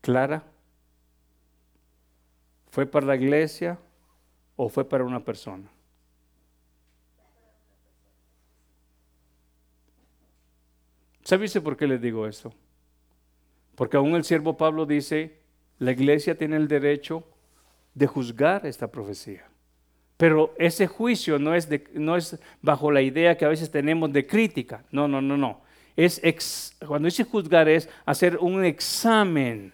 ¿Clara? 0.00 0.44
¿Fue 2.70 2.84
para 2.84 3.06
la 3.06 3.16
iglesia 3.16 3.78
o 4.56 4.68
fue 4.68 4.86
para 4.86 5.04
una 5.04 5.24
persona? 5.24 5.70
¿Sabe 11.22 11.48
por 11.62 11.76
qué 11.76 11.86
les 11.86 12.02
digo 12.02 12.26
esto? 12.26 12.52
Porque 13.74 13.96
aún 13.96 14.14
el 14.14 14.24
siervo 14.24 14.56
Pablo 14.56 14.86
dice, 14.86 15.38
la 15.78 15.92
iglesia 15.92 16.36
tiene 16.36 16.56
el 16.56 16.68
derecho 16.68 17.24
de 17.94 18.06
juzgar 18.06 18.66
esta 18.66 18.88
profecía. 18.88 19.48
Pero 20.16 20.54
ese 20.58 20.86
juicio 20.86 21.38
no 21.38 21.54
es, 21.54 21.68
es 21.70 22.38
bajo 22.62 22.90
la 22.90 23.02
idea 23.02 23.36
que 23.36 23.44
a 23.44 23.48
veces 23.48 23.70
tenemos 23.70 24.12
de 24.12 24.26
crítica. 24.26 24.84
No, 24.90 25.08
no, 25.08 25.20
no, 25.20 25.36
no. 25.36 25.62
Es 25.96 26.20
cuando 26.86 27.06
dice 27.06 27.24
juzgar 27.24 27.68
es 27.68 27.88
hacer 28.04 28.38
un 28.38 28.64
examen 28.64 29.72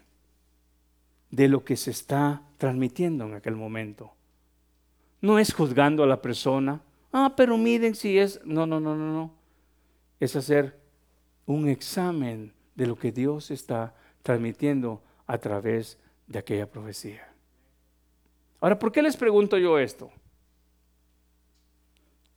de 1.30 1.48
lo 1.48 1.64
que 1.64 1.76
se 1.76 1.90
está 1.90 2.42
transmitiendo 2.58 3.24
en 3.26 3.34
aquel 3.34 3.56
momento. 3.56 4.12
No 5.20 5.38
es 5.38 5.52
juzgando 5.52 6.02
a 6.02 6.06
la 6.06 6.22
persona. 6.22 6.82
Ah, 7.12 7.34
pero 7.36 7.56
miren 7.58 7.94
si 7.94 8.18
es... 8.18 8.40
No, 8.44 8.66
no, 8.66 8.80
no, 8.80 8.96
no, 8.96 9.12
no. 9.12 9.34
Es 10.18 10.36
hacer 10.36 10.78
un 11.46 11.68
examen 11.68 12.52
de 12.80 12.86
lo 12.86 12.96
que 12.96 13.12
Dios 13.12 13.50
está 13.50 13.92
transmitiendo 14.22 15.02
a 15.26 15.36
través 15.36 15.98
de 16.26 16.38
aquella 16.38 16.66
profecía. 16.66 17.30
Ahora, 18.58 18.78
¿por 18.78 18.90
qué 18.90 19.02
les 19.02 19.18
pregunto 19.18 19.58
yo 19.58 19.78
esto? 19.78 20.10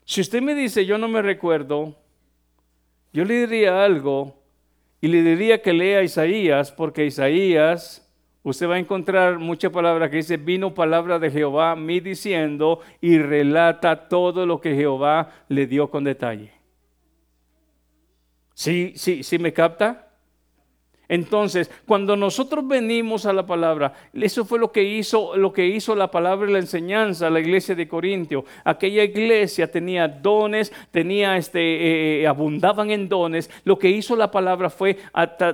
Si 0.03 0.19
usted 0.19 0.41
me 0.41 0.53
dice, 0.53 0.85
yo 0.85 0.97
no 0.97 1.07
me 1.07 1.21
recuerdo, 1.21 1.95
yo 3.13 3.23
le 3.23 3.47
diría 3.47 3.85
algo 3.85 4.35
y 4.99 5.07
le 5.07 5.21
diría 5.23 5.61
que 5.61 5.71
lea 5.71 6.03
Isaías, 6.03 6.73
porque 6.73 7.05
Isaías, 7.05 8.05
usted 8.43 8.67
va 8.67 8.75
a 8.75 8.79
encontrar 8.79 9.39
mucha 9.39 9.69
palabra 9.69 10.09
que 10.09 10.17
dice, 10.17 10.35
vino 10.35 10.73
palabra 10.73 11.19
de 11.19 11.31
Jehová 11.31 11.73
mí 11.77 12.01
diciendo 12.01 12.81
y 12.99 13.17
relata 13.17 14.09
todo 14.09 14.45
lo 14.45 14.59
que 14.59 14.75
Jehová 14.75 15.45
le 15.47 15.67
dio 15.67 15.89
con 15.89 16.03
detalle. 16.03 16.51
¿Sí, 18.53 18.91
sí, 18.97 19.23
sí 19.23 19.39
me 19.39 19.53
capta? 19.53 20.09
Entonces, 21.09 21.69
cuando 21.85 22.15
nosotros 22.15 22.67
venimos 22.67 23.25
a 23.25 23.33
la 23.33 23.45
palabra, 23.45 23.93
eso 24.13 24.45
fue 24.45 24.57
lo 24.57 24.71
que 24.71 24.83
hizo, 24.83 25.35
lo 25.35 25.51
que 25.51 25.67
hizo 25.67 25.95
la 25.95 26.09
palabra 26.09 26.49
y 26.49 26.53
la 26.53 26.59
enseñanza 26.59 27.27
a 27.27 27.29
la 27.29 27.39
iglesia 27.39 27.75
de 27.75 27.87
Corintio. 27.87 28.45
Aquella 28.63 29.03
iglesia 29.03 29.69
tenía 29.69 30.07
dones, 30.07 30.71
tenía 30.91 31.37
este, 31.37 32.21
eh, 32.21 32.27
abundaban 32.27 32.89
en 32.91 33.09
dones. 33.09 33.49
Lo 33.65 33.77
que 33.77 33.89
hizo 33.89 34.15
la 34.15 34.31
palabra 34.31 34.69
fue 34.69 34.97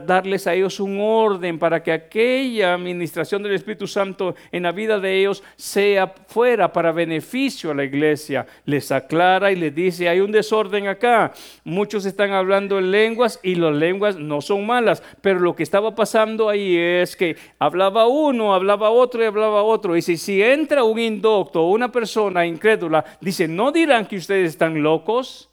darles 0.05 0.45
a 0.47 0.53
ellos 0.53 0.79
un 0.79 0.99
orden 1.01 1.57
para 1.57 1.81
que 1.81 1.91
aquella 1.91 2.75
administración 2.75 3.41
del 3.41 3.53
Espíritu 3.53 3.87
Santo 3.87 4.35
en 4.51 4.63
la 4.63 4.71
vida 4.71 4.99
de 4.99 5.19
ellos 5.19 5.43
sea 5.55 6.13
fuera 6.27 6.71
para 6.71 6.91
beneficio 6.91 7.71
a 7.71 7.75
la 7.75 7.83
iglesia. 7.83 8.45
Les 8.65 8.91
aclara 8.91 9.51
y 9.51 9.55
les 9.55 9.73
dice, 9.73 10.09
hay 10.09 10.19
un 10.19 10.31
desorden 10.31 10.87
acá. 10.87 11.33
Muchos 11.63 12.05
están 12.05 12.31
hablando 12.31 12.77
en 12.77 12.91
lenguas 12.91 13.39
y 13.43 13.55
las 13.55 13.75
lenguas 13.75 14.17
no 14.17 14.41
son 14.41 14.65
malas, 14.65 15.03
pero 15.21 15.39
lo 15.49 15.55
que 15.55 15.63
estaba 15.63 15.95
pasando 15.95 16.47
ahí 16.47 16.77
es 16.77 17.15
que 17.15 17.35
hablaba 17.57 18.05
uno, 18.05 18.53
hablaba 18.53 18.91
otro 18.91 19.23
y 19.23 19.25
hablaba 19.25 19.63
otro. 19.63 19.97
Y 19.97 20.03
si, 20.03 20.15
si 20.15 20.43
entra 20.43 20.83
un 20.83 20.99
indocto 20.99 21.63
una 21.63 21.91
persona 21.91 22.45
incrédula, 22.45 23.03
dice, 23.19 23.47
no 23.47 23.71
dirán 23.71 24.05
que 24.05 24.17
ustedes 24.17 24.51
están 24.51 24.83
locos. 24.83 25.49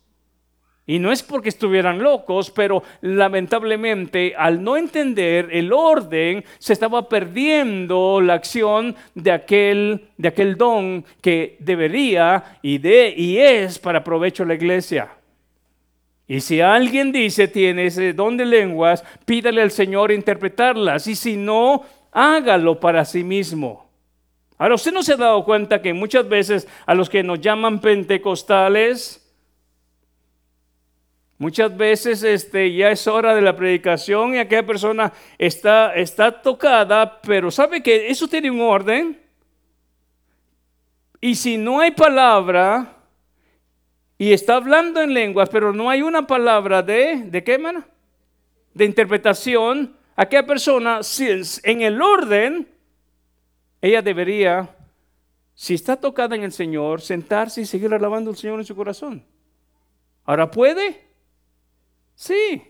Y 0.84 0.98
no 0.98 1.10
es 1.10 1.22
porque 1.22 1.48
estuvieran 1.48 2.00
locos, 2.00 2.50
pero 2.50 2.82
lamentablemente 3.00 4.34
al 4.36 4.62
no 4.62 4.76
entender 4.76 5.48
el 5.50 5.72
orden, 5.72 6.44
se 6.58 6.74
estaba 6.74 7.08
perdiendo 7.08 8.20
la 8.20 8.34
acción 8.34 8.94
de 9.14 9.32
aquel, 9.32 10.10
de 10.18 10.28
aquel 10.28 10.58
don 10.58 11.06
que 11.22 11.56
debería 11.60 12.58
y, 12.60 12.76
de, 12.76 13.14
y 13.16 13.38
es 13.38 13.78
para 13.78 14.04
provecho 14.04 14.42
de 14.42 14.48
la 14.48 14.54
iglesia. 14.56 15.15
Y 16.28 16.40
si 16.40 16.60
alguien 16.60 17.12
dice 17.12 17.46
tiene 17.46 17.86
ese 17.86 18.12
don 18.12 18.36
de 18.36 18.44
lenguas, 18.44 19.04
pídale 19.24 19.62
al 19.62 19.70
Señor 19.70 20.10
interpretarlas. 20.10 21.06
Y 21.06 21.14
si 21.14 21.36
no, 21.36 21.84
hágalo 22.10 22.80
para 22.80 23.04
sí 23.04 23.22
mismo. 23.22 23.86
Ahora, 24.58 24.74
usted 24.74 24.92
no 24.92 25.02
se 25.02 25.12
ha 25.12 25.16
dado 25.16 25.44
cuenta 25.44 25.82
que 25.82 25.92
muchas 25.92 26.28
veces 26.28 26.66
a 26.86 26.94
los 26.94 27.10
que 27.10 27.22
nos 27.22 27.40
llaman 27.40 27.80
pentecostales, 27.80 29.22
muchas 31.38 31.76
veces 31.76 32.22
este, 32.22 32.74
ya 32.74 32.90
es 32.90 33.06
hora 33.06 33.34
de 33.34 33.42
la 33.42 33.54
predicación 33.54 34.34
y 34.34 34.38
aquella 34.38 34.66
persona 34.66 35.12
está, 35.36 35.94
está 35.94 36.42
tocada, 36.42 37.20
pero 37.20 37.50
sabe 37.50 37.82
que 37.82 38.08
eso 38.08 38.26
tiene 38.26 38.50
un 38.50 38.62
orden. 38.62 39.20
Y 41.20 41.34
si 41.34 41.58
no 41.58 41.80
hay 41.80 41.90
palabra, 41.90 42.95
y 44.18 44.32
está 44.32 44.56
hablando 44.56 45.00
en 45.02 45.12
lenguas, 45.12 45.48
pero 45.50 45.72
no 45.72 45.90
hay 45.90 46.02
una 46.02 46.26
palabra 46.26 46.82
de, 46.82 47.24
¿de 47.26 47.44
qué, 47.44 47.54
hermano? 47.54 47.84
De 48.72 48.84
interpretación. 48.84 49.94
Aquella 50.14 50.46
persona, 50.46 51.02
si 51.02 51.28
en 51.62 51.82
el 51.82 52.00
orden, 52.00 52.66
ella 53.82 54.00
debería, 54.00 54.74
si 55.54 55.74
está 55.74 55.96
tocada 55.96 56.34
en 56.34 56.42
el 56.44 56.52
Señor, 56.52 57.02
sentarse 57.02 57.60
y 57.60 57.66
seguir 57.66 57.92
alabando 57.92 58.30
al 58.30 58.36
Señor 58.36 58.58
en 58.58 58.64
su 58.64 58.74
corazón. 58.74 59.22
¿Ahora 60.24 60.50
puede? 60.50 61.06
Sí. 62.14 62.62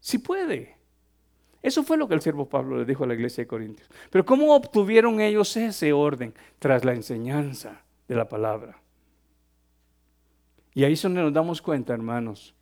Sí 0.00 0.18
puede. 0.18 0.76
Eso 1.62 1.84
fue 1.84 1.96
lo 1.96 2.08
que 2.08 2.14
el 2.14 2.20
siervo 2.20 2.48
Pablo 2.48 2.78
le 2.78 2.84
dijo 2.84 3.04
a 3.04 3.06
la 3.06 3.14
iglesia 3.14 3.44
de 3.44 3.48
Corintios. 3.48 3.88
Pero 4.10 4.24
¿cómo 4.24 4.54
obtuvieron 4.54 5.20
ellos 5.20 5.56
ese 5.56 5.92
orden? 5.92 6.34
Tras 6.58 6.84
la 6.84 6.94
enseñanza 6.94 7.82
de 8.08 8.16
la 8.16 8.28
palabra. 8.28 8.79
Y 10.74 10.84
ahí 10.84 10.92
es 10.92 11.02
donde 11.02 11.22
nos 11.22 11.32
damos 11.32 11.60
cuenta, 11.60 11.92
hermanos, 11.92 12.54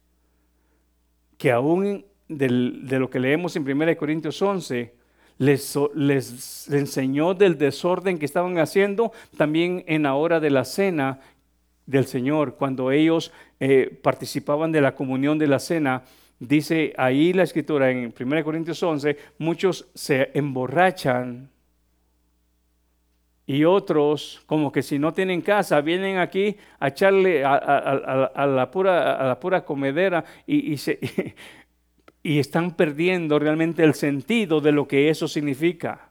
que 1.36 1.52
aún 1.52 2.04
de 2.28 2.98
lo 2.98 3.08
que 3.08 3.20
leemos 3.20 3.56
en 3.56 3.68
1 3.68 3.96
Corintios 3.96 4.40
11, 4.40 4.94
les, 5.38 6.68
enseñó 6.70 7.34
del 7.34 7.56
desorden 7.56 8.18
que 8.18 8.26
estaban 8.26 8.58
haciendo 8.58 9.12
también 9.36 9.84
en 9.86 10.02
la 10.02 10.14
hora 10.14 10.40
de 10.40 10.50
la 10.50 10.64
cena 10.64 11.20
del 11.86 12.06
Señor, 12.06 12.56
cuando 12.56 12.90
ellos 12.90 13.32
eh, 13.60 13.98
participaban 14.02 14.72
de 14.72 14.82
la 14.82 14.94
comunión 14.94 15.38
de 15.38 15.46
la 15.46 15.58
cena. 15.58 16.02
Dice 16.38 16.92
ahí 16.98 17.32
la 17.32 17.44
escritura 17.44 17.90
en 17.90 18.12
1 18.18 18.44
Corintios 18.44 18.82
11, 18.82 19.16
muchos 19.38 19.88
se 19.94 20.30
emborrachan 20.34 21.50
y 23.48 23.64
otros, 23.64 24.42
como 24.44 24.70
que 24.70 24.82
si 24.82 24.98
no 24.98 25.14
tienen 25.14 25.40
casa, 25.40 25.80
vienen 25.80 26.18
aquí 26.18 26.58
a 26.78 26.88
echarle 26.88 27.42
a, 27.46 28.46
la, 28.46 28.70
pura, 28.70 29.14
a 29.14 29.26
la 29.26 29.40
pura 29.40 29.64
comedera 29.64 30.22
y, 30.46 30.74
y 32.22 32.38
están 32.38 32.76
perdiendo 32.76 33.38
realmente 33.38 33.82
el 33.82 33.94
sentido 33.94 34.60
de 34.60 34.72
lo 34.72 34.86
que 34.86 35.08
eso 35.08 35.26
significa. 35.26 36.10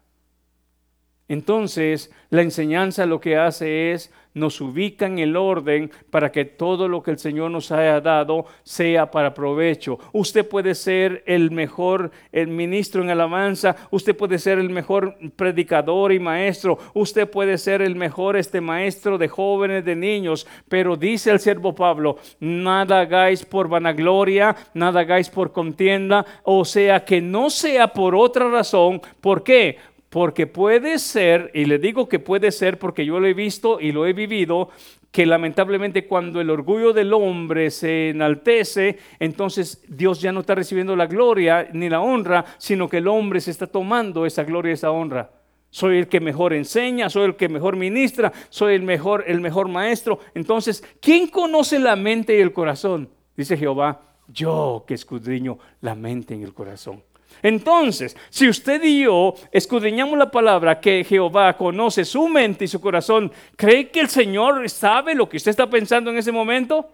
Entonces, 1.28 2.12
la 2.32 2.42
enseñanza 2.42 3.06
lo 3.06 3.20
que 3.20 3.38
hace 3.38 3.92
es 3.92 4.12
nos 4.38 4.62
ubica 4.62 5.06
en 5.06 5.20
el 5.20 5.36
orden 5.36 5.92
para 6.10 6.32
que 6.32 6.46
todo 6.46 6.88
lo 6.88 7.04
que 7.04 7.12
el 7.12 7.20
Señor 7.20 7.52
nos 7.52 7.72
haya 7.72 8.00
dado 8.00 8.46
sea 8.64 9.10
para 9.12 9.34
provecho. 9.34 10.00
Usted 10.14 10.48
puede 10.48 10.76
ser 10.76 11.24
el 11.26 11.52
mejor 11.52 12.12
el 12.32 12.48
ministro 12.48 13.02
en 13.02 13.10
alabanza, 13.10 13.76
usted 13.92 14.16
puede 14.16 14.40
ser 14.40 14.60
el 14.60 14.70
mejor 14.70 15.18
predicador 15.36 16.12
y 16.12 16.20
maestro, 16.20 16.78
usted 16.94 17.30
puede 17.30 17.58
ser 17.58 17.82
el 17.82 17.96
mejor 17.96 18.38
este 18.38 18.62
maestro 18.62 19.18
de 19.18 19.28
jóvenes, 19.28 19.84
de 19.84 19.96
niños, 19.96 20.48
pero 20.70 20.96
dice 20.96 21.32
el 21.32 21.40
siervo 21.40 21.74
Pablo, 21.74 22.18
nada 22.40 23.02
hagáis 23.02 23.46
por 23.46 23.68
vanagloria, 23.68 24.56
nada 24.74 25.02
hagáis 25.02 25.30
por 25.30 25.52
contienda, 25.52 26.26
o 26.44 26.64
sea 26.66 27.04
que 27.04 27.22
no 27.22 27.50
sea 27.50 27.88
por 27.88 28.16
otra 28.16 28.50
razón, 28.50 29.02
¿por 29.22 29.44
qué? 29.44 29.78
Porque 30.18 30.48
puede 30.48 30.98
ser, 30.98 31.52
y 31.54 31.66
le 31.66 31.78
digo 31.78 32.10
que 32.10 32.18
puede 32.18 32.52
ser 32.52 32.80
porque 32.80 33.06
yo 33.06 33.20
lo 33.20 33.28
he 33.28 33.36
visto 33.36 33.80
y 33.80 33.92
lo 33.92 34.08
he 34.08 34.14
vivido, 34.14 34.70
que 35.12 35.28
lamentablemente 35.28 36.08
cuando 36.08 36.42
el 36.42 36.50
orgullo 36.50 36.92
del 36.92 37.14
hombre 37.14 37.70
se 37.70 38.10
enaltece, 38.10 38.98
entonces 39.20 39.84
Dios 39.88 40.20
ya 40.20 40.32
no 40.32 40.40
está 40.40 40.56
recibiendo 40.56 40.96
la 40.96 41.06
gloria 41.06 41.70
ni 41.72 41.88
la 41.88 42.02
honra, 42.02 42.46
sino 42.58 42.90
que 42.90 42.98
el 42.98 43.08
hombre 43.08 43.40
se 43.42 43.52
está 43.52 43.68
tomando 43.68 44.26
esa 44.26 44.44
gloria 44.44 44.72
y 44.72 44.74
esa 44.74 44.90
honra. 44.90 45.30
Soy 45.70 46.00
el 46.00 46.08
que 46.08 46.20
mejor 46.20 46.52
enseña, 46.54 47.12
soy 47.12 47.26
el 47.26 47.36
que 47.36 47.48
mejor 47.48 47.76
ministra, 47.76 48.34
soy 48.50 48.74
el 48.74 48.82
mejor, 48.82 49.24
el 49.28 49.40
mejor 49.40 49.68
maestro. 49.68 50.18
Entonces, 50.34 50.84
¿quién 51.00 51.28
conoce 51.28 51.78
la 51.78 51.96
mente 51.96 52.36
y 52.36 52.42
el 52.42 52.54
corazón? 52.54 53.08
Dice 53.36 53.56
Jehová, 53.56 54.02
yo 54.28 54.84
que 54.88 54.96
escudriño 54.96 55.60
la 55.82 55.94
mente 55.94 56.36
y 56.36 56.42
el 56.42 56.56
corazón. 56.56 57.04
Entonces, 57.42 58.16
si 58.30 58.48
usted 58.48 58.84
y 58.84 59.04
yo 59.04 59.36
escudriñamos 59.52 60.18
la 60.18 60.32
palabra 60.32 60.80
que 60.80 61.04
Jehová 61.04 61.56
conoce 61.56 62.06
su 62.06 62.28
mente 62.28 62.66
y 62.66 62.68
su 62.68 62.82
corazón, 62.82 63.32
¿cree 63.56 63.90
que 63.90 64.00
el 64.00 64.10
Señor 64.10 64.70
sabe 64.70 65.16
lo 65.16 65.28
que 65.28 65.38
usted 65.38 65.52
está 65.52 65.70
pensando 65.70 66.12
en 66.12 66.18
ese 66.18 66.32
momento? 66.32 66.90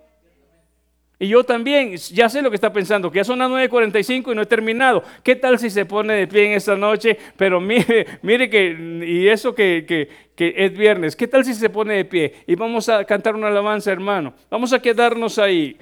Y 1.23 1.29
yo 1.29 1.43
también, 1.43 1.95
ya 1.95 2.27
sé 2.27 2.41
lo 2.41 2.49
que 2.49 2.55
está 2.55 2.73
pensando, 2.73 3.09
que 3.09 3.17
ya 3.17 3.23
son 3.23 3.39
las 3.39 3.49
9.45 3.49 4.31
y 4.31 4.35
no 4.35 4.41
he 4.41 4.45
terminado. 4.45 5.03
¿Qué 5.23 5.37
tal 5.37 5.57
si 5.57 5.69
se 5.69 5.85
pone 5.85 6.15
de 6.15 6.27
pie 6.27 6.47
en 6.47 6.51
esta 6.51 6.75
noche? 6.75 7.17
Pero 7.37 7.61
mire, 7.61 8.07
mire 8.23 8.49
que, 8.49 9.03
y 9.07 9.29
eso 9.29 9.55
que, 9.55 9.85
que, 9.87 10.09
que 10.35 10.53
es 10.57 10.73
viernes, 10.77 11.15
¿qué 11.15 11.27
tal 11.27 11.45
si 11.45 11.53
se 11.53 11.69
pone 11.69 11.95
de 11.95 12.03
pie? 12.03 12.33
Y 12.45 12.55
vamos 12.55 12.89
a 12.89 13.05
cantar 13.05 13.35
una 13.35 13.47
alabanza, 13.47 13.89
hermano. 13.89 14.33
Vamos 14.49 14.73
a 14.73 14.81
quedarnos 14.81 15.39
ahí. 15.39 15.77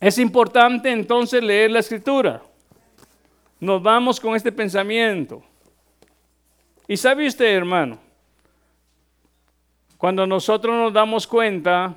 Es 0.00 0.18
importante 0.18 0.90
entonces 0.90 1.42
leer 1.42 1.70
la 1.70 1.80
escritura. 1.80 2.42
Nos 3.64 3.82
vamos 3.82 4.20
con 4.20 4.36
este 4.36 4.52
pensamiento. 4.52 5.42
Y 6.86 6.96
sabe 6.96 7.26
usted, 7.26 7.46
hermano, 7.46 7.98
cuando 9.96 10.26
nosotros 10.26 10.76
nos 10.76 10.92
damos 10.92 11.26
cuenta, 11.26 11.96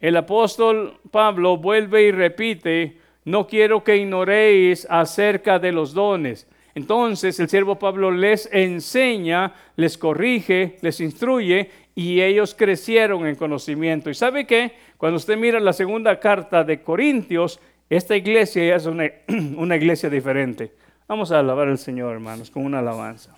el 0.00 0.16
apóstol 0.16 0.98
Pablo 1.12 1.56
vuelve 1.56 2.02
y 2.02 2.10
repite, 2.10 2.98
no 3.24 3.46
quiero 3.46 3.84
que 3.84 3.96
ignoréis 3.96 4.84
acerca 4.90 5.60
de 5.60 5.70
los 5.70 5.94
dones. 5.94 6.48
Entonces 6.74 7.38
el 7.38 7.48
siervo 7.48 7.78
Pablo 7.78 8.10
les 8.10 8.48
enseña, 8.52 9.54
les 9.76 9.96
corrige, 9.96 10.78
les 10.80 11.00
instruye 11.00 11.70
y 11.94 12.20
ellos 12.20 12.56
crecieron 12.56 13.26
en 13.26 13.36
conocimiento. 13.36 14.10
¿Y 14.10 14.14
sabe 14.14 14.46
qué? 14.46 14.72
Cuando 14.96 15.18
usted 15.18 15.36
mira 15.36 15.60
la 15.60 15.74
segunda 15.74 16.18
carta 16.18 16.64
de 16.64 16.82
Corintios, 16.82 17.60
esta 17.96 18.16
iglesia 18.16 18.74
es 18.74 18.86
una, 18.86 19.10
una 19.56 19.76
iglesia 19.76 20.08
diferente. 20.08 20.72
Vamos 21.06 21.30
a 21.30 21.40
alabar 21.40 21.68
al 21.68 21.78
Señor, 21.78 22.14
hermanos, 22.14 22.50
con 22.50 22.64
una 22.64 22.78
alabanza. 22.78 23.34